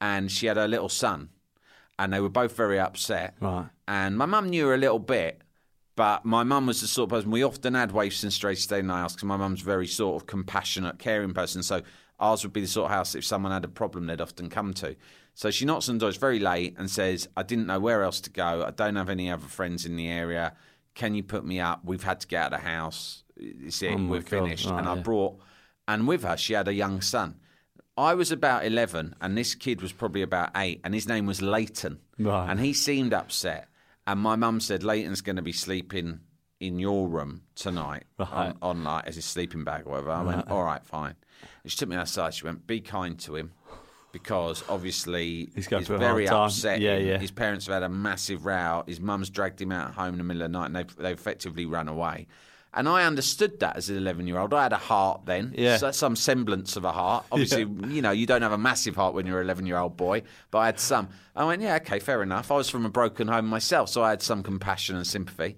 And 0.02 0.32
she 0.32 0.48
had 0.48 0.58
her 0.58 0.68
little 0.68 0.90
son, 0.90 1.30
and 2.00 2.12
they 2.12 2.20
were 2.20 2.28
both 2.28 2.56
very 2.56 2.80
upset. 2.80 3.36
Right. 3.40 3.68
And 3.88 4.18
my 4.18 4.26
mum 4.26 4.50
knew 4.50 4.66
her 4.66 4.74
a 4.74 4.80
little 4.80 4.98
bit, 4.98 5.44
but 5.96 6.26
my 6.26 6.44
mum 6.44 6.66
was 6.66 6.82
the 6.82 6.88
sort 6.88 7.12
of 7.12 7.18
person 7.18 7.30
we 7.30 7.44
often 7.44 7.76
had 7.76 7.92
waifs 7.92 8.24
and 8.24 8.34
strays 8.34 8.64
staying 8.64 8.86
in 8.86 8.88
the 8.88 8.96
house 8.96 9.14
because 9.14 9.26
my 9.26 9.38
mum's 9.38 9.62
a 9.62 9.66
very 9.66 9.86
sort 9.86 10.20
of 10.20 10.26
compassionate, 10.26 10.98
caring 10.98 11.36
person. 11.36 11.62
So 11.62 11.84
ours 12.20 12.44
would 12.44 12.54
be 12.54 12.62
the 12.62 12.68
sort 12.68 12.86
of 12.86 12.96
house 12.96 13.16
if 13.16 13.26
someone 13.26 13.52
had 13.52 13.66
a 13.66 13.70
problem, 13.70 14.08
they'd 14.08 14.22
often 14.22 14.50
come 14.50 14.74
to. 14.76 14.96
So 15.34 15.52
she 15.52 15.66
knocks 15.66 15.88
on 15.88 15.96
the 15.96 16.00
door. 16.00 16.10
It's 16.10 16.18
very 16.18 16.40
late 16.40 16.76
and 16.78 16.90
says, 16.90 17.30
"I 17.38 17.44
didn't 17.44 17.68
know 17.68 17.80
where 17.80 18.04
else 18.04 18.20
to 18.22 18.30
go. 18.30 18.64
I 18.66 18.72
don't 18.72 18.96
have 18.96 19.10
any 19.10 19.32
other 19.32 19.48
friends 19.48 19.86
in 19.86 19.96
the 19.96 20.08
area. 20.08 20.54
Can 20.96 21.16
you 21.16 21.24
put 21.24 21.46
me 21.46 21.60
up? 21.60 21.86
We've 21.86 22.04
had 22.04 22.20
to 22.22 22.28
get 22.28 22.42
out 22.44 22.54
of 22.54 22.62
the 22.62 22.68
house. 22.68 23.24
It's 23.38 23.82
it. 23.82 23.94
Oh 23.94 24.08
We're 24.08 24.20
God. 24.20 24.30
finished." 24.30 24.66
Right, 24.66 24.80
and 24.80 24.90
I 24.90 24.96
brought, 24.96 25.40
and 25.88 26.08
with 26.08 26.24
her, 26.24 26.36
she 26.36 26.54
had 26.54 26.68
a 26.68 26.74
young 26.74 27.02
son. 27.02 27.40
I 28.00 28.14
was 28.14 28.32
about 28.32 28.66
11 28.66 29.16
and 29.20 29.38
this 29.38 29.56
kid 29.56 29.82
was 29.82 29.92
probably 29.92 30.22
about 30.22 30.52
eight 30.56 30.80
and 30.86 30.94
his 30.94 31.06
name 31.06 31.26
was 31.26 31.42
Leighton. 31.42 32.00
Right. 32.18 32.50
And 32.50 32.58
he 32.62 32.72
seemed 32.72 33.14
upset. 33.14 33.68
And 34.08 34.22
my 34.22 34.38
mum 34.38 34.62
said, 34.62 34.84
Leighton's 34.84 35.20
going 35.20 35.36
to 35.36 35.42
be 35.42 35.52
sleeping 35.52 36.22
in 36.60 36.78
your 36.80 37.08
room 37.08 37.42
tonight 37.56 38.04
Right. 38.18 38.30
on, 38.30 38.58
on 38.62 38.84
like 38.84 39.08
as 39.08 39.16
his 39.16 39.26
sleeping 39.26 39.64
bag 39.64 39.84
or 39.86 39.92
whatever. 39.92 40.12
I 40.12 40.22
went, 40.24 40.50
all 40.50 40.64
right, 40.64 40.84
fine. 40.86 41.16
And 41.64 41.72
she 41.72 41.78
took 41.78 41.90
me 41.90 41.96
outside. 41.96 42.34
She 42.34 42.44
went, 42.46 42.68
be 42.68 42.82
kind 42.82 43.18
to 43.20 43.36
him 43.36 43.52
because 44.12 44.64
obviously 44.68 45.50
He's 45.56 45.72
a 45.72 45.80
very 45.80 46.28
upset. 46.28 46.82
Yeah, 46.82 46.98
yeah. 46.98 47.18
His 47.18 47.32
parents 47.32 47.68
have 47.68 47.74
had 47.76 47.84
a 47.84 47.90
massive 47.90 48.46
row. 48.46 48.84
His 48.88 49.00
mum's 49.00 49.30
dragged 49.30 49.62
him 49.62 49.72
out 49.72 49.94
home 49.94 50.14
in 50.16 50.18
the 50.18 50.24
middle 50.24 50.42
of 50.44 50.52
the 50.52 50.58
night 50.58 50.66
and 50.66 50.76
they've, 50.76 50.96
they've 50.98 51.18
effectively 51.18 51.66
run 51.66 51.88
away. 51.88 52.28
And 52.74 52.88
I 52.88 53.04
understood 53.06 53.62
that 53.62 53.78
as 53.78 53.90
an 53.90 53.98
11 53.98 54.28
year 54.28 54.38
old. 54.38 54.54
I 54.54 54.62
had 54.64 54.74
a 54.74 54.78
heart 54.78 55.22
then, 55.26 55.56
Yeah. 55.58 55.78
so 55.78 55.90
some 55.92 56.16
semblance 56.16 56.76
of 56.76 56.84
a 56.86 56.92
heart. 56.92 57.26
Obviously, 57.32 57.62
you 57.62 58.02
know, 58.04 58.12
you 58.12 58.28
don't 58.28 58.44
have 58.44 58.52
a 58.52 58.60
massive 58.60 58.96
heart 58.96 59.16
when 59.16 59.26
you're 59.26 59.40
an 59.40 59.46
11 59.48 59.66
year 59.66 59.78
old 59.78 59.98
boy, 59.98 60.22
but 60.52 60.60
I 60.60 60.66
had 60.68 60.80
some. 60.80 61.10
I 61.36 61.46
went, 61.46 61.62
yeah, 61.64 61.76
okay, 61.78 61.98
fair 62.00 62.22
enough. 62.22 62.52
I 62.52 62.56
was 62.56 62.70
from 62.70 62.86
a 62.86 62.90
broken 62.90 63.28
home 63.28 63.48
myself, 63.48 63.90
so 63.90 64.04
I 64.04 64.12
had 64.12 64.22
some 64.22 64.44
compassion 64.44 64.96
and 64.98 65.08
sympathy. 65.08 65.58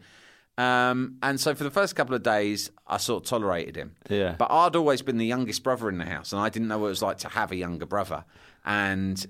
Um, 0.62 1.15
and 1.24 1.39
so 1.39 1.56
for 1.56 1.63
the 1.63 1.71
first 1.71 1.95
couple 1.95 2.13
of 2.15 2.24
days, 2.24 2.71
I 2.86 2.97
sort 2.97 3.24
of 3.24 3.30
tolerated 3.30 3.76
him. 3.76 3.95
Yeah. 4.10 4.36
But 4.38 4.52
I'd 4.52 4.76
always 4.76 5.02
been 5.02 5.17
the 5.17 5.26
youngest 5.26 5.63
brother 5.63 5.89
in 5.89 5.97
the 5.97 6.06
house, 6.06 6.32
and 6.34 6.41
I 6.41 6.50
didn't 6.50 6.67
know 6.67 6.78
what 6.78 6.88
it 6.88 6.89
was 6.89 7.02
like 7.02 7.17
to 7.19 7.30
have 7.30 7.52
a 7.52 7.56
younger 7.56 7.86
brother. 7.86 8.26
And 8.65 9.26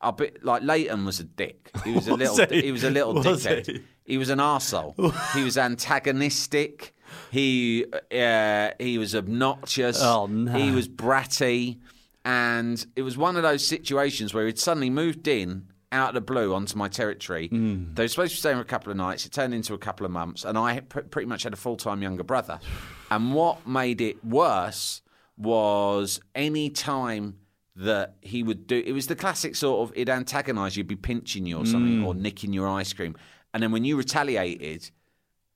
I 0.00 0.10
bit 0.12 0.44
like 0.44 0.62
Leighton 0.62 1.04
was 1.04 1.20
a 1.20 1.24
dick. 1.24 1.70
He 1.84 1.92
was 1.92 2.08
a 2.08 2.14
little. 2.16 2.46
he? 2.46 2.62
He? 2.62 2.72
was 2.72 2.84
a 2.84 2.90
little 2.90 3.14
Was 3.14 3.44
dickhead. 3.44 3.66
he? 3.66 3.82
He? 4.04 4.18
was 4.18 4.30
an 4.30 4.38
arsehole. 4.38 4.94
he 5.34 5.44
was 5.44 5.58
antagonistic. 5.58 6.94
He 7.30 7.84
uh, 8.14 8.70
he 8.78 8.98
was 8.98 9.14
obnoxious. 9.14 10.00
Oh, 10.02 10.26
no. 10.26 10.52
He 10.52 10.70
was 10.70 10.88
bratty, 10.88 11.78
and 12.24 12.84
it 12.96 13.02
was 13.02 13.16
one 13.18 13.36
of 13.36 13.42
those 13.42 13.66
situations 13.66 14.32
where 14.32 14.46
he'd 14.46 14.58
suddenly 14.58 14.90
moved 14.90 15.28
in 15.28 15.68
out 15.94 16.08
of 16.10 16.14
the 16.14 16.20
blue 16.20 16.52
onto 16.54 16.76
my 16.76 16.88
territory. 16.88 17.48
Hmm. 17.48 17.94
They 17.94 18.04
were 18.04 18.08
supposed 18.08 18.32
to 18.32 18.36
be 18.36 18.40
staying 18.40 18.56
for 18.56 18.62
a 18.62 18.66
couple 18.66 18.90
of 18.90 18.96
nights. 18.98 19.24
It 19.24 19.32
turned 19.32 19.54
into 19.54 19.72
a 19.74 19.78
couple 19.78 20.04
of 20.04 20.12
months, 20.12 20.44
and 20.44 20.58
I 20.58 20.80
pr- 20.80 21.00
pretty 21.00 21.26
much 21.26 21.44
had 21.44 21.52
a 21.52 21.56
full 21.56 21.76
time 21.76 22.02
younger 22.02 22.24
brother. 22.24 22.58
And 23.10 23.32
what 23.34 23.66
made 23.66 24.00
it 24.00 24.24
worse 24.24 25.02
was 25.36 26.20
any 26.34 26.70
time 26.70 27.36
that 27.76 28.16
he 28.22 28.42
would 28.42 28.66
do. 28.66 28.82
It 28.84 28.92
was 28.92 29.06
the 29.08 29.14
classic 29.14 29.54
sort 29.56 29.88
of, 29.88 29.96
it'd 29.96 30.08
antagonise 30.08 30.76
you, 30.76 30.80
he'd 30.80 30.88
be 30.88 30.96
pinching 30.96 31.46
you 31.46 31.58
or 31.58 31.66
something, 31.66 32.00
Mm. 32.00 32.06
or 32.06 32.14
nicking 32.14 32.52
your 32.52 32.68
ice 32.68 32.92
cream. 32.92 33.14
And 33.52 33.62
then 33.62 33.70
when 33.72 33.84
you 33.84 33.96
retaliated, 33.96 34.90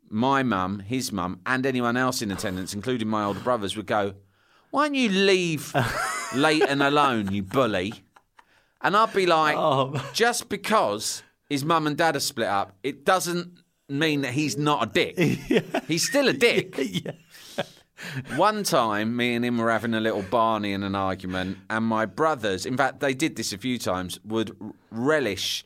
my 0.09 0.43
mum, 0.43 0.81
his 0.81 1.11
mum, 1.11 1.41
and 1.47 1.65
anyone 1.67 1.97
else 1.97 2.23
in 2.23 2.31
attendance, 2.31 2.75
including 2.75 3.09
my 3.09 3.25
older 3.25 3.41
brothers, 3.41 3.77
would 3.77 3.87
go, 3.87 4.15
Why 4.71 4.87
don't 4.87 4.95
you 4.95 5.09
leave 5.09 5.75
Leighton 6.35 6.83
alone, 6.83 7.33
you 7.33 7.43
bully? 7.43 7.95
And 8.81 8.97
I'd 8.97 9.13
be 9.13 9.27
like, 9.27 9.57
Oh. 9.57 9.95
Just 10.13 10.49
because 10.49 11.23
his 11.49 11.65
mum 11.65 11.87
and 11.87 11.97
dad 11.97 12.17
are 12.17 12.21
split 12.21 12.49
up, 12.49 12.77
it 12.83 13.05
doesn't 13.05 13.59
mean 13.89 14.21
that 14.23 14.33
he's 14.33 14.57
not 14.59 14.83
a 14.83 14.87
dick. 14.87 15.19
He's 15.89 16.07
still 16.07 16.29
a 16.29 16.33
dick. 16.35 16.77
One 18.37 18.63
time, 18.63 19.17
me 19.17 19.35
and 19.35 19.45
him 19.45 19.59
were 19.59 19.71
having 19.71 19.95
a 19.95 20.01
little 20.01 20.23
Barney 20.23 20.73
in 20.73 20.83
an 20.85 20.95
argument, 20.95 21.59
and 21.69 21.85
my 21.85 22.07
brothers, 22.07 22.65
in 22.67 22.77
fact, 22.77 23.01
they 23.01 23.15
did 23.15 23.35
this 23.35 23.53
a 23.53 23.59
few 23.59 23.79
times, 23.79 24.21
would 24.25 24.57
relish 24.91 25.65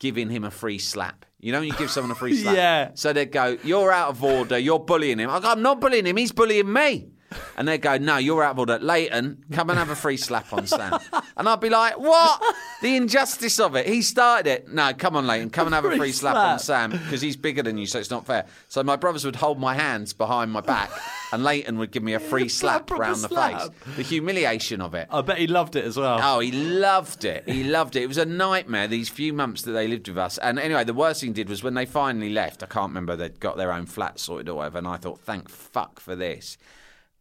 giving 0.00 0.28
him 0.30 0.44
a 0.44 0.50
free 0.50 0.78
slap. 0.78 1.24
You 1.40 1.52
know, 1.52 1.60
when 1.60 1.68
you 1.68 1.74
give 1.74 1.90
someone 1.90 2.10
a 2.10 2.14
free 2.16 2.36
slap. 2.42 2.56
Yeah. 2.56 2.90
So 2.94 3.12
they'd 3.12 3.30
go, 3.30 3.58
"You're 3.62 3.92
out 3.92 4.08
of 4.10 4.24
order. 4.24 4.58
You're 4.58 4.80
bullying 4.80 5.18
him." 5.18 5.30
I 5.30 5.38
go, 5.38 5.50
"I'm 5.52 5.62
not 5.62 5.80
bullying 5.80 6.06
him. 6.06 6.16
He's 6.16 6.32
bullying 6.32 6.72
me." 6.72 7.10
And 7.56 7.66
they'd 7.68 7.82
go, 7.82 7.96
"No, 7.98 8.16
you're 8.16 8.42
out 8.42 8.52
of 8.52 8.58
order. 8.60 8.78
Leighton, 8.78 9.44
come 9.52 9.70
and 9.70 9.78
have 9.78 9.90
a 9.90 9.96
free 9.96 10.16
slap 10.16 10.52
on 10.52 10.66
Sam." 10.66 10.98
And 11.36 11.48
I'd 11.48 11.60
be 11.60 11.68
like, 11.70 11.98
"What? 11.98 12.42
The 12.80 12.96
injustice 12.96 13.58
of 13.60 13.74
it. 13.76 13.86
He 13.86 14.02
started 14.02 14.48
it. 14.48 14.68
No, 14.72 14.92
come 14.94 15.16
on, 15.16 15.26
Leighton, 15.26 15.50
come 15.50 15.66
and 15.66 15.74
have 15.74 15.84
a 15.84 15.96
Free 15.96 16.12
slap 16.12 16.36
on. 16.36 16.58
Sam 16.58 16.90
because 16.92 17.20
he's 17.20 17.36
bigger 17.36 17.62
than 17.62 17.76
you, 17.78 17.86
so 17.86 17.98
it's 17.98 18.10
not 18.10 18.26
fair." 18.26 18.46
So 18.68 18.82
my 18.82 18.96
brothers 18.96 19.24
would 19.24 19.36
hold 19.36 19.58
my 19.58 19.74
hands 19.74 20.12
behind 20.12 20.52
my 20.52 20.60
back, 20.60 20.90
and 21.32 21.42
Leighton 21.44 21.78
would 21.78 21.90
give 21.90 22.02
me 22.02 22.14
a 22.14 22.20
free 22.20 22.48
slap 22.60 22.90
round 22.90 23.16
the 23.16 23.28
slap. 23.28 23.60
face. 23.60 23.96
The 23.96 24.02
humiliation 24.02 24.80
of 24.80 24.94
it. 24.94 25.08
I 25.10 25.20
bet 25.22 25.38
he 25.38 25.46
loved 25.46 25.76
it 25.76 25.84
as 25.84 25.96
well. 25.96 26.18
Oh, 26.22 26.40
he 26.40 26.52
loved 26.52 27.24
it. 27.24 27.48
He 27.48 27.64
loved 27.64 27.96
it. 27.96 28.02
It 28.02 28.06
was 28.08 28.18
a 28.18 28.24
nightmare 28.26 28.86
these 28.88 29.08
few 29.08 29.32
months 29.32 29.62
that 29.62 29.72
they 29.72 29.88
lived 29.88 30.08
with 30.08 30.18
us. 30.18 30.38
And 30.38 30.58
anyway, 30.58 30.84
the 30.84 30.94
worst 30.94 31.20
thing 31.20 31.32
did 31.32 31.48
was 31.48 31.62
when 31.62 31.74
they 31.74 31.86
finally 31.86 32.30
left. 32.30 32.62
I 32.62 32.66
can't 32.66 32.88
remember 32.90 33.16
they'd 33.16 33.40
got 33.40 33.56
their 33.56 33.72
own 33.72 33.86
flat 33.86 34.18
sorted 34.20 34.48
or 34.48 34.54
whatever. 34.58 34.78
And 34.78 34.86
I 34.88 34.96
thought, 34.96 35.20
thank 35.20 35.48
fuck 35.48 35.98
for 36.00 36.14
this. 36.14 36.56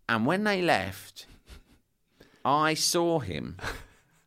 And 0.09 0.25
when 0.25 0.43
they 0.43 0.61
left, 0.61 1.25
I 2.45 2.73
saw 2.73 3.19
him 3.19 3.57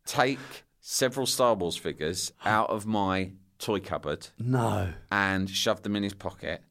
take 0.05 0.39
several 0.81 1.27
Star 1.27 1.55
Wars 1.55 1.77
figures 1.77 2.33
out 2.45 2.71
of 2.71 2.87
my 2.87 3.33
toy 3.59 3.81
cupboard 3.81 4.29
No. 4.39 4.89
and 5.11 5.49
shoved 5.49 5.83
them 5.83 5.97
in 5.97 6.03
his 6.03 6.15
pocket. 6.15 6.63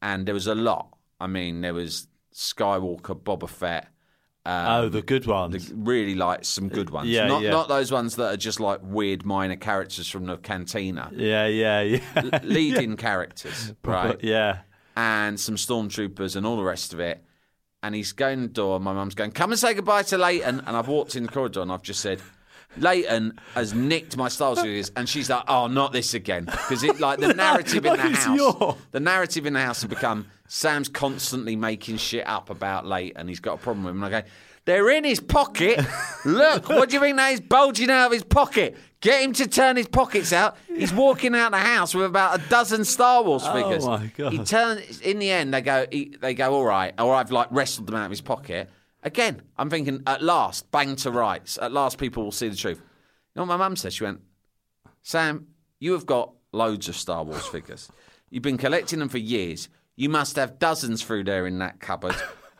And 0.00 0.26
there 0.26 0.34
was 0.34 0.46
a 0.46 0.54
lot. 0.54 0.96
I 1.20 1.26
mean, 1.26 1.60
there 1.60 1.74
was 1.74 2.08
Skywalker, 2.34 3.20
Boba 3.20 3.48
Fett. 3.48 3.88
Um, 4.44 4.66
oh, 4.66 4.88
the 4.88 5.02
good 5.02 5.24
ones. 5.26 5.72
really 5.72 6.16
like 6.16 6.44
some 6.44 6.68
good 6.68 6.90
ones. 6.90 7.08
Yeah, 7.08 7.28
not 7.28 7.42
yeah. 7.42 7.50
not 7.50 7.68
those 7.68 7.92
ones 7.92 8.16
that 8.16 8.34
are 8.34 8.36
just 8.36 8.58
like 8.58 8.80
weird 8.82 9.24
minor 9.24 9.54
characters 9.54 10.08
from 10.08 10.26
the 10.26 10.36
cantina. 10.36 11.10
yeah, 11.14 11.46
yeah, 11.46 11.80
yeah. 11.82 12.40
Leading 12.42 12.96
characters, 13.08 13.72
right? 13.84 14.18
Yeah. 14.20 14.62
And 14.96 15.38
some 15.38 15.54
stormtroopers 15.54 16.34
and 16.34 16.44
all 16.44 16.56
the 16.56 16.64
rest 16.64 16.92
of 16.92 16.98
it. 16.98 17.22
And 17.82 17.94
he's 17.94 18.12
going 18.12 18.42
to 18.42 18.46
the 18.46 18.52
door, 18.52 18.78
my 18.80 18.92
mum's 18.92 19.14
going, 19.14 19.32
Come 19.32 19.50
and 19.52 19.58
say 19.58 19.74
goodbye 19.74 20.04
to 20.04 20.18
Leighton. 20.18 20.62
And 20.66 20.76
I've 20.76 20.88
walked 20.88 21.16
in 21.16 21.24
the 21.24 21.28
corridor 21.28 21.62
and 21.62 21.72
I've 21.72 21.82
just 21.82 22.00
said, 22.00 22.20
Leighton 22.76 23.38
has 23.54 23.74
nicked 23.74 24.16
my 24.16 24.30
Wars 24.40 24.60
figures, 24.60 24.90
and 24.96 25.06
she's 25.06 25.28
like, 25.28 25.44
"Oh, 25.46 25.66
not 25.66 25.92
this 25.92 26.14
again!" 26.14 26.46
Because 26.46 26.82
it 26.82 27.00
like 27.00 27.18
the 27.20 27.34
narrative 27.34 27.84
in 27.84 27.92
the 27.92 27.98
house, 27.98 28.26
your- 28.34 28.78
the 28.92 29.00
narrative 29.00 29.44
in 29.44 29.52
the 29.52 29.60
house 29.60 29.82
has 29.82 29.90
become 29.90 30.26
Sam's 30.48 30.88
constantly 30.88 31.54
making 31.54 31.98
shit 31.98 32.26
up 32.26 32.48
about 32.48 32.86
Leighton. 32.86 33.28
He's 33.28 33.40
got 33.40 33.54
a 33.54 33.56
problem 33.58 33.84
with 33.84 33.94
him. 33.94 34.02
And 34.02 34.14
I 34.14 34.20
go, 34.22 34.26
"They're 34.64 34.90
in 34.90 35.04
his 35.04 35.20
pocket. 35.20 35.80
Look, 36.24 36.68
what 36.68 36.88
do 36.88 36.96
you 36.96 37.00
think 37.00 37.16
that 37.16 37.32
is 37.32 37.40
bulging 37.40 37.90
out 37.90 38.06
of 38.06 38.12
his 38.12 38.24
pocket? 38.24 38.76
Get 39.00 39.22
him 39.22 39.32
to 39.34 39.48
turn 39.48 39.76
his 39.76 39.88
pockets 39.88 40.32
out. 40.32 40.56
He's 40.68 40.92
walking 40.92 41.34
out 41.34 41.50
the 41.50 41.58
house 41.58 41.94
with 41.94 42.06
about 42.06 42.38
a 42.38 42.48
dozen 42.48 42.84
Star 42.84 43.24
Wars 43.24 43.42
oh 43.44 43.52
figures. 43.52 43.84
Oh, 43.84 43.98
my 43.98 44.06
God. 44.16 44.32
He 44.32 44.38
turns. 44.38 45.00
In 45.00 45.18
the 45.18 45.30
end, 45.30 45.52
they 45.52 45.60
go. 45.60 45.86
He, 45.90 46.14
they 46.20 46.34
go. 46.34 46.54
All 46.54 46.64
right. 46.64 46.94
Or 47.00 47.14
I've 47.14 47.32
like 47.32 47.48
wrestled 47.50 47.88
them 47.88 47.96
out 47.96 48.04
of 48.04 48.10
his 48.10 48.20
pocket. 48.20 48.70
Again, 49.02 49.42
I'm 49.58 49.68
thinking. 49.70 50.02
At 50.06 50.22
last, 50.22 50.70
bang 50.70 50.94
to 50.96 51.10
rights. 51.10 51.58
At 51.60 51.72
last, 51.72 51.98
people 51.98 52.22
will 52.22 52.30
see 52.30 52.48
the 52.48 52.56
truth. 52.56 52.78
You 52.78 52.84
know 53.40 53.42
what 53.42 53.48
my 53.48 53.56
mum 53.56 53.76
said? 53.76 53.92
She 53.92 54.04
went, 54.04 54.20
Sam, 55.02 55.48
you 55.80 55.92
have 55.92 56.06
got 56.06 56.32
loads 56.52 56.88
of 56.88 56.96
Star 56.96 57.24
Wars 57.24 57.46
figures. 57.46 57.90
You've 58.30 58.42
been 58.42 58.58
collecting 58.58 59.00
them 59.00 59.08
for 59.08 59.18
years. 59.18 59.68
You 59.96 60.08
must 60.08 60.36
have 60.36 60.58
dozens 60.58 61.02
through 61.02 61.24
there 61.24 61.46
in 61.46 61.58
that 61.58 61.80
cupboard. 61.80 62.14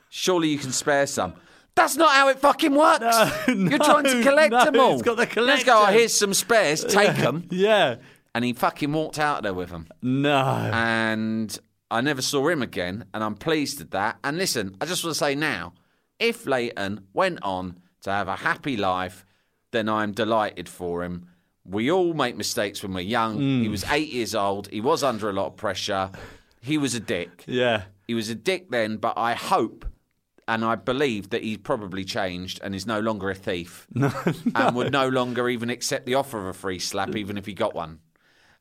Surely 0.09 0.49
you 0.49 0.59
can 0.59 0.73
spare 0.73 1.07
some. 1.07 1.35
That's 1.75 1.97
not 1.97 2.15
how 2.15 2.29
it 2.29 2.39
fucking 2.39 2.75
works. 2.75 3.03
You're 3.49 3.79
trying 3.79 4.05
to 4.05 4.23
collect 4.23 4.53
no, 4.53 4.65
them 4.65 4.79
all. 4.79 4.93
it's 4.93 5.03
got 5.03 5.17
the 5.17 5.41
Let's 5.41 5.65
go. 5.65 5.85
Oh, 5.87 5.93
here's 5.93 6.13
some 6.15 6.35
spares. 6.35 6.85
Take 6.89 7.17
them. 7.17 7.47
Yeah. 7.51 7.97
And 8.35 8.45
he 8.45 8.53
fucking 8.53 8.93
walked 8.93 9.19
out 9.19 9.43
there 9.43 9.55
with 9.55 9.71
them. 9.71 9.89
No. 10.03 10.39
And 10.73 11.57
I 11.91 12.01
never 12.01 12.23
saw 12.23 12.49
him 12.49 12.63
again. 12.63 13.07
And 13.15 13.25
I'm 13.25 13.35
pleased 13.35 13.81
at 13.81 13.91
that. 13.93 14.19
And 14.23 14.37
listen, 14.37 14.77
I 14.81 14.87
just 14.87 15.03
want 15.03 15.15
to 15.15 15.19
say 15.19 15.35
now, 15.35 15.73
if 16.19 16.47
Leighton 16.47 17.07
went 17.15 17.43
on 17.43 17.79
to 18.03 18.11
have 18.11 18.29
a 18.29 18.37
happy 18.37 18.77
life, 18.77 19.25
then 19.71 19.89
I'm 19.89 20.13
delighted 20.13 20.69
for 20.69 21.03
him. 21.03 21.29
We 21.65 21.91
all 21.91 22.13
make 22.13 22.37
mistakes 22.37 22.83
when 22.83 22.93
we're 22.93 23.01
young. 23.01 23.39
Mm. 23.39 23.63
He 23.63 23.69
was 23.69 23.85
eight 23.91 24.11
years 24.11 24.35
old. 24.35 24.69
He 24.69 24.81
was 24.81 25.03
under 25.03 25.31
a 25.31 25.33
lot 25.33 25.47
of 25.47 25.57
pressure. 25.57 26.11
He 26.61 26.77
was 26.77 26.95
a 26.95 27.01
dick. 27.01 27.45
yeah. 27.47 27.85
He 28.09 28.15
was 28.15 28.29
a 28.29 28.35
dick 28.35 28.69
then, 28.71 28.97
but 28.97 29.15
I 29.17 29.35
hope 29.35 29.87
and 30.49 30.65
I 30.65 30.75
believe 30.75 31.31
that 31.31 31.43
he's 31.43 31.59
probably 31.59 32.05
changed 32.05 32.61
and 32.63 32.75
is 32.75 32.87
no 32.87 33.01
longer 33.01 33.31
a 33.31 33.35
thief 33.35 33.87
and 34.55 34.75
would 34.77 34.93
no 34.93 35.09
longer 35.09 35.49
even 35.49 35.71
accept 35.71 36.07
the 36.07 36.15
offer 36.17 36.39
of 36.41 36.47
a 36.47 36.53
free 36.53 36.79
slap, 36.79 37.15
even 37.17 37.39
if 37.39 37.47
he 37.47 37.55
got 37.55 37.75
one. 37.75 38.01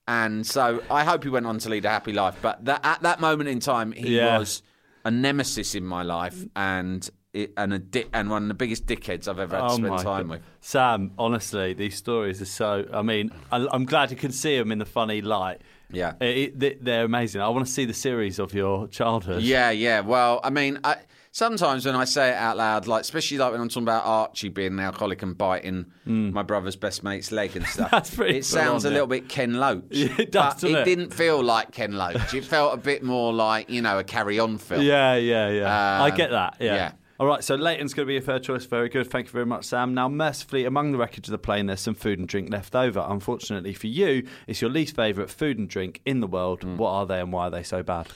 And 0.07 0.45
so 0.45 0.81
I 0.89 1.03
hope 1.03 1.23
he 1.23 1.29
went 1.29 1.45
on 1.45 1.59
to 1.59 1.69
lead 1.69 1.85
a 1.85 1.89
happy 1.89 2.13
life. 2.13 2.35
But 2.41 2.65
that, 2.65 2.81
at 2.83 3.01
that 3.03 3.19
moment 3.19 3.49
in 3.49 3.59
time, 3.59 3.91
he 3.91 4.17
Yeah. 4.17 4.37
was 4.39 4.61
a 5.05 5.11
nemesis 5.11 5.73
in 5.75 5.85
my 5.85 6.03
life 6.03 6.43
and 6.55 7.07
it, 7.33 7.53
and 7.55 7.71
a 7.73 7.79
dick, 7.79 8.09
and 8.11 8.29
one 8.29 8.41
of 8.43 8.47
the 8.49 8.53
biggest 8.53 8.85
dickheads 8.87 9.27
I've 9.29 9.39
ever 9.39 9.55
had 9.55 9.61
to 9.67 9.73
Oh 9.73 9.75
spend 9.77 9.97
time 9.99 10.03
God. 10.03 10.29
with. 10.29 10.41
Sam, 10.59 11.11
honestly, 11.17 11.73
these 11.73 11.95
stories 11.95 12.41
are 12.41 12.45
so. 12.45 12.85
I 12.91 13.03
mean, 13.03 13.31
I, 13.53 13.65
I'm 13.71 13.85
glad 13.85 14.11
you 14.11 14.17
can 14.17 14.33
see 14.33 14.57
them 14.57 14.69
in 14.71 14.79
the 14.79 14.85
funny 14.85 15.21
light. 15.21 15.61
Yeah. 15.89 16.13
It- 16.19 16.37
it- 16.37 16.59
they- 16.59 16.77
they're 16.81 17.05
amazing. 17.05 17.39
I 17.41 17.47
want 17.49 17.65
to 17.65 17.71
see 17.71 17.85
the 17.85 17.93
series 17.93 18.37
of 18.37 18.53
your 18.53 18.87
childhood. 18.89 19.43
Yeah, 19.43 19.71
yeah. 19.71 20.01
Well, 20.01 20.41
I 20.43 20.49
mean, 20.49 20.79
I, 20.83 20.97
sometimes 21.31 21.85
when 21.85 21.95
I 21.95 22.05
say 22.05 22.29
it 22.29 22.35
out 22.35 22.57
loud, 22.57 22.87
like 22.87 23.01
especially 23.01 23.37
like 23.37 23.51
when 23.51 23.61
I'm 23.61 23.69
talking 23.69 23.83
about 23.83 24.05
Archie 24.05 24.49
being 24.49 24.73
an 24.73 24.79
alcoholic 24.79 25.21
and 25.23 25.37
biting 25.37 25.85
my 26.05 26.43
brother's 26.43 26.75
best 26.75 27.03
mate's 27.03 27.31
leg 27.31 27.55
and 27.55 27.65
stuff. 27.67 27.91
That's 27.91 28.13
pretty 28.13 28.39
it 28.39 28.45
sounds 28.45 28.83
full 28.83 28.89
a 28.89 28.91
on, 28.91 28.93
little 28.93 29.07
bit 29.07 29.29
Ken 29.29 29.53
Loach. 29.53 29.83
Yeah, 29.89 30.15
it 30.19 30.31
does, 30.31 30.61
but 30.61 30.69
it 30.71 30.77
it? 30.79 30.85
didn't 30.85 31.13
feel 31.13 31.43
like 31.43 31.71
Ken 31.71 31.93
Loach. 31.93 32.33
It 32.33 32.45
felt 32.45 32.73
a 32.73 32.77
bit 32.77 33.03
more 33.03 33.33
like 33.33 33.69
you 33.69 33.81
know 33.81 33.99
a 33.99 34.03
Carry 34.03 34.39
On 34.39 34.57
film. 34.57 34.81
Yeah, 34.81 35.15
yeah, 35.15 35.49
yeah. 35.49 36.01
I 36.03 36.09
Um, 36.09 36.17
get 36.17 36.31
that. 36.31 36.57
Yeah. 36.59 36.75
yeah. 36.75 36.91
All 37.19 37.27
right, 37.27 37.43
so 37.43 37.53
Leighton's 37.53 37.93
going 37.93 38.07
to 38.07 38.11
be 38.11 38.17
a 38.17 38.21
fair 38.21 38.39
choice. 38.39 38.65
Very 38.65 38.89
good. 38.89 39.05
Thank 39.11 39.27
you 39.27 39.31
very 39.31 39.45
much, 39.45 39.65
Sam. 39.65 39.93
Now, 39.93 40.09
mercifully, 40.09 40.65
among 40.65 40.91
the 40.91 40.97
wreckage 40.97 41.27
of 41.27 41.31
the 41.31 41.37
plane, 41.37 41.67
there's 41.67 41.79
some 41.79 41.93
food 41.93 42.17
and 42.17 42.27
drink 42.27 42.49
left 42.51 42.73
over. 42.75 43.05
Unfortunately 43.07 43.73
for 43.75 43.85
you, 43.85 44.27
it's 44.47 44.59
your 44.59 44.71
least 44.71 44.95
favourite 44.95 45.29
food 45.29 45.59
and 45.59 45.69
drink 45.69 46.01
in 46.03 46.19
the 46.19 46.25
world. 46.25 46.63
Hmm. 46.63 46.77
What 46.77 46.89
are 46.89 47.05
they 47.05 47.19
and 47.19 47.31
why 47.31 47.43
are 47.45 47.51
they 47.51 47.61
so 47.61 47.83
bad? 47.83 48.07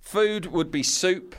Food 0.00 0.46
would 0.52 0.70
be 0.70 0.82
soup 0.82 1.34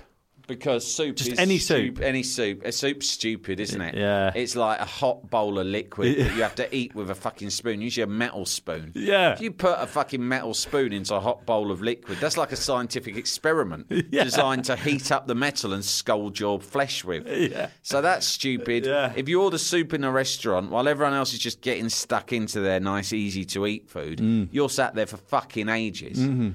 because 0.48 0.86
soup 0.90 1.18
Just 1.18 1.32
is 1.34 1.40
any 1.40 1.58
stu- 1.58 1.88
soup. 1.96 2.02
Any 2.02 2.24
soup. 2.24 2.64
A 2.66 2.72
soup's 2.72 3.10
stupid, 3.10 3.60
isn't 3.60 3.82
it? 3.82 3.96
Yeah. 3.96 4.32
It's 4.34 4.56
like 4.56 4.80
a 4.80 4.86
hot 4.86 5.30
bowl 5.30 5.60
of 5.60 5.68
liquid 5.68 6.18
that 6.20 6.36
you 6.36 6.42
have 6.42 6.56
to 6.56 6.76
eat 6.76 6.96
with 6.96 7.10
a 7.10 7.16
fucking 7.16 7.50
spoon. 7.50 7.82
Usually 7.82 8.04
a 8.04 8.08
metal 8.08 8.46
spoon. 8.46 8.92
Yeah. 8.96 9.34
If 9.34 9.42
you 9.42 9.52
put 9.52 9.78
a 9.80 9.88
fucking 9.88 10.26
metal 10.26 10.54
spoon 10.54 10.94
into 10.94 11.14
a 11.16 11.20
hot 11.20 11.46
bowl 11.46 11.72
of 11.72 11.82
liquid, 11.82 12.18
that's 12.20 12.38
like 12.38 12.52
a 12.52 12.56
scientific 12.56 13.16
experiment 13.18 13.88
Yeah. 14.10 14.24
designed 14.24 14.66
to 14.66 14.76
heat 14.76 15.12
up 15.12 15.28
the 15.28 15.36
metal 15.36 15.74
and 15.74 15.84
scald 15.84 16.40
your 16.40 16.60
flesh 16.60 17.04
with. 17.04 17.28
Yeah. 17.28 17.70
So 17.84 18.02
that's 18.02 18.26
stupid. 18.26 18.86
Yeah. 18.86 19.14
If 19.16 19.28
you 19.30 19.42
order 19.42 19.58
soup 19.58 19.94
in 19.94 20.04
a 20.04 20.12
restaurant 20.12 20.72
while 20.72 20.88
everyone 20.88 21.14
else 21.14 21.34
is 21.34 21.40
just 21.40 21.62
getting 21.62 21.90
stuck 21.90 22.32
into 22.34 22.60
their 22.62 22.80
nice, 22.80 23.14
easy 23.14 23.46
to 23.46 23.66
eat 23.68 23.90
food, 23.90 24.20
Mm. 24.20 24.48
you're 24.52 24.70
sat 24.70 24.96
there 24.96 25.06
for 25.06 25.18
fucking 25.18 25.70
ages. 25.70 26.18
Mm-hmm. 26.20 26.50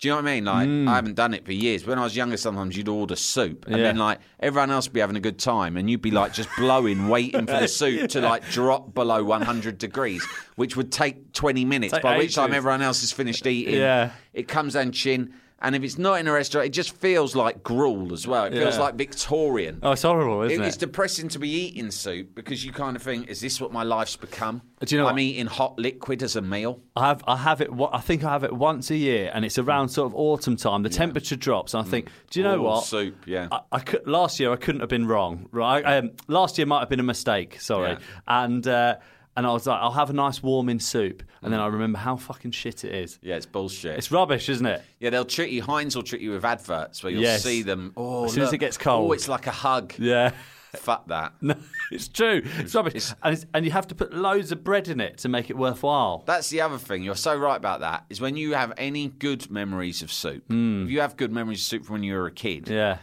Do 0.00 0.08
you 0.08 0.12
know 0.14 0.22
what 0.22 0.28
I 0.30 0.34
mean? 0.34 0.44
Like, 0.46 0.66
Mm. 0.68 0.88
I 0.88 0.94
haven't 0.94 1.14
done 1.16 1.34
it 1.34 1.44
for 1.44 1.52
years. 1.52 1.86
When 1.86 1.98
I 1.98 2.04
was 2.04 2.16
younger, 2.16 2.38
sometimes 2.38 2.74
you'd 2.74 2.88
order 2.88 3.16
soup, 3.16 3.66
and 3.66 3.76
Yeah. 3.76 3.82
then 3.82 3.96
like 3.98 4.18
everyone 4.40 4.70
else 4.70 4.86
would 4.86 4.94
be 4.94 5.00
having 5.00 5.16
a 5.16 5.20
good 5.20 5.38
time, 5.38 5.76
and 5.76 5.90
you'd 5.90 6.00
be 6.00 6.10
like 6.10 6.32
just 6.32 6.48
blowing, 6.56 7.08
waiting 7.08 7.46
for 7.46 7.60
the 7.60 7.68
soup 7.80 8.08
to 8.10 8.22
like 8.22 8.48
drop 8.50 8.94
below 8.94 9.22
100 9.22 9.76
degrees, 9.76 10.24
which 10.56 10.74
would 10.74 10.90
take 10.90 11.34
20 11.34 11.66
minutes. 11.66 11.94
By 12.02 12.16
which 12.16 12.34
time 12.34 12.54
everyone 12.54 12.80
else 12.80 13.02
has 13.02 13.12
finished 13.12 13.46
eating, 13.46 13.74
Yeah. 13.74 14.12
it 14.32 14.48
comes 14.48 14.72
down 14.72 14.92
chin. 14.92 15.34
And 15.62 15.76
if 15.76 15.82
it's 15.82 15.98
not 15.98 16.18
in 16.20 16.26
a 16.26 16.32
restaurant, 16.32 16.66
it 16.68 16.70
just 16.70 16.96
feels 16.96 17.36
like 17.36 17.62
gruel 17.62 18.14
as 18.14 18.26
well. 18.26 18.44
It 18.44 18.54
feels 18.54 18.76
Yeah. 18.76 18.80
like 18.80 18.94
Victorian. 18.94 19.78
Oh, 19.82 19.92
it's 19.92 20.00
horrible, 20.02 20.40
isn't 20.42 20.58
It- 20.58 20.64
it? 20.64 20.68
It's 20.68 20.76
depressing 20.78 21.28
to 21.28 21.38
be 21.38 21.50
eating 21.50 21.90
soup 21.90 22.34
because 22.34 22.64
you 22.64 22.72
kind 22.72 22.96
of 22.96 23.02
think, 23.02 23.28
is 23.28 23.42
this 23.42 23.60
what 23.60 23.70
my 23.70 23.82
life's 23.82 24.16
become? 24.16 24.62
Do 24.82 24.94
you 24.94 24.98
know 25.02 25.06
I'm 25.06 25.16
what? 25.16 25.20
eating 25.22 25.44
hot 25.46 25.78
liquid 25.78 26.22
as 26.22 26.34
a 26.36 26.40
meal. 26.40 26.80
I 26.96 27.08
have 27.08 27.22
I 27.26 27.36
have 27.36 27.60
it. 27.60 27.70
wa- 27.70 27.90
I 27.92 28.00
think 28.00 28.24
I 28.24 28.30
have 28.32 28.42
it 28.44 28.54
once 28.54 28.90
a 28.90 28.96
year, 28.96 29.30
and 29.34 29.44
it's 29.44 29.58
around 29.58 29.90
sort 29.90 30.06
of 30.06 30.14
autumn 30.14 30.56
time. 30.56 30.82
The 30.82 30.88
temperature 30.88 31.36
drops, 31.36 31.74
and 31.74 31.86
I 31.86 31.90
think, 31.90 32.08
do 32.30 32.40
you 32.40 32.44
know 32.44 32.56
Oh, 32.60 32.62
what? 32.62 32.84
soup, 32.84 33.16
yeah. 33.26 33.48
I, 33.52 33.60
I 33.72 33.80
could, 33.80 34.06
last 34.08 34.40
year 34.40 34.50
I 34.52 34.56
couldn't 34.56 34.80
have 34.80 34.88
been 34.88 35.06
wrong, 35.06 35.46
right? 35.52 35.82
Um, 35.84 36.12
last 36.28 36.56
year 36.56 36.66
might 36.66 36.80
have 36.80 36.88
been 36.88 37.00
a 37.00 37.02
mistake. 37.04 37.60
Sorry, 37.60 37.90
Yeah. 37.90 37.98
and 38.26 38.66
uh, 38.66 38.96
and 39.40 39.46
I 39.46 39.52
was 39.54 39.66
like, 39.66 39.80
I'll 39.80 39.90
have 39.92 40.10
a 40.10 40.12
nice 40.12 40.42
warming 40.42 40.80
soup, 40.80 41.22
and 41.40 41.50
then 41.50 41.60
I 41.60 41.66
remember 41.68 41.98
how 41.98 42.16
fucking 42.16 42.50
shit 42.50 42.84
it 42.84 42.94
is. 42.94 43.18
Yeah, 43.22 43.36
it's 43.36 43.46
bullshit. 43.46 43.96
It's 43.96 44.12
rubbish, 44.12 44.50
isn't 44.50 44.66
it? 44.66 44.82
yeah, 44.98 45.08
they'll 45.08 45.24
treat 45.24 45.50
you. 45.50 45.62
Heinz 45.62 45.96
will 45.96 46.02
treat 46.02 46.20
you 46.20 46.32
with 46.32 46.44
adverts 46.44 47.02
where 47.02 47.10
you'll 47.10 47.22
Yes. 47.22 47.42
see 47.42 47.62
them. 47.62 47.94
Oh, 47.96 48.26
As 48.26 48.34
soon 48.34 48.42
as 48.42 48.48
look. 48.48 48.54
it 48.56 48.58
gets 48.58 48.76
cold. 48.76 49.08
oh, 49.08 49.12
it's 49.12 49.28
like 49.28 49.46
a 49.46 49.50
hug. 49.50 49.94
Yeah. 49.98 50.32
Fuck 50.76 51.08
that. 51.08 51.32
No, 51.40 51.54
it's 51.90 52.06
true. 52.06 52.42
It's 52.58 52.74
rubbish, 52.74 53.10
and, 53.22 53.32
it's, 53.34 53.46
and 53.54 53.64
you 53.64 53.70
have 53.72 53.88
to 53.88 53.94
put 53.94 54.12
loads 54.12 54.52
of 54.52 54.62
bread 54.62 54.88
in 54.88 55.00
it 55.00 55.16
to 55.18 55.28
make 55.30 55.48
it 55.48 55.56
worthwhile. 55.56 56.22
That's 56.26 56.50
the 56.50 56.60
other 56.60 56.76
thing. 56.78 57.02
You're 57.02 57.16
so 57.16 57.34
right 57.36 57.56
about 57.56 57.80
that. 57.80 58.04
Is 58.10 58.20
when 58.20 58.36
you 58.36 58.52
have 58.52 58.72
any 58.76 59.08
good 59.08 59.50
memories 59.50 60.02
of 60.02 60.12
soup. 60.12 60.44
If 60.48 60.90
you 60.90 61.00
have 61.00 61.16
good 61.16 61.32
memories 61.32 61.60
of 61.60 61.64
soup 61.64 61.86
from 61.86 61.94
when 61.94 62.02
you 62.04 62.14
were 62.14 62.26
a 62.26 62.30
kid, 62.30 62.68
Hmm. 62.68 62.74
Yeah. 62.74 62.98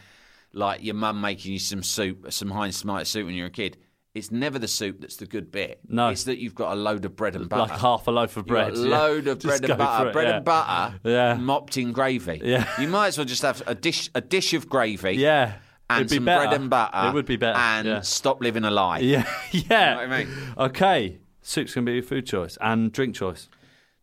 like 0.53 0.83
your 0.83 0.95
mum 0.95 1.19
making 1.19 1.51
you 1.53 1.59
some 1.59 1.83
soup, 1.83 2.31
some 2.31 2.51
Heinz 2.51 2.79
tomato 2.79 3.03
soup 3.03 3.25
when 3.25 3.35
you 3.35 3.43
were 3.43 3.47
a 3.47 3.51
kid, 3.51 3.77
it's 4.17 4.31
never 4.31 4.59
the 4.59 4.67
soup 4.67 4.99
that's 5.01 5.15
the 5.17 5.25
good 5.25 5.51
bit. 5.51 5.79
No. 5.87 6.09
it's 6.09 6.23
that 6.25 6.37
you've 6.39 6.55
got 6.55 6.73
a 6.73 6.75
load 6.75 7.05
of 7.05 7.15
bread 7.15 7.35
and 7.35 7.47
butter. 7.47 7.71
Like 7.71 7.79
half 7.79 8.07
a 8.07 8.11
loaf 8.11 8.35
of 8.37 8.45
bread. 8.45 8.75
yeah. 8.75 8.81
load 8.99 9.27
of 9.27 9.39
bread 9.41 9.63
and 9.63 9.77
butter. 9.77 10.09
it, 10.09 10.13
bread 10.13 10.27
yeah. 10.27 10.35
and 10.37 10.45
butter, 10.45 10.99
Yeah. 11.03 11.33
mopped 11.35 11.77
in 11.77 11.91
gravy. 11.91 12.41
Yeah. 12.43 12.67
you 12.79 12.87
might 12.87 13.07
as 13.07 13.17
well 13.17 13.25
just 13.25 13.41
have 13.43 13.61
a 13.67 13.75
dish, 13.75 14.09
a 14.15 14.21
dish 14.21 14.53
of 14.53 14.67
gravy. 14.67 15.13
Yeah. 15.13 15.53
and 15.89 16.01
It'd 16.01 16.09
be 16.09 16.15
some 16.17 16.25
better. 16.25 16.47
bread 16.47 16.59
and 16.61 16.69
butter. 16.69 17.07
It 17.09 17.13
would 17.13 17.25
be 17.25 17.37
better, 17.37 17.57
And 17.57 17.87
yeah. 17.87 18.01
stop 18.01 18.41
living 18.41 18.63
a 18.65 18.71
lie. 18.71 18.99
Yeah, 18.99 19.25
yeah. 19.51 19.95
what 19.95 20.09
I 20.11 20.23
mean? 20.25 20.33
Okay, 20.57 21.17
soup's 21.41 21.73
gonna 21.73 21.85
be 21.85 21.93
your 21.93 22.03
food 22.03 22.25
choice 22.25 22.57
and 22.59 22.91
drink 22.91 23.15
choice. 23.15 23.47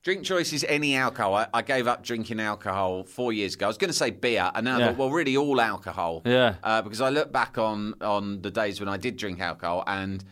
Drink 0.05 0.23
choice 0.23 0.53
is 0.53 0.67
any 0.69 0.95
alcohol. 0.97 1.35
I, 1.35 1.47
I 1.55 1.63
gave 1.63 1.87
up 1.87 2.03
drinking 2.05 2.39
alcohol 2.39 3.05
four 3.05 3.33
years 3.33 3.55
ago. 3.55 3.65
I 3.65 3.69
was 3.69 3.79
going 3.79 3.89
to 3.89 3.97
say 3.97 4.11
beer, 4.11 4.51
and 4.55 4.69
I 4.69 4.79
Yeah. 4.79 4.87
thought, 4.89 4.97
well, 4.99 5.11
really, 5.11 5.35
all 5.35 5.59
alcohol. 5.63 6.21
Yeah. 6.27 6.57
Uh, 6.63 6.83
because 6.83 7.01
I 7.01 7.09
look 7.09 7.33
back 7.33 7.57
on 7.57 7.95
on 8.03 8.43
the 8.43 8.51
days 8.51 8.81
when 8.81 8.89
I 8.89 8.99
did 8.99 9.17
drink 9.17 9.41
alcohol, 9.41 9.83
and 9.87 10.23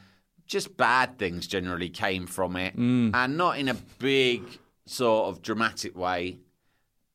just 0.47 0.77
bad 0.77 1.19
things 1.19 1.47
generally 1.47 1.89
came 1.89 2.27
from 2.27 2.55
it, 2.57 2.77
Mm. 2.77 3.13
and 3.15 3.39
not 3.39 3.59
in 3.59 3.69
a 3.71 3.75
big 3.99 4.43
sort 4.85 5.29
of 5.31 5.41
dramatic 5.41 5.97
way. 5.97 6.39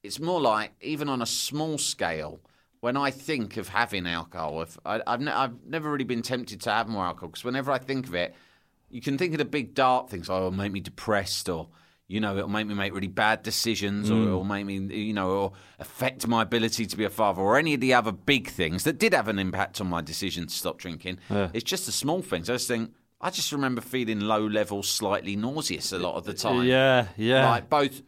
It's 0.02 0.20
more 0.20 0.42
like 0.42 0.72
even 0.82 1.10
on 1.10 1.22
a 1.22 1.28
small 1.28 1.78
scale. 1.78 2.40
When 2.80 2.96
I 2.98 3.12
think 3.12 3.58
of 3.58 3.68
having 3.70 4.08
alcohol, 4.08 4.62
if 4.64 4.78
I, 4.86 5.02
I've, 5.06 5.20
ne- 5.22 5.32
I've 5.32 5.64
never 5.66 5.92
really 5.92 6.06
been 6.06 6.22
tempted 6.22 6.62
to 6.62 6.72
have 6.72 6.88
more 6.88 7.04
alcohol 7.06 7.30
because 7.30 7.44
whenever 7.44 7.72
I 7.72 7.78
think 7.80 8.08
of 8.08 8.14
it, 8.16 8.34
you 8.90 9.02
can 9.02 9.18
think 9.18 9.34
of 9.34 9.40
the 9.40 9.46
big 9.46 9.74
dark 9.76 10.10
things. 10.10 10.30
Oh, 10.30 10.38
it'll 10.38 10.52
make 10.52 10.72
me 10.72 10.80
depressed, 10.80 11.50
or 11.50 11.70
you 12.08 12.20
know, 12.20 12.38
it'll 12.38 12.50
make 12.50 12.68
me 12.68 12.74
make 12.74 12.94
really 12.94 13.08
bad 13.08 13.44
decisions, 13.44 14.10
or 14.10 14.16
mm. 14.16 14.28
it'll 14.28 14.44
make 14.44 14.66
me, 14.66 14.78
you 14.78 15.14
know, 15.14 15.30
or 15.30 15.52
affect 15.80 16.28
my 16.28 16.42
ability 16.42 16.86
to 16.86 16.98
be 16.98 17.04
a 17.04 17.10
father, 17.10 17.42
or 17.42 17.58
any 17.58 17.74
of 17.74 17.82
the 17.82 17.94
other 17.94 18.12
big 18.12 18.48
things 18.48 18.84
that 18.86 18.98
did 18.98 19.14
have 19.14 19.28
an 19.28 19.40
impact 19.40 19.82
on 19.82 19.88
my 19.88 20.02
decision 20.02 20.48
to 20.48 20.54
stop 20.54 20.78
drinking. 20.78 21.20
It's 21.30 21.64
just 21.64 21.86
the 21.86 21.92
small 21.92 22.22
things. 22.22 22.50
I 22.50 22.54
just 22.54 22.68
think. 22.68 22.94
I 23.20 23.32
just 23.32 23.52
remember 23.52 23.82
feeling 23.82 24.20
low 24.20 24.46
level, 24.46 24.84
slightly 24.84 25.36
nauseous 25.36 25.92
a 25.92 25.98
lot 25.98 26.18
of 26.18 26.26
the 26.26 26.36
time. 26.36 26.66
Yeah, 26.66 27.08
yeah. 27.18 27.50
Like 27.50 27.68
both 27.68 28.04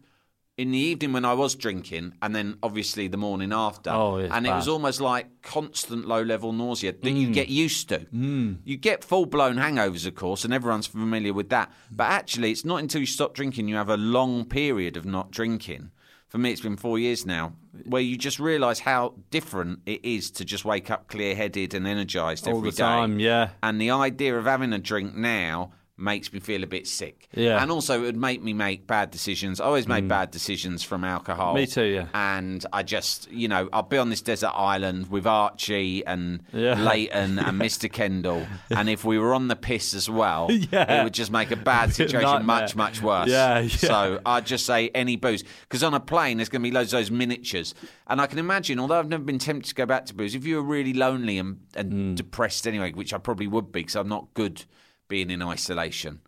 in 0.59 0.71
the 0.71 0.77
evening 0.77 1.13
when 1.13 1.23
I 1.23 1.33
was 1.33 1.55
drinking, 1.55 2.15
and 2.21 2.35
then 2.35 2.57
obviously 2.61 3.07
the 3.07 3.15
morning 3.15 3.53
after. 3.53 3.91
Oh, 3.91 4.17
and 4.17 4.45
it 4.45 4.51
was 4.51 4.67
almost 4.67 4.99
like 4.99 5.41
constant 5.41 6.05
low 6.05 6.21
level 6.21 6.51
nausea 6.51 6.91
that 6.91 7.11
you 7.11 7.31
get 7.31 7.47
used 7.47 7.87
to. 7.89 7.99
Mm. 8.13 8.57
You 8.65 8.75
get 8.75 9.05
full 9.05 9.25
blown 9.25 9.55
hangovers, 9.55 10.05
of 10.05 10.15
course, 10.15 10.43
and 10.43 10.53
everyone's 10.53 10.87
familiar 10.87 11.31
with 11.31 11.47
that. 11.49 11.71
But 11.89 12.07
actually, 12.07 12.51
it's 12.51 12.65
not 12.65 12.79
until 12.79 12.99
you 12.99 13.07
stop 13.07 13.33
drinking 13.33 13.69
you 13.69 13.77
have 13.77 13.89
a 13.89 13.95
long 13.95 14.43
period 14.43 14.97
of 14.97 15.05
not 15.05 15.31
drinking. 15.31 15.91
For 16.27 16.37
me, 16.37 16.51
it's 16.51 16.61
been 16.61 16.75
four 16.75 16.99
years 16.99 17.25
now, 17.25 17.53
where 17.85 18.01
you 18.01 18.17
just 18.17 18.37
realise 18.37 18.79
how 18.79 19.15
different 19.31 19.79
it 19.85 20.03
is 20.03 20.29
to 20.31 20.45
just 20.45 20.65
wake 20.65 20.91
up 20.91 21.07
clear 21.07 21.35
headed 21.35 21.73
and 21.73 21.87
energised 21.87 22.47
All 22.47 22.57
every 22.57 22.71
the 22.71 22.75
day. 22.75 22.83
time, 22.83 23.19
yeah. 23.19 23.51
And 23.63 23.79
the 23.79 23.91
idea 23.91 24.37
of 24.37 24.43
having 24.43 24.73
a 24.73 24.77
drink 24.77 25.15
now 25.15 25.71
makes 25.99 26.31
me 26.33 26.39
feel 26.39 26.63
a 26.63 26.67
bit 26.67 26.87
sick. 26.87 27.27
Yeah. 27.33 27.61
And 27.61 27.71
also, 27.71 27.99
it 27.99 28.05
would 28.05 28.17
make 28.17 28.41
me 28.41 28.53
make 28.53 28.87
bad 28.87 29.11
decisions. 29.11 29.59
I 29.59 29.65
always 29.65 29.87
made 29.87 30.07
bad 30.07 30.31
decisions 30.31 30.83
from 30.83 31.03
alcohol. 31.03 31.53
Mm. 31.53 31.55
Me 31.57 31.67
too, 31.67 31.83
yeah. 31.83 32.07
And 32.13 32.65
I 32.73 32.83
just, 32.83 33.31
you 33.31 33.47
know, 33.47 33.69
I'll 33.73 33.83
be 33.83 33.97
on 33.97 34.09
this 34.09 34.21
desert 34.21 34.51
island 34.55 35.09
with 35.09 35.27
Archie 35.27 36.05
and 36.05 36.41
Yeah. 36.53 36.81
Leighton 36.81 37.39
and 37.39 37.59
Mr. 37.61 37.91
Kendall. 37.91 38.47
And 38.69 38.89
if 38.89 39.03
we 39.03 39.17
were 39.19 39.33
on 39.33 39.47
the 39.47 39.55
piss 39.55 39.93
as 39.93 40.09
well, 40.09 40.47
Yeah. 40.71 41.01
it 41.01 41.03
would 41.03 41.13
just 41.13 41.31
make 41.31 41.51
a 41.51 41.55
bad 41.55 41.93
situation 41.93 42.29
Nightmare. 42.29 42.45
much, 42.61 42.75
much 42.75 43.01
worse. 43.01 43.29
Yeah, 43.29 43.59
yeah. 43.59 43.67
So 43.69 44.19
I'd 44.25 44.45
just 44.45 44.65
say 44.65 44.89
any 44.95 45.15
booze. 45.15 45.43
Because 45.61 45.83
on 45.83 45.93
a 45.93 45.99
plane, 45.99 46.37
there's 46.37 46.49
going 46.49 46.61
to 46.61 46.67
be 46.69 46.73
loads 46.73 46.93
of 46.93 46.99
those 46.99 47.11
miniatures. 47.11 47.75
And 48.07 48.19
I 48.21 48.27
can 48.27 48.39
imagine, 48.39 48.79
although 48.79 48.97
I've 48.99 49.09
never 49.09 49.23
been 49.23 49.39
tempted 49.39 49.69
to 49.69 49.75
go 49.75 49.85
back 49.85 50.05
to 50.07 50.13
booze, 50.13 50.33
if 50.35 50.45
you 50.45 50.55
were 50.57 50.63
really 50.63 50.93
lonely 50.93 51.37
and, 51.37 51.59
and 51.75 51.91
Hmm. 51.91 52.15
depressed 52.15 52.67
anyway, 52.67 52.91
which 52.93 53.13
I 53.13 53.17
probably 53.17 53.47
would 53.47 53.71
be 53.71 53.81
because 53.81 53.95
I'm 53.95 54.07
not 54.09 54.33
good 54.33 54.63
being 55.09 55.29
in 55.29 55.41
isolation. 55.41 56.21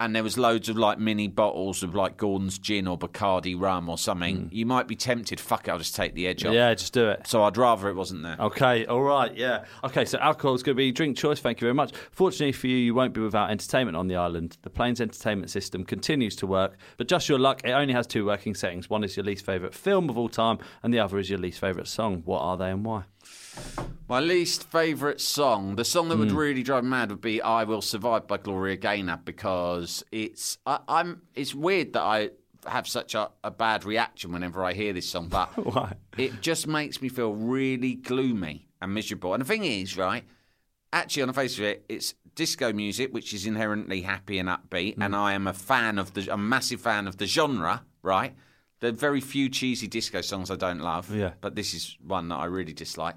And 0.00 0.16
there 0.16 0.24
was 0.24 0.36
loads 0.36 0.68
of 0.68 0.76
like 0.76 0.98
mini 0.98 1.28
bottles 1.28 1.84
of 1.84 1.94
like 1.94 2.16
Gordon's 2.16 2.58
gin 2.58 2.88
or 2.88 2.98
Bacardi 2.98 3.54
rum 3.56 3.88
or 3.88 3.96
something. 3.96 4.36
Hmm. 4.36 4.48
You 4.50 4.66
might 4.66 4.88
be 4.88 4.96
tempted. 4.96 5.38
Fuck 5.38 5.68
it, 5.68 5.70
I'll 5.70 5.78
just 5.78 5.94
take 5.94 6.14
the 6.14 6.26
edge 6.26 6.44
off. 6.44 6.52
Yeah, 6.52 6.74
just 6.74 6.92
do 6.92 7.08
it. 7.10 7.24
So 7.28 7.44
I'd 7.44 7.56
rather 7.56 7.88
it 7.88 7.94
wasn't 7.94 8.24
there. 8.24 8.36
Okay, 8.40 8.84
all 8.86 9.02
right, 9.02 9.32
yeah. 9.36 9.64
Okay, 9.84 10.04
so 10.04 10.18
alcohol 10.18 10.54
is 10.54 10.64
going 10.64 10.74
to 10.74 10.76
be 10.76 10.90
drink 10.90 11.16
choice. 11.16 11.38
Thank 11.38 11.60
you 11.60 11.66
very 11.66 11.74
much. 11.74 11.92
Fortunately 12.10 12.50
for 12.50 12.66
you, 12.66 12.78
you 12.78 12.94
won't 12.94 13.14
be 13.14 13.20
without 13.20 13.52
entertainment 13.52 13.96
on 13.96 14.08
the 14.08 14.16
island. 14.16 14.58
The 14.62 14.70
plane's 14.70 15.00
entertainment 15.00 15.50
system 15.50 15.84
continues 15.84 16.34
to 16.36 16.48
work, 16.48 16.78
but 16.96 17.06
just 17.06 17.28
your 17.28 17.38
luck, 17.38 17.60
it 17.62 17.70
only 17.70 17.94
has 17.94 18.08
two 18.08 18.26
working 18.26 18.56
settings. 18.56 18.90
One 18.90 19.04
is 19.04 19.16
your 19.16 19.24
least 19.24 19.46
favourite 19.46 19.72
film 19.72 20.10
of 20.10 20.18
all 20.18 20.28
time, 20.28 20.58
and 20.82 20.92
the 20.92 20.98
other 20.98 21.20
is 21.20 21.30
your 21.30 21.38
least 21.38 21.60
favourite 21.60 21.86
song. 21.86 22.22
What 22.24 22.40
are 22.40 22.56
they 22.56 22.70
and 22.70 22.84
why? 22.84 23.04
My 24.08 24.20
least 24.20 24.64
favourite 24.64 25.20
song, 25.20 25.76
the 25.76 25.84
song 25.84 26.08
that 26.08 26.16
Hmm. 26.16 26.20
would 26.20 26.32
really 26.32 26.62
drive 26.62 26.84
me 26.84 26.90
mad, 26.90 27.10
would 27.10 27.20
be 27.20 27.40
"I 27.40 27.64
Will 27.64 27.80
Survive" 27.80 28.26
by 28.26 28.36
Gloria 28.36 28.76
Gaynor 28.76 29.20
because 29.24 30.04
it's 30.12 30.58
I, 30.66 30.80
I'm. 30.88 31.22
It's 31.34 31.54
weird 31.54 31.92
that 31.94 32.02
I 32.02 32.30
have 32.66 32.86
such 32.86 33.14
a, 33.14 33.30
a 33.42 33.50
bad 33.50 33.84
reaction 33.84 34.32
whenever 34.32 34.62
I 34.64 34.72
hear 34.74 34.92
this 34.92 35.08
song, 35.08 35.28
but 35.28 35.48
Why? 35.74 35.94
it 36.18 36.40
just 36.42 36.66
makes 36.66 37.00
me 37.00 37.08
feel 37.08 37.32
really 37.32 37.94
gloomy 37.94 38.68
and 38.80 38.92
miserable. 38.92 39.34
And 39.34 39.40
the 39.40 39.46
thing 39.46 39.64
is, 39.64 39.96
right? 39.96 40.24
Actually, 40.92 41.22
on 41.22 41.28
the 41.28 41.34
face 41.34 41.56
of 41.58 41.64
it, 41.64 41.84
it's 41.88 42.14
disco 42.34 42.72
music, 42.72 43.12
which 43.14 43.32
is 43.32 43.46
inherently 43.46 44.02
happy 44.02 44.38
and 44.38 44.48
upbeat, 44.48 44.96
and 45.00 45.16
I 45.16 45.32
am 45.32 45.46
a 45.46 45.52
fan 45.54 45.98
of 45.98 46.12
the, 46.14 46.32
a 46.32 46.36
massive 46.36 46.80
fan 46.82 47.06
of 47.08 47.16
the 47.16 47.26
genre, 47.26 47.82
right? 48.02 48.34
There 48.80 48.90
are 48.90 48.92
very 48.92 49.20
few 49.20 49.48
cheesy 49.48 49.86
disco 49.88 50.20
songs 50.20 50.50
I 50.50 50.56
don't 50.56 50.80
love, 50.80 51.14
Yeah. 51.14 51.32
but 51.40 51.54
this 51.54 51.72
is 51.72 51.96
one 52.04 52.28
that 52.28 52.36
I 52.36 52.44
really 52.46 52.72
dislike. 52.74 53.16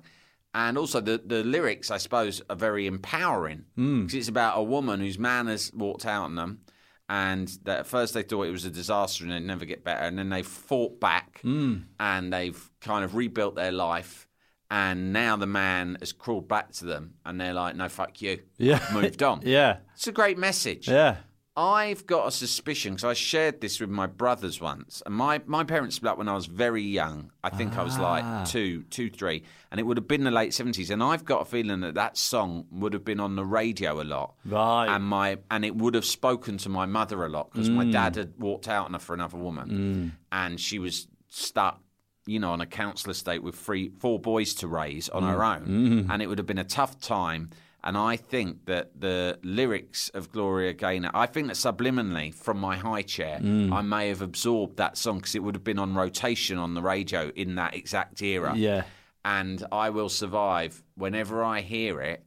And 0.55 0.77
also, 0.77 1.01
the, 1.01 1.21
the 1.23 1.43
lyrics, 1.43 1.91
I 1.91 1.97
suppose, 1.97 2.41
are 2.49 2.55
very 2.55 2.87
empowering 2.87 3.65
hmm. 3.75 4.03
because 4.03 4.15
it's 4.15 4.29
about 4.29 4.57
a 4.57 4.63
woman 4.63 5.01
whose 5.01 5.19
man 5.19 5.47
has 5.47 5.69
walked 5.73 6.05
out 6.05 6.23
on 6.23 6.35
them. 6.35 6.61
And 7.09 7.49
that 7.63 7.79
at 7.81 7.87
first 7.87 8.13
they 8.13 8.23
thought 8.23 8.43
it 8.43 8.51
was 8.51 8.63
a 8.63 8.69
disaster 8.69 9.25
and 9.25 9.33
they'd 9.33 9.41
never 9.41 9.65
get 9.65 9.83
better. 9.83 10.03
And 10.03 10.17
then 10.17 10.29
they 10.29 10.43
fought 10.43 11.01
back 11.01 11.41
hmm. 11.41 11.79
and 11.99 12.31
they've 12.31 12.71
kind 12.79 13.03
of 13.03 13.15
rebuilt 13.15 13.55
their 13.55 13.73
life. 13.73 14.29
And 14.71 15.11
now 15.11 15.35
the 15.35 15.45
man 15.45 15.97
has 15.99 16.13
crawled 16.13 16.47
back 16.47 16.71
to 16.75 16.85
them 16.85 17.15
and 17.25 17.39
they're 17.39 17.53
like, 17.53 17.75
no, 17.75 17.89
fuck 17.89 18.21
you. 18.21 18.39
Yeah. 18.57 18.81
Moved 18.93 19.23
on. 19.23 19.41
Yeah, 19.45 19.79
It's 19.95 20.07
a 20.07 20.13
great 20.13 20.37
message. 20.37 20.87
yeah. 20.87 21.17
I've 21.57 22.05
got 22.05 22.27
a 22.27 22.31
suspicion 22.31 22.95
because 22.95 23.05
I 23.05 23.13
shared 23.13 23.61
this 23.61 23.79
with 23.79 23.89
my 23.89 24.07
brothers 24.07 24.59
once, 24.59 25.01
and 25.05 25.15
my, 25.15 25.41
my 25.45 25.63
parents 25.63 25.95
split 25.95 26.11
up 26.11 26.17
when 26.17 26.27
I 26.27 26.33
was 26.33 26.47
very 26.47 26.81
young. 26.81 27.31
I 27.45 27.49
think 27.49 27.77
I 27.77 27.83
was 27.83 27.95
Ah. 27.97 28.01
like 28.01 28.47
two, 28.49 28.83
two, 28.89 29.09
three, 29.09 29.43
and 29.71 29.79
it 29.79 29.83
would 29.83 29.95
have 29.95 30.07
been 30.07 30.25
the 30.25 30.31
late 30.31 30.53
seventies. 30.53 30.89
And 30.89 31.01
I've 31.01 31.23
got 31.23 31.41
a 31.43 31.45
feeling 31.45 31.79
that 31.79 31.93
that 31.95 32.17
song 32.17 32.65
would 32.71 32.91
have 32.91 33.05
been 33.05 33.21
on 33.21 33.37
the 33.37 33.45
radio 33.45 34.01
a 34.01 34.03
lot, 34.03 34.33
Right. 34.43 34.87
And 34.93 35.05
my 35.05 35.37
and 35.49 35.63
it 35.63 35.77
would 35.77 35.93
have 35.93 36.03
spoken 36.05 36.57
to 36.57 36.69
my 36.69 36.85
mother 36.85 37.23
a 37.23 37.29
lot 37.29 37.51
because 37.53 37.69
Mm. 37.69 37.75
my 37.75 37.85
dad 37.85 38.17
had 38.17 38.33
walked 38.37 38.67
out 38.67 38.87
on 38.87 38.93
her 38.93 38.99
for 38.99 39.13
another 39.13 39.37
woman, 39.37 40.11
and 40.33 40.59
she 40.59 40.77
was 40.79 41.07
stuck. 41.29 41.81
You 42.27 42.39
know, 42.39 42.53
on 42.53 42.59
a 42.59 42.65
council 42.65 43.11
estate 43.11 43.43
with 43.43 43.53
three, 43.53 43.91
four 43.99 44.19
boys 44.19 44.55
to 44.55 44.67
raise 44.67 45.09
on 45.09 45.21
her 45.21 45.37
Mm. 45.37 45.55
own, 45.55 45.67
Mm-hmm. 45.67 46.11
and 46.11 46.21
it 46.23 46.27
would 46.27 46.39
have 46.39 46.47
been 46.47 46.57
a 46.57 46.63
tough 46.63 46.99
time. 46.99 47.51
And 47.87 47.95
I 47.95 48.17
think 48.17 48.65
that 48.65 48.99
the 48.99 49.37
lyrics 49.43 50.09
of 50.09 50.31
Gloria 50.31 50.73
Gaynor, 50.73 51.11
I 51.13 51.27
think 51.27 51.47
that 51.47 51.53
subliminally 51.53 52.33
from 52.33 52.57
my 52.59 52.75
high 52.77 53.03
chair, 53.03 53.39
Mm. 53.39 53.71
I 53.71 53.81
may 53.81 54.09
have 54.09 54.21
absorbed 54.23 54.77
that 54.77 54.97
song 54.97 55.17
because 55.17 55.35
it 55.35 55.43
would 55.43 55.53
have 55.53 55.63
been 55.63 55.77
on 55.79 55.93
rotation 55.93 56.57
on 56.57 56.73
the 56.73 56.81
radio 56.81 57.29
in 57.35 57.55
that 57.55 57.75
exact 57.75 58.21
era. 58.23 58.53
Yeah. 58.57 58.83
And 59.23 59.63
I 59.71 59.91
Will 59.91 60.09
Survive, 60.09 60.83
whenever 60.95 61.43
I 61.43 61.61
hear 61.61 62.01
it, 62.01 62.23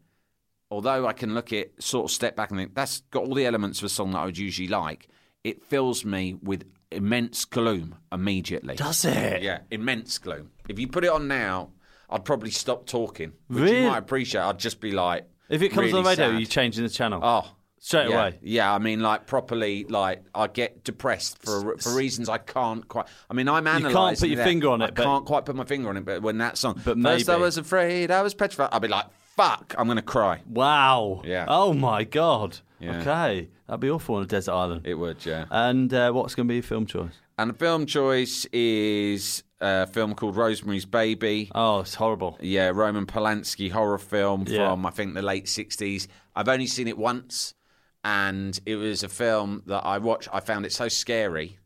although 0.70 1.06
I 1.06 1.12
can 1.12 1.34
look 1.34 1.52
at 1.52 1.82
sort 1.82 2.04
of 2.04 2.10
step 2.12 2.36
back 2.36 2.50
and 2.50 2.58
think 2.60 2.74
that's 2.74 3.00
got 3.10 3.24
all 3.24 3.34
the 3.34 3.46
elements 3.46 3.80
of 3.80 3.84
a 3.84 3.88
song 3.88 4.12
that 4.12 4.18
I 4.18 4.24
would 4.26 4.38
usually 4.38 4.68
like, 4.68 5.08
it 5.42 5.62
fills 5.64 6.04
me 6.04 6.34
with 6.42 6.64
immense 6.92 7.44
gloom 7.44 7.96
immediately. 8.12 8.76
Does 8.76 9.04
it? 9.04 9.42
Yeah, 9.42 9.60
immense 9.70 10.18
gloom. 10.18 10.50
If 10.68 10.78
you 10.78 10.86
put 10.88 11.04
it 11.04 11.10
on 11.10 11.26
now, 11.28 11.70
I'd 12.10 12.24
probably 12.24 12.50
stop 12.50 12.86
talking, 12.86 13.32
which 13.48 13.62
Really? 13.64 13.82
you 13.82 13.88
might 13.88 13.98
appreciate. 13.98 14.42
I'd 14.42 14.58
just 14.58 14.80
be 14.80 14.92
like, 14.92 15.26
If 15.48 15.62
it 15.62 15.70
comes 15.70 15.86
really 15.92 15.98
on 15.98 16.04
the 16.04 16.10
radio, 16.10 16.30
sad. 16.32 16.40
you 16.40 16.46
changing 16.46 16.84
the 16.84 16.90
channel. 16.90 17.20
Oh, 17.22 17.50
Straight 17.80 18.08
yeah. 18.10 18.16
away. 18.16 18.38
Yeah, 18.42 18.74
I 18.74 18.78
mean, 18.78 19.00
like 19.00 19.26
properly, 19.26 19.84
like 19.84 20.24
I 20.34 20.48
get 20.48 20.82
depressed 20.84 21.38
for 21.44 21.76
for 21.78 21.94
reasons 21.94 22.28
I 22.28 22.38
can't 22.38 22.86
quite. 22.88 23.06
I 23.30 23.34
mean, 23.34 23.48
I'm 23.48 23.66
analysing. 23.66 23.88
You 23.90 23.94
can't 23.96 24.18
put 24.18 24.28
your 24.28 24.36
that. 24.38 24.44
finger 24.44 24.68
on 24.70 24.82
I 24.82 24.86
it, 24.88 24.94
but- 24.96 25.04
can't 25.04 25.24
quite 25.24 25.44
put 25.44 25.54
my 25.56 25.64
finger 25.64 25.88
on 25.88 25.96
it. 25.96 26.04
But 26.04 26.22
when 26.22 26.38
that 26.38 26.58
song, 26.58 26.74
But 26.84 26.98
first 27.00 27.28
I 27.28 27.32
maybe. 27.34 27.42
was 27.42 27.56
afraid, 27.56 28.10
I 28.10 28.22
was 28.22 28.34
petrified. 28.34 28.70
I'd 28.72 28.82
be 28.82 28.88
like, 28.88 29.06
"Fuck, 29.36 29.74
I'm 29.78 29.86
gonna 29.86 30.02
cry." 30.02 30.42
Wow. 30.48 31.22
Yeah. 31.24 31.44
Oh 31.48 31.72
my 31.72 32.02
god. 32.04 32.58
Yeah. 32.80 32.98
Okay, 33.00 33.48
that'd 33.66 33.80
be 33.80 33.90
awful 33.90 34.16
on 34.16 34.22
a 34.22 34.26
desert 34.26 34.52
island. 34.52 34.82
It 34.86 34.94
would, 34.94 35.24
yeah. 35.26 35.46
and 35.50 35.92
uh, 35.94 36.12
what's 36.12 36.34
going 36.36 36.46
to 36.46 36.48
be 36.52 36.56
your 36.56 36.62
film 36.62 36.86
choice? 36.86 37.12
And 37.36 37.50
the 37.50 37.54
film 37.54 37.86
choice 37.86 38.44
is 38.52 39.42
a 39.60 39.86
film 39.86 40.14
called 40.14 40.36
Rosemary's 40.36 40.84
Baby. 40.84 41.50
Oh, 41.54 41.80
it's 41.80 41.94
horrible. 41.94 42.38
Yeah, 42.40 42.68
Roman 42.74 43.06
Polanski 43.06 43.70
horror 43.70 43.98
film 43.98 44.44
Yeah. 44.46 44.68
from 44.68 44.86
I 44.86 44.90
think 44.90 45.14
the 45.14 45.22
late 45.22 45.46
'60s. 45.46 46.06
I've 46.36 46.48
only 46.48 46.66
seen 46.66 46.88
it 46.88 46.98
once, 46.98 47.54
and 48.04 48.58
it 48.66 48.76
was 48.76 49.02
a 49.02 49.08
film 49.08 49.62
that 49.66 49.84
I 49.84 49.98
watched. 49.98 50.28
I 50.32 50.40
found 50.40 50.64
it 50.66 50.72
so 50.72 50.88
scary 50.88 51.58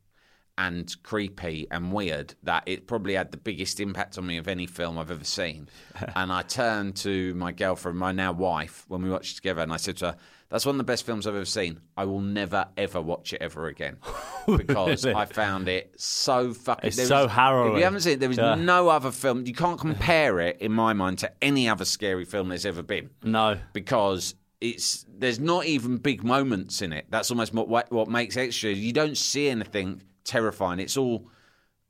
and 0.59 0.95
creepy 1.03 1.66
and 1.70 1.93
weird 1.93 2.34
that 2.43 2.62
it 2.66 2.86
probably 2.86 3.14
had 3.14 3.30
the 3.32 3.38
biggest 3.38 3.80
impact 3.80 4.18
on 4.18 4.26
me 4.26 4.36
of 4.36 4.47
any 4.47 4.66
film 4.66 4.99
I've 4.99 5.11
ever 5.11 5.24
seen. 5.24 5.68
and 6.14 6.30
I 6.30 6.43
turned 6.43 6.97
to 6.97 7.34
my 7.34 7.53
girlfriend, 7.53 7.97
my 7.99 8.12
now 8.12 8.32
wife, 8.32 8.84
when 8.88 9.03
we 9.03 9.09
watched 9.11 9.32
it 9.32 9.36
together, 9.36 9.62
and 9.62 9.72
I 9.72 9.78
said 9.78 9.97
to 9.99 10.07
her, 10.09 10.16
"That's 10.53 10.64
one 10.64 10.74
of 10.76 10.78
the 10.78 10.84
best 10.84 11.05
films 11.05 11.26
I've 11.26 11.34
ever 11.34 11.44
seen. 11.44 11.80
I 11.96 12.05
will 12.05 12.20
never 12.20 12.66
ever 12.76 13.00
watch 13.00 13.32
it 13.32 13.42
ever 13.42 13.66
again 13.66 13.96
because 14.46 15.05
I 15.05 15.24
found 15.24 15.66
it 15.68 15.94
so 15.96 16.55
fucking. 16.55 16.86
It's 16.88 16.96
there 16.98 17.07
so 17.07 17.22
was- 17.24 17.32
harrowing. 17.32 17.72
If 17.72 17.78
you 17.78 17.84
haven't 17.84 18.00
seen 18.03 18.12
it, 18.12 18.20
there 18.20 18.30
is 18.30 18.36
Yeah. 18.38 18.55
no 18.55 18.88
other 18.88 19.11
film. 19.11 19.44
You 19.46 19.55
can't 19.55 19.80
compare 19.80 20.38
it 20.38 20.59
in 20.61 20.70
my 20.72 20.92
mind 20.92 21.18
to 21.20 21.32
any 21.42 21.68
other 21.68 21.84
scary 21.84 22.24
film 22.24 22.50
there's 22.50 22.66
ever 22.66 22.82
been 22.82 23.11
No. 23.24 23.59
because 23.72 24.36
it's 24.61 25.05
there's 25.09 25.40
not 25.40 25.64
even 25.66 25.96
big 25.96 26.22
moments 26.22 26.82
in 26.82 26.92
it. 26.92 27.07
That's 27.11 27.30
almost 27.32 27.53
what 27.53 27.90
what, 27.90 28.09
makes 28.09 28.36
extra. 28.36 28.70
You 28.70 28.92
don't 28.92 29.16
see 29.16 29.48
anything 29.48 30.03
terrifying. 30.24 30.78
It's 30.78 30.96
all 30.96 31.26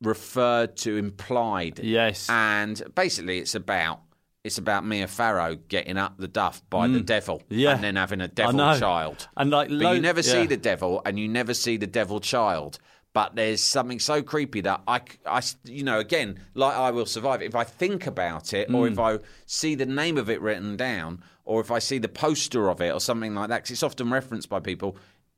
referred 0.00 0.76
to, 0.78 0.96
implied. 0.96 1.78
Yes. 1.80 2.28
and 2.30 2.80
basically 2.94 3.38
it's 3.38 3.54
about. 3.54 4.00
It's 4.44 4.58
about 4.58 4.84
Mia 4.84 5.06
Farrow 5.06 5.54
getting 5.68 5.96
up 5.96 6.14
the 6.18 6.26
duff 6.26 6.62
by 6.68 6.88
the 6.88 7.00
devil 7.00 7.38
Mm. 7.38 7.42
Yeah. 7.50 7.74
and 7.74 7.84
then 7.84 7.94
having 7.96 8.20
a 8.20 8.26
devil 8.26 8.58
child. 8.76 9.28
And 9.36 9.50
like, 9.50 9.68
But 9.68 9.94
you 9.94 10.00
never 10.00 10.22
see 10.22 10.46
the 10.46 10.56
devil 10.56 11.00
and 11.04 11.18
you 11.18 11.28
never 11.28 11.54
see 11.54 11.76
the 11.76 11.86
devil 11.86 12.18
child. 12.18 12.78
But 13.12 13.36
there's 13.36 13.62
something 13.62 14.00
so 14.00 14.20
creepy 14.22 14.62
that 14.62 14.80
I, 14.88 15.02
I 15.26 15.42
you 15.64 15.84
know, 15.84 16.00
again, 16.00 16.40
like 16.54 16.74
I 16.74 16.90
Will 16.90 17.06
Survive, 17.06 17.40
if 17.42 17.54
I 17.54 17.62
think 17.62 18.06
about 18.06 18.52
it 18.52 18.68
or 18.68 18.88
Mm. 18.88 18.92
if 18.92 18.98
I 18.98 19.18
see 19.46 19.74
the 19.76 19.86
name 19.86 20.16
of 20.18 20.28
it 20.28 20.40
written 20.40 20.76
down 20.76 21.22
or 21.44 21.60
if 21.60 21.70
I 21.70 21.78
see 21.78 21.98
the 21.98 22.08
poster 22.08 22.68
of 22.68 22.80
it 22.80 22.92
or 22.92 23.00
something 23.00 23.34
like 23.36 23.48
that, 23.50 23.58
because 23.58 23.70
it's 23.70 23.82
often 23.84 24.10
referenced 24.10 24.48
by 24.48 24.58
people, 24.58 24.96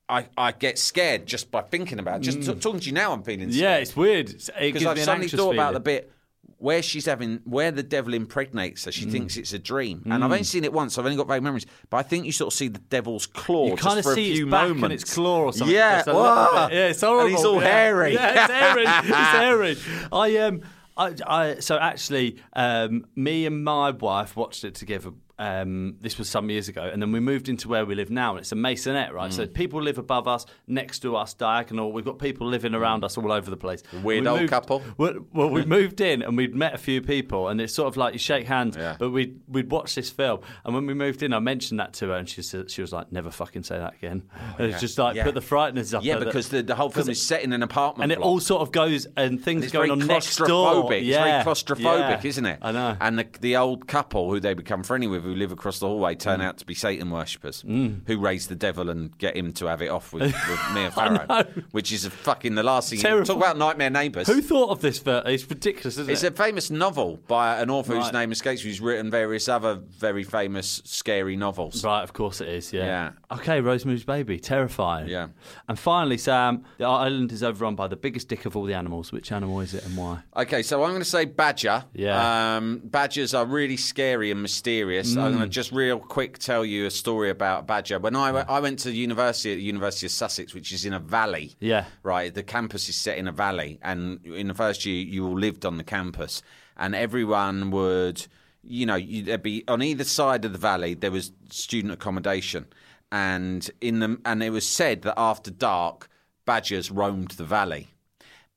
I, 0.09 0.29
I 0.39 0.53
get 0.53 0.79
scared 0.79 1.27
just 1.27 1.51
by 1.51 1.61
thinking 1.63 1.99
about 1.99 2.19
it. 2.21 2.23
Just 2.23 2.43
t- 2.43 2.55
talking 2.55 2.81
to 2.81 2.87
you 2.87 2.93
now, 2.93 3.13
I'm 3.13 3.23
feeling 3.23 3.49
Mm. 3.51 3.55
Yeah, 3.55 3.77
it's 3.77 3.95
weird. 3.97 4.31
It's- 4.31 4.49
It 4.59 4.73
because 4.73 4.87
I've 4.87 4.97
me 4.97 5.03
suddenly 5.03 5.29
thought 5.29 5.55
about 5.55 5.75
the 5.75 5.81
bit 5.81 6.11
where 6.59 6.83
she's 6.83 7.07
having 7.07 7.41
where 7.45 7.71
the 7.71 7.83
devil 7.83 8.15
impregnates 8.15 8.85
her. 8.85 8.91
Mm. 8.91 8.95
She 8.95 9.05
thinks 9.07 9.37
it's 9.37 9.53
a 9.53 9.59
dream, 9.59 10.03
and 10.05 10.25
I've 10.25 10.31
only 10.31 10.45
seen 10.45 10.65
it 10.65 10.73
once. 10.73 10.95
So 10.95 11.03
I've 11.03 11.07
only 11.07 11.17
got 11.17 11.29
vague 11.29 11.43
memories, 11.43 11.67
but 11.91 11.99
I 11.99 12.03
think 12.03 12.27
you 12.27 12.33
sort 12.33 12.53
of 12.53 12.57
see 12.57 12.69
the 12.69 12.79
devil's 12.79 13.27
claw. 13.27 13.69
You 13.69 13.77
kind 13.77 13.99
of 13.99 14.05
see 14.05 14.35
few 14.35 14.45
its 14.47 14.51
back 14.51 14.69
moments. 14.69 14.85
and 14.85 14.93
its 14.93 15.15
claw 15.15 15.45
or 15.45 15.53
something. 15.53 15.75
Yeah, 15.75 15.97
just 15.97 16.09
a 16.09 16.13
little 16.13 16.69
bit. 16.69 16.77
yeah, 16.77 16.89
it's 16.89 17.01
horrible. 17.01 17.27
And 17.27 17.37
he's 17.37 17.45
all 17.45 17.63
yeah. 17.63 17.69
hairy. 17.69 18.15
Yeah, 18.15 18.45
it's 18.45 18.53
hairy. 18.53 18.85
it's 18.87 19.09
hairy. 19.09 19.77
I 20.13 20.37
um, 20.39 20.63
I, 20.97 21.15
I 21.27 21.61
so 21.61 21.79
actually, 21.79 22.41
um, 22.53 23.07
me 23.17 23.47
and 23.47 23.65
my 23.65 23.91
wife 23.91 24.37
watched 24.37 24.65
it 24.65 24.75
together. 24.75 25.13
Um, 25.37 25.97
this 26.01 26.17
was 26.17 26.29
some 26.31 26.49
years 26.49 26.69
ago, 26.69 26.83
and 26.83 27.03
then 27.03 27.11
we 27.11 27.19
moved 27.19 27.49
into 27.49 27.69
where 27.69 27.85
we 27.85 27.97
live 27.97 28.09
now, 28.09 28.31
and 28.33 28.39
it's 28.41 28.53
a 28.53 28.55
masonette, 28.55 29.13
right? 29.13 29.33
Mm. 29.33 29.35
So 29.35 29.47
people 29.49 29.83
live 29.83 29.99
above 29.99 30.29
us, 30.29 30.47
next 30.69 31.01
to 31.01 31.17
us, 31.17 31.35
diagonal. 31.35 31.91
We've 31.93 32.05
got 32.05 32.21
people 32.21 32.47
living 32.47 32.73
around 32.73 33.03
us 33.05 33.19
all 33.19 33.33
over 33.33 33.51
the 33.51 33.57
place. 33.57 33.83
Weird 34.05 34.23
We 34.23 34.29
old 34.29 34.41
moved- 34.43 34.51
couple. 34.51 34.83
Well, 34.97 35.15
well, 35.33 35.51
we 35.51 35.65
moved 35.79 36.01
in 36.01 36.23
and 36.23 36.37
we'd 36.37 36.55
met 36.55 36.73
a 36.75 36.79
few 36.79 37.03
people, 37.03 37.49
and 37.49 37.61
it's 37.61 37.75
sort 37.75 37.89
of 37.89 37.97
like 37.97 38.13
you 38.13 38.21
shake 38.21 38.47
hands, 38.47 38.77
Yeah. 38.77 38.95
but 38.97 39.11
we'd 39.11 39.41
we'd 39.49 39.73
watched 39.73 39.97
this 39.97 40.09
film, 40.09 40.39
and 40.65 40.73
when 40.73 40.87
we 40.87 40.95
moved 40.95 41.21
in, 41.25 41.33
I 41.33 41.41
mentioned 41.41 41.81
that 41.81 41.95
to 41.95 42.09
her, 42.11 42.15
and 42.15 42.29
she 42.29 42.41
said 42.43 42.71
she 42.71 42.81
was 42.81 42.93
like, 42.93 43.11
"Never 43.11 43.33
fucking 43.33 43.65
say 43.65 43.77
that 43.77 43.95
again." 43.95 44.23
and 44.59 44.71
it's 44.71 44.81
just 44.81 44.99
like 44.99 45.15
Oh, 45.15 45.17
Yeah. 45.17 45.25
put 45.25 45.35
the 45.35 45.41
frighteners 45.41 45.95
up. 45.95 46.05
Yeah, 46.05 46.19
because 46.21 46.49
the, 46.51 46.63
the 46.63 46.77
whole 46.77 46.91
film 46.91 47.09
is 47.11 47.21
set 47.21 47.43
in 47.43 47.53
an 47.53 47.65
apartment 47.65 48.05
and 48.05 48.13
it 48.13 48.23
all 48.25 48.39
sort 48.39 48.63
of 48.63 48.71
goes 48.71 49.07
and 49.17 49.43
things 49.43 49.73
going 49.73 49.91
on 49.91 49.99
next 49.99 50.37
door. 50.37 50.93
Yeah, 50.95 50.99
It's 50.99 51.17
very 51.17 51.43
claustrophobic, 51.83 52.23
yeah. 52.23 52.29
isn't 52.29 52.47
it? 52.47 52.59
I 52.63 52.71
know. 52.71 52.97
And 53.01 53.19
the, 53.19 53.27
the 53.41 53.57
old 53.57 53.89
couple 53.89 54.31
who 54.31 54.39
they 54.41 54.55
become 54.55 54.83
friendly 54.85 55.09
with, 55.09 55.24
who 55.29 55.35
live 55.35 55.53
across 55.53 55.79
the 55.79 55.87
hallway, 55.87 56.15
turn 56.15 56.41
Mm. 56.41 56.45
out 56.45 56.59
to 56.59 56.67
be 56.67 56.75
Satan 56.75 57.11
worshippers 57.11 57.63
who 57.63 58.19
raise 58.19 58.47
the 58.49 58.55
devil 58.55 58.91
and 58.91 59.17
get 59.19 59.37
him 59.37 59.53
to 59.55 59.67
have 59.67 59.83
it 59.83 59.89
off 59.89 60.13
with, 60.13 60.23
with 60.49 60.61
Mia 60.75 60.91
Farrow, 60.91 61.47
which 61.73 61.93
is 61.93 62.05
a 62.05 62.11
fucking 62.11 62.55
the 62.55 62.63
last 62.63 62.91
thing. 62.91 62.99
Terrible. 62.99 63.27
Talk 63.27 63.37
about 63.37 63.57
nightmare 63.59 63.91
neighbours. 63.91 64.27
Who 64.27 64.41
thought 64.43 64.71
of 64.71 64.81
this? 64.81 65.03
It's 65.07 65.49
ridiculous, 65.49 65.95
isn't 65.99 66.11
It's 66.11 66.23
it? 66.23 66.29
It's 66.29 66.39
a 66.41 66.43
famous 66.43 66.71
novel 66.71 67.19
by 67.27 67.61
an 67.61 67.71
author 67.71 67.95
whose 67.95 68.13
name 68.13 68.33
escapes 68.33 68.65
me, 68.65 68.71
who's 68.71 68.81
written 68.81 69.11
various 69.11 69.49
other 69.49 69.75
very 69.77 70.25
famous 70.25 70.83
scary 70.85 71.37
novels. 71.37 71.85
Right, 71.85 72.03
of 72.03 72.13
course 72.13 72.41
it 72.41 72.49
is. 72.49 72.73
Yeah. 72.73 72.85
Yeah. 72.85 73.11
Okay, 73.39 73.61
Rosemary's 73.61 74.05
Baby, 74.05 74.39
terrifying. 74.39 75.09
Yeah. 75.09 75.29
And 75.69 75.79
finally, 75.79 76.19
Sam, 76.19 76.65
the 76.79 76.85
island 76.85 77.33
is 77.33 77.43
overrun 77.43 77.75
by 77.75 77.87
the 77.89 77.97
biggest 77.97 78.29
dick 78.29 78.45
of 78.47 78.57
all 78.57 78.65
the 78.65 78.75
animals. 78.75 79.13
Which 79.13 79.33
animal 79.33 79.61
is 79.61 79.75
it 79.75 79.85
and 79.85 79.97
why? 79.97 80.21
Okay, 80.37 80.63
so 80.63 80.83
I'm 80.85 80.91
going 80.91 81.01
to 81.03 81.05
say 81.09 81.25
badger. 81.25 81.85
Yeah. 81.95 82.57
Um, 82.57 82.81
badgers 82.85 83.35
are 83.35 83.45
really 83.47 83.77
scary 83.77 84.31
and 84.31 84.41
mysterious. 84.43 85.14
I'm 85.19 85.33
Mm. 85.33 85.37
going 85.37 85.49
to 85.49 85.49
just 85.49 85.73
real 85.73 85.99
quick 85.99 86.39
tell 86.39 86.65
you 86.65 86.87
a 86.87 86.91
story 86.91 87.31
about 87.31 87.61
a 87.61 87.63
badger. 87.65 87.99
When 87.99 88.17
I 88.17 88.33
went, 88.33 88.49
I 88.49 88.61
went 88.61 88.79
to 88.81 88.91
university 88.93 89.53
at 89.53 89.57
the 89.57 89.63
University 89.63 90.07
of 90.07 90.13
Sussex, 90.13 90.55
which 90.55 90.73
is 90.73 90.85
in 90.85 90.93
a 90.93 90.99
valley. 90.99 91.55
Yeah. 91.61 91.85
Right. 92.03 92.33
The 92.35 92.43
campus 92.43 92.89
is 92.89 92.97
set 92.97 93.19
in 93.19 93.27
a 93.29 93.33
valley, 93.33 93.79
and 93.83 94.25
in 94.27 94.49
the 94.49 94.55
first 94.55 94.85
year, 94.87 95.03
you 95.05 95.27
all 95.27 95.39
lived 95.39 95.65
on 95.65 95.77
the 95.79 95.85
campus, 95.85 96.43
and 96.77 96.95
everyone 96.95 97.71
would, 97.71 98.27
you 98.63 98.87
know, 98.87 98.97
you, 98.97 99.23
there'd 99.23 99.43
be 99.43 99.65
on 99.69 99.83
either 99.83 100.05
side 100.05 100.45
of 100.45 100.53
the 100.53 100.59
valley 100.59 100.95
there 100.95 101.11
was 101.11 101.33
student 101.51 101.93
accommodation, 101.93 102.67
and 103.13 103.71
in 103.81 104.01
the 104.01 104.19
and 104.25 104.43
it 104.43 104.51
was 104.51 104.67
said 104.67 105.03
that 105.03 105.15
after 105.19 105.51
dark, 105.51 106.09
badgers 106.45 106.91
roamed 106.91 107.33
the 107.33 107.45
valley. 107.45 107.89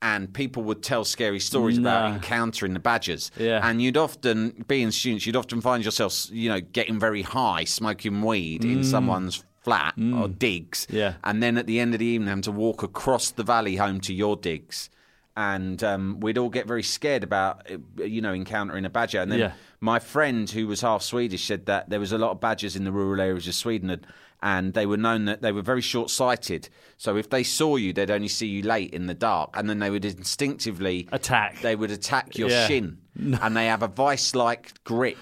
And 0.01 0.31
people 0.31 0.61
would 0.63 0.83
tell 0.83 1.03
scary 1.03 1.39
stories 1.39 1.79
about 1.79 2.13
encountering 2.13 2.73
the 2.73 2.79
badgers. 2.79 3.31
Yeah. 3.35 3.67
And 3.67 3.81
you'd 3.81 3.97
often, 3.97 4.63
being 4.67 4.91
students, 4.91 5.25
you'd 5.25 5.35
often 5.35 5.59
find 5.59 5.83
yourself, 5.83 6.27
you 6.31 6.49
know, 6.49 6.61
getting 6.61 6.99
very 6.99 7.23
high, 7.23 7.63
smoking 7.63 8.21
weed 8.21 8.63
in 8.63 8.83
someone's 8.83 9.43
flat 9.61 9.95
or 9.97 10.27
digs. 10.27 10.85
Yeah. 10.89 11.15
And 11.23 11.41
then 11.41 11.57
at 11.57 11.65
the 11.65 11.79
end 11.79 11.95
of 11.95 11.99
the 11.99 12.05
evening, 12.05 12.27
having 12.29 12.43
to 12.43 12.51
walk 12.51 12.83
across 12.83 13.31
the 13.31 13.43
valley 13.43 13.77
home 13.77 13.99
to 14.01 14.13
your 14.13 14.35
digs. 14.35 14.91
And 15.35 15.83
um, 15.83 16.19
we'd 16.19 16.37
all 16.37 16.49
get 16.49 16.67
very 16.67 16.83
scared 16.83 17.23
about, 17.23 17.69
uh, 17.71 18.03
you 18.03 18.21
know, 18.21 18.33
encountering 18.33 18.85
a 18.85 18.89
badger. 18.89 19.19
And 19.21 19.31
then 19.31 19.39
Yeah. 19.39 19.51
my 19.81 19.97
friend, 19.99 20.49
who 20.49 20.67
was 20.67 20.81
half 20.81 21.01
Swedish, 21.01 21.43
said 21.45 21.65
that 21.65 21.89
there 21.89 21.99
was 21.99 22.11
a 22.11 22.17
lot 22.19 22.31
of 22.31 22.39
badgers 22.39 22.75
in 22.75 22.83
the 22.85 22.91
rural 22.91 23.19
areas 23.19 23.47
of 23.47 23.55
Sweden, 23.55 23.89
and, 23.89 24.05
and 24.41 24.73
they 24.73 24.85
were 24.85 24.97
known 24.97 25.25
that 25.25 25.41
they 25.41 25.51
were 25.51 25.61
very 25.61 25.81
short-sighted. 25.81 26.69
So 26.97 27.15
if 27.17 27.29
they 27.29 27.43
saw 27.43 27.75
you, 27.75 27.93
they'd 27.93 28.11
only 28.11 28.27
see 28.27 28.47
you 28.47 28.61
late 28.63 28.93
in 28.93 29.07
the 29.07 29.13
dark, 29.13 29.55
and 29.57 29.69
then 29.69 29.79
they 29.79 29.89
would 29.89 30.05
instinctively 30.05 31.07
Attack. 31.11 31.61
They 31.61 31.75
would 31.75 31.91
attack 31.91 32.37
your 32.37 32.49
Yeah. 32.49 32.67
shin, 32.67 32.97
and 33.41 33.55
they 33.57 33.65
have 33.67 33.83
a 33.83 33.87
vice-like 33.87 34.83
grip. 34.83 35.17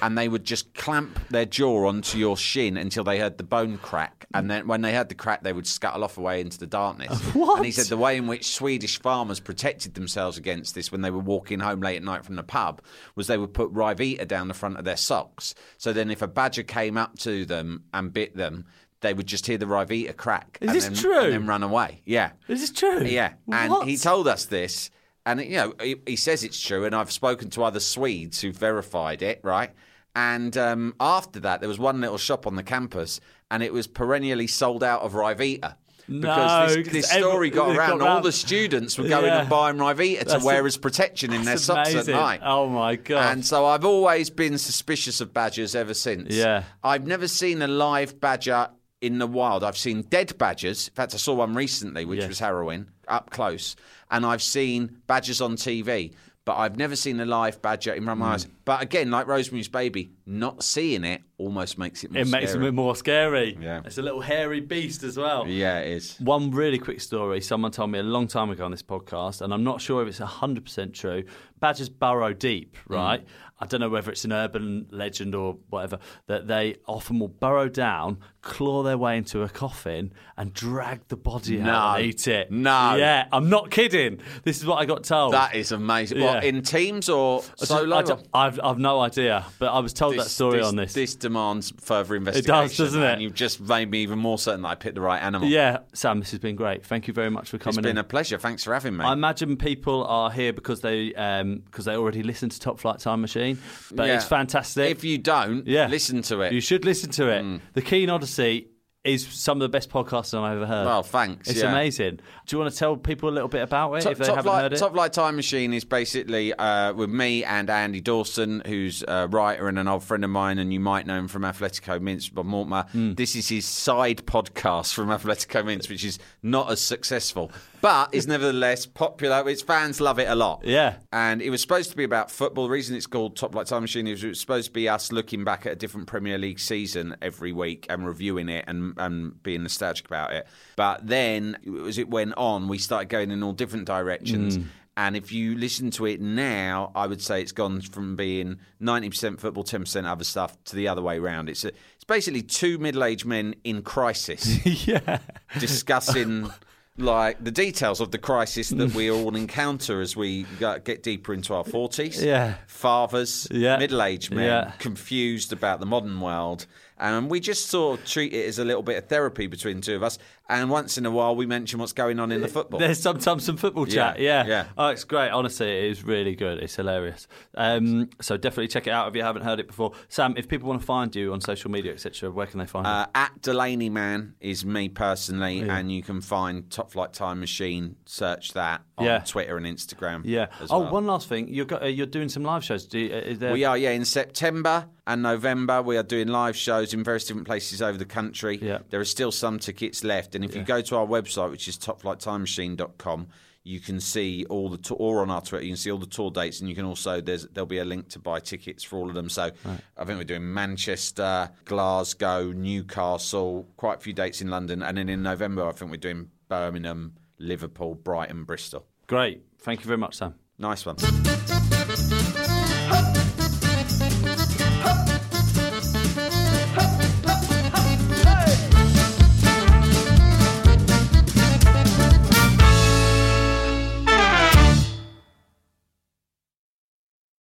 And 0.00 0.16
they 0.16 0.28
would 0.28 0.44
just 0.44 0.72
clamp 0.74 1.18
their 1.28 1.44
jaw 1.44 1.86
onto 1.86 2.16
your 2.16 2.36
shin 2.36 2.76
until 2.76 3.04
they 3.04 3.18
heard 3.18 3.36
the 3.36 3.44
bone 3.44 3.76
crack, 3.78 4.26
and 4.32 4.50
then 4.50 4.66
when 4.66 4.80
they 4.80 4.94
heard 4.94 5.08
the 5.10 5.14
crack, 5.14 5.42
they 5.42 5.52
would 5.52 5.66
scuttle 5.66 6.02
off 6.02 6.16
away 6.16 6.40
into 6.40 6.58
the 6.58 6.66
darkness. 6.66 7.18
What? 7.34 7.56
And 7.58 7.64
he 7.66 7.72
said 7.72 7.86
the 7.86 7.96
way 7.96 8.16
in 8.16 8.26
which 8.26 8.54
Swedish 8.54 9.00
farmers 9.00 9.38
protected 9.40 9.94
themselves 9.94 10.38
against 10.38 10.74
this 10.74 10.90
when 10.90 11.00
they 11.02 11.10
were 11.10 11.18
walking 11.18 11.60
home 11.60 11.80
late 11.80 11.96
at 11.96 12.02
night 12.02 12.24
from 12.24 12.36
the 12.36 12.42
pub 12.42 12.80
was 13.14 13.26
they 13.26 13.36
would 13.38 13.52
put 13.54 13.72
Ryvita 13.72 14.26
down 14.26 14.48
the 14.48 14.54
front 14.54 14.78
of 14.78 14.84
their 14.84 14.96
socks. 14.96 15.54
So 15.78 15.92
then, 15.92 16.10
if 16.10 16.22
a 16.22 16.26
badger 16.28 16.62
came 16.62 16.96
up 16.96 17.18
to 17.20 17.44
them 17.44 17.84
and 17.92 18.12
bit 18.12 18.34
them, 18.36 18.64
they 19.00 19.12
would 19.12 19.26
just 19.26 19.46
hear 19.46 19.58
the 19.58 19.66
Ryvita 19.66 20.16
crack. 20.16 20.58
Is 20.60 20.68
and 20.68 20.76
this 20.76 20.84
then, 20.84 20.94
true? 20.94 21.18
And 21.20 21.32
then 21.32 21.46
run 21.46 21.62
away. 21.62 22.00
Yeah. 22.06 22.30
Is 22.48 22.60
this 22.62 22.72
true? 22.72 23.04
Yeah, 23.04 23.34
and 23.52 23.70
What? 23.70 23.86
he 23.86 23.96
told 23.98 24.26
us 24.26 24.46
this, 24.46 24.90
and 25.26 25.40
you 25.42 25.56
know 25.56 25.74
he, 25.82 25.96
he 26.06 26.16
says 26.16 26.42
it's 26.44 26.58
true, 26.60 26.86
and 26.86 26.94
I've 26.94 27.12
spoken 27.12 27.50
to 27.50 27.64
other 27.64 27.80
Swedes 27.80 28.40
who 28.40 28.52
verified 28.52 29.20
it, 29.20 29.40
right? 29.44 29.72
And 30.14 30.56
um, 30.56 30.94
after 30.98 31.40
that, 31.40 31.60
there 31.60 31.68
was 31.68 31.78
one 31.78 32.00
little 32.00 32.16
shop 32.16 32.46
on 32.46 32.54
the 32.56 32.62
campus, 32.62 33.20
and 33.50 33.62
it 33.62 33.74
was 33.74 33.86
perennially 33.86 34.46
sold 34.46 34.82
out 34.82 35.02
of 35.02 35.12
Ryvita. 35.12 35.74
Because 36.08 36.74
this, 36.76 36.84
'cause 36.84 36.92
this 36.92 37.10
every- 37.12 37.22
story 37.22 37.50
got 37.50 37.66
got 37.66 37.76
around, 37.76 37.92
and 37.94 38.02
all 38.02 38.20
the 38.20 38.30
students 38.30 38.96
were 38.96 39.08
going 39.08 39.26
Yeah. 39.26 39.40
and 39.40 39.48
buying 39.48 39.76
Ryvita 39.76 40.20
to 40.20 40.24
That's 40.26 40.44
wear 40.44 40.62
a- 40.62 40.66
as 40.66 40.76
protection 40.76 41.32
in 41.32 41.44
their 41.44 41.56
socks 41.58 41.90
amazing. 41.92 42.14
at 42.14 42.20
night. 42.20 42.40
Oh 42.44 42.68
my 42.68 42.94
god! 42.96 43.32
And 43.32 43.44
so 43.44 43.66
I've 43.66 43.84
always 43.84 44.30
been 44.30 44.56
suspicious 44.56 45.20
of 45.20 45.34
badgers 45.34 45.74
ever 45.74 45.94
since. 45.94 46.32
Yeah. 46.32 46.62
I've 46.84 47.06
never 47.08 47.26
seen 47.26 47.60
a 47.60 47.66
live 47.66 48.20
badger 48.20 48.68
in 49.00 49.18
the 49.18 49.26
wild. 49.26 49.64
I've 49.64 49.76
seen 49.76 50.02
dead 50.02 50.38
badgers. 50.38 50.86
In 50.88 50.94
fact, 50.94 51.12
I 51.12 51.16
saw 51.18 51.34
one 51.34 51.54
recently, 51.54 52.04
which 52.04 52.20
Yes. 52.20 52.28
was 52.28 52.38
harrowing, 52.38 52.86
up 53.08 53.30
close. 53.30 53.76
And 54.10 54.24
I've 54.24 54.42
seen 54.42 55.02
badgers 55.06 55.40
on 55.40 55.56
TV. 55.56 56.12
but 56.44 56.56
I've 56.56 56.76
never 56.76 56.94
seen 56.94 57.18
a 57.18 57.26
live 57.26 57.60
badger 57.60 57.92
in 57.92 58.04
my 58.04 58.14
hmm. 58.14 58.22
eyes. 58.22 58.46
But 58.66 58.82
again, 58.82 59.10
like 59.10 59.26
Rosemary's 59.28 59.68
Baby, 59.68 60.10
not 60.26 60.62
seeing 60.62 61.04
it 61.04 61.22
almost 61.38 61.78
makes 61.78 62.02
it 62.02 62.10
more 62.10 62.22
It 62.22 62.28
makes 62.28 62.44
it 62.44 62.46
a 62.46 62.48
scary. 62.50 62.64
bit 62.64 62.74
more 62.74 62.96
scary. 62.96 63.58
Yeah. 63.60 63.80
It's 63.84 63.96
a 63.98 64.02
little 64.02 64.20
hairy 64.22 64.60
beast 64.60 65.02
as 65.04 65.16
well. 65.16 65.46
Yeah, 65.46 65.78
it 65.78 65.92
is. 65.92 66.16
One 66.18 66.50
really 66.50 66.78
quick 66.78 67.00
story 67.00 67.40
someone 67.40 67.70
told 67.70 67.90
me 67.90 67.98
a 68.00 68.02
long 68.02 68.26
time 68.26 68.50
ago 68.50 68.64
on 68.64 68.70
this 68.72 68.82
podcast, 68.82 69.40
and 69.40 69.54
I'm 69.54 69.62
not 69.64 69.80
sure 69.80 70.02
if 70.02 70.08
it's 70.08 70.18
100% 70.20 70.92
true. 70.94 71.24
Badgers 71.60 71.88
burrow 71.88 72.32
deep, 72.32 72.76
Mm. 72.88 72.94
right? 72.94 73.24
I 73.58 73.64
don't 73.66 73.80
know 73.80 73.88
whether 73.88 74.10
it's 74.10 74.24
an 74.26 74.32
urban 74.32 74.86
legend 74.90 75.34
or 75.34 75.56
whatever, 75.70 75.98
that 76.26 76.46
they 76.46 76.76
often 76.86 77.18
will 77.18 77.28
burrow 77.28 77.68
down, 77.70 78.18
claw 78.42 78.82
their 78.82 78.98
way 78.98 79.16
into 79.16 79.42
a 79.42 79.48
coffin, 79.48 80.12
and 80.36 80.52
drag 80.52 81.08
the 81.08 81.16
body 81.16 81.56
No. 81.58 81.70
out 81.72 81.96
and 82.00 82.06
eat 82.06 82.28
it. 82.28 82.50
No. 82.50 82.96
Yeah, 82.96 83.26
I'm 83.32 83.48
not 83.48 83.70
kidding. 83.70 84.20
This 84.42 84.58
is 84.58 84.66
what 84.66 84.76
I 84.76 84.84
got 84.84 85.04
told. 85.04 85.32
That 85.32 85.54
is 85.54 85.72
amazing. 85.72 86.20
What, 86.20 86.44
in 86.44 86.60
teams 86.62 87.08
or 87.08 87.42
solo? 87.56 87.96
I 87.96 88.02
don't- 88.02 88.26
I've, 88.58 88.70
I've 88.72 88.78
no 88.78 89.00
idea, 89.00 89.44
but 89.58 89.66
I 89.72 89.78
was 89.80 89.92
told 89.92 90.16
that 90.18 90.26
story 90.26 90.60
on 90.62 90.76
this. 90.76 90.92
This 90.92 91.14
demands 91.14 91.72
further 91.80 92.16
investigation. 92.16 92.54
It 92.54 92.62
does, 92.68 92.76
doesn't 92.76 93.02
it? 93.02 93.12
And 93.14 93.22
you've 93.22 93.34
just 93.34 93.60
made 93.60 93.90
me 93.90 93.98
even 94.02 94.18
more 94.18 94.38
certain 94.38 94.62
that 94.62 94.68
I 94.68 94.74
picked 94.74 94.94
the 94.94 95.00
right 95.00 95.22
animal. 95.22 95.48
yeah, 95.48 95.78
Sam, 95.92 96.20
this 96.20 96.30
has 96.30 96.40
been 96.40 96.56
great. 96.56 96.84
Thank 96.84 97.08
you 97.08 97.14
very 97.14 97.30
much 97.30 97.50
for 97.50 97.56
It's 97.56 97.64
coming 97.64 97.82
been 97.82 97.90
in. 97.92 97.98
a 97.98 98.04
pleasure. 98.04 98.38
Thanks 98.38 98.64
for 98.64 98.72
having 98.74 98.96
me. 98.96 99.04
I 99.04 99.12
imagine 99.12 99.56
people 99.56 100.04
are 100.06 100.30
here 100.30 100.52
because 100.52 100.80
they 100.80 101.14
um, 101.14 101.62
because 101.66 101.84
they 101.84 101.96
already 101.96 102.22
listened 102.22 102.52
to 102.52 102.60
Top 102.60 102.78
Flight 102.78 102.98
Time 102.98 103.20
Machine, 103.20 103.58
but 103.92 104.06
Yeah. 104.06 104.16
it's 104.16 104.24
fantastic. 104.24 104.90
If 104.90 105.04
you 105.04 105.18
don't, 105.18 105.66
yeah, 105.66 105.86
listen 105.88 106.22
to 106.22 106.40
it. 106.42 106.50
Mm. 106.50 106.54
You 106.54 106.60
should 106.60 106.84
listen 106.84 107.10
to 107.12 107.28
it. 107.30 107.60
The 107.74 107.82
Keane 107.82 108.10
Odyssey 108.10 108.68
is 109.06 109.26
some 109.26 109.58
of 109.58 109.60
the 109.62 109.68
best 109.68 109.90
podcasts 109.90 110.36
I've 110.36 110.56
ever 110.56 110.66
heard. 110.66 110.86
Well, 110.86 111.02
thanks, 111.02 111.48
It's 111.48 111.62
yeah. 111.62 111.70
amazing. 111.70 112.16
Do 112.46 112.56
you 112.56 112.58
want 112.58 112.72
to 112.72 112.78
tell 112.78 112.96
people 112.96 113.28
a 113.28 113.30
little 113.30 113.48
bit 113.48 113.62
about 113.62 113.92
it 113.94 114.02
Top, 114.02 114.12
if 114.12 114.18
they 114.18 114.26
haven't 114.26 114.44
Flight, 114.44 114.62
heard 114.62 114.72
it? 114.72 114.78
Top 114.78 114.92
Flight 114.92 115.12
Time 115.12 115.36
Machine 115.36 115.72
is 115.72 115.84
basically 115.84 116.52
uh, 116.54 116.92
with 116.92 117.10
me 117.10 117.44
and 117.44 117.70
Andy 117.70 118.00
Dawson, 118.00 118.62
who's 118.66 119.02
a 119.06 119.28
writer 119.28 119.68
and 119.68 119.78
an 119.78 119.88
old 119.88 120.04
friend 120.04 120.24
of 120.24 120.30
mine, 120.30 120.58
and 120.58 120.72
you 120.72 120.80
might 120.80 121.06
know 121.06 121.18
him 121.18 121.28
from 121.28 121.42
Atletico 121.42 122.00
Minsk, 122.00 122.34
Bob 122.34 122.46
Mortimer. 122.46 122.84
Hmm. 122.92 123.14
This 123.14 123.36
is 123.36 123.48
his 123.48 123.66
side 123.66 124.24
podcast 124.26 124.94
from 124.94 125.08
Atletico 125.08 125.64
Minsk, 125.64 125.88
which 125.90 126.04
is 126.04 126.18
not 126.42 126.70
as 126.70 126.80
successful, 126.80 127.50
but 127.86 128.12
is 128.12 128.26
nevertheless 128.26 128.84
popular. 128.84 129.48
Its 129.48 129.62
fans 129.62 130.00
love 130.00 130.18
it 130.18 130.26
a 130.28 130.34
lot. 130.34 130.60
Yeah. 130.64 130.96
And 131.12 131.40
it 131.40 131.50
was 131.50 131.60
supposed 131.60 131.88
to 131.92 131.96
be 131.96 132.02
about 132.02 132.32
football. 132.32 132.64
The 132.64 132.70
reason 132.70 132.96
it's 132.96 133.06
called 133.06 133.36
Top 133.36 133.52
Flight 133.52 133.68
Time 133.68 133.82
Machine 133.82 134.08
is 134.08 134.24
it 134.24 134.30
was 134.30 134.40
supposed 134.40 134.66
to 134.66 134.72
be 134.72 134.88
us 134.88 135.12
looking 135.12 135.44
back 135.44 135.66
at 135.66 135.72
a 135.72 135.76
different 135.76 136.08
Premier 136.08 136.36
League 136.36 136.58
season 136.58 137.14
every 137.22 137.52
week 137.52 137.86
and 137.88 138.04
reviewing 138.04 138.48
it 138.48 138.64
and, 138.66 138.94
and 138.96 139.40
being 139.44 139.62
nostalgic 139.62 140.04
about 140.04 140.32
it. 140.32 140.48
But 140.74 141.06
then, 141.06 141.58
as 141.86 141.96
it 141.96 142.10
went 142.10 142.34
on, 142.36 142.66
we 142.66 142.78
started 142.78 143.08
going 143.08 143.30
in 143.30 143.44
all 143.44 143.52
different 143.52 143.86
directions. 143.86 144.58
Mm. 144.58 144.66
And 144.96 145.16
if 145.16 145.30
you 145.30 145.54
listen 145.54 145.92
to 145.92 146.06
it 146.06 146.20
now, 146.20 146.90
I 146.96 147.06
would 147.06 147.22
say 147.22 147.40
it's 147.40 147.52
gone 147.52 147.82
from 147.82 148.16
being 148.16 148.58
90% 148.82 149.38
football, 149.38 149.62
10% 149.62 150.10
other 150.10 150.24
stuff 150.24 150.56
to 150.64 150.74
the 150.74 150.88
other 150.88 151.02
way 151.02 151.18
around. 151.18 151.48
It's, 151.48 151.64
a, 151.64 151.68
it's 151.68 152.04
basically 152.04 152.42
two 152.42 152.78
middle 152.78 153.04
aged 153.04 153.26
men 153.26 153.54
in 153.62 153.82
crisis 153.82 154.66
yeah, 154.88 155.18
discussing 155.60 156.50
like 156.98 157.42
the 157.42 157.50
details 157.50 158.00
of 158.00 158.10
the 158.10 158.18
crisis 158.18 158.70
that 158.70 158.94
we 158.94 159.10
all 159.10 159.36
encounter 159.36 160.00
as 160.00 160.16
we 160.16 160.46
get 160.58 161.02
deeper 161.02 161.34
into 161.34 161.54
our 161.54 161.64
40s. 161.64 162.22
Yeah. 162.22 162.54
Fathers, 162.66 163.46
Yeah. 163.50 163.76
middle-aged 163.78 164.32
men, 164.32 164.46
Yeah. 164.46 164.70
confused 164.78 165.52
about 165.52 165.80
the 165.80 165.86
modern 165.86 166.20
world. 166.20 166.66
And 166.98 167.30
we 167.30 167.40
just 167.40 167.66
sort 167.66 168.00
of 168.00 168.06
treat 168.06 168.32
it 168.32 168.46
as 168.46 168.58
a 168.58 168.64
little 168.64 168.82
bit 168.82 168.96
of 168.96 169.08
therapy 169.08 169.46
between 169.46 169.76
the 169.76 169.82
two 169.82 169.96
of 169.96 170.02
us. 170.02 170.18
And 170.48 170.70
once 170.70 170.96
in 170.96 171.04
a 171.06 171.10
while, 171.10 171.34
we 171.34 171.44
mention 171.44 171.80
what's 171.80 171.92
going 171.92 172.20
on 172.20 172.30
in 172.30 172.40
the 172.40 172.46
football. 172.48 172.78
there's 172.78 173.00
sometimes 173.00 173.44
some 173.44 173.56
football 173.56 173.84
chat. 173.84 174.20
Yeah, 174.20 174.44
Yeah, 174.44 174.48
yeah. 174.48 174.64
Oh, 174.78 174.88
it's 174.88 175.02
great. 175.04 175.30
Honestly, 175.30 175.66
it 175.68 175.84
is 175.90 176.04
really 176.04 176.36
good. 176.36 176.58
It's 176.62 176.76
hilarious. 176.76 177.26
Um, 177.56 178.10
so 178.20 178.36
definitely 178.36 178.68
check 178.68 178.86
it 178.86 178.90
out 178.90 179.08
if 179.08 179.16
you 179.16 179.22
haven't 179.22 179.42
heard 179.42 179.58
it 179.58 179.66
before. 179.66 179.92
Sam, 180.08 180.34
if 180.36 180.46
people 180.48 180.68
want 180.68 180.80
to 180.80 180.86
find 180.86 181.14
you 181.16 181.32
on 181.32 181.40
social 181.40 181.70
media, 181.70 181.92
etc., 181.92 182.30
where 182.30 182.46
can 182.46 182.60
they 182.60 182.66
find 182.66 182.86
you? 182.86 182.92
Uh, 182.92 183.06
at 183.14 183.42
Delaney 183.42 183.90
Man 183.90 184.34
is 184.40 184.64
me 184.64 184.88
personally, 184.88 185.60
and 185.68 185.90
you 185.90 186.02
can 186.02 186.20
find 186.20 186.70
Top 186.70 186.92
Flight 186.92 187.12
Time 187.12 187.40
Machine. 187.40 187.96
Search 188.06 188.52
that 188.52 188.82
on 188.96 189.04
Yeah. 189.06 189.18
Twitter 189.18 189.56
and 189.56 189.66
Instagram. 189.66 190.22
Yeah. 190.24 190.46
Oh, 190.70 190.78
well. 190.80 190.92
one 190.92 191.06
last 191.06 191.28
thing. 191.28 191.48
You're 191.48 191.66
go- 191.66 191.80
uh, 191.82 191.86
you're 191.86 192.06
doing 192.06 192.28
some 192.28 192.44
live 192.44 192.62
shows. 192.64 192.84
Do 192.86 192.98
you, 193.00 193.14
uh, 193.14 193.34
there? 193.36 193.52
We 193.52 193.64
are, 193.64 193.76
yeah. 193.76 193.90
In 193.90 194.04
September 194.04 194.86
and 195.08 195.22
November, 195.22 195.82
we 195.82 195.96
are 195.96 196.02
doing 196.04 196.28
live 196.28 196.56
shows 196.56 196.85
in 196.94 197.04
various 197.04 197.24
different 197.24 197.46
places 197.46 197.82
over 197.82 197.98
the 197.98 198.04
country. 198.04 198.58
Yeah. 198.60 198.78
There 198.90 199.00
are 199.00 199.04
still 199.04 199.32
some 199.32 199.58
tickets 199.58 200.04
left. 200.04 200.34
And 200.34 200.44
if 200.44 200.54
you 200.54 200.62
go 200.62 200.80
to 200.82 200.96
our 200.96 201.06
website, 201.06 201.50
which 201.50 201.68
is 201.68 201.78
topflighttimemachine.com, 201.78 203.28
you 203.62 203.80
can 203.80 203.98
see 203.98 204.44
all 204.44 204.68
the, 204.68 204.78
tour, 204.78 204.96
or 204.98 205.22
on 205.22 205.30
our 205.30 205.40
Twitter, 205.40 205.64
you 205.64 205.70
can 205.70 205.76
see 205.76 205.90
all 205.90 205.98
the 205.98 206.06
tour 206.06 206.30
dates. 206.30 206.60
And 206.60 206.68
you 206.68 206.76
can 206.76 206.84
also, 206.84 207.20
there's, 207.20 207.46
there'll 207.48 207.66
be 207.66 207.78
a 207.78 207.84
link 207.84 208.08
to 208.10 208.18
buy 208.20 208.38
tickets 208.38 208.84
for 208.84 208.96
all 208.96 209.08
of 209.08 209.14
them. 209.14 209.28
So 209.28 209.50
I 209.96 210.04
think 210.04 210.18
we're 210.18 210.24
doing 210.24 210.54
Manchester, 210.54 211.50
Glasgow, 211.64 212.52
Newcastle, 212.52 213.66
quite 213.76 213.98
a 213.98 214.00
few 214.00 214.12
dates 214.12 214.40
in 214.40 214.48
London. 214.50 214.82
And 214.82 214.98
then 214.98 215.08
in 215.08 215.22
November, 215.22 215.66
I 215.66 215.72
think 215.72 215.90
we're 215.90 215.96
doing 215.96 216.30
Birmingham, 216.48 217.14
Liverpool, 217.38 217.94
Brighton, 217.96 218.44
Bristol. 218.44 218.86
Great. 219.08 219.42
Thank 219.58 219.80
you 219.80 219.86
very 219.86 219.98
much, 219.98 220.16
Sam. 220.16 220.34
Nice 220.58 220.86
one. 220.86 220.96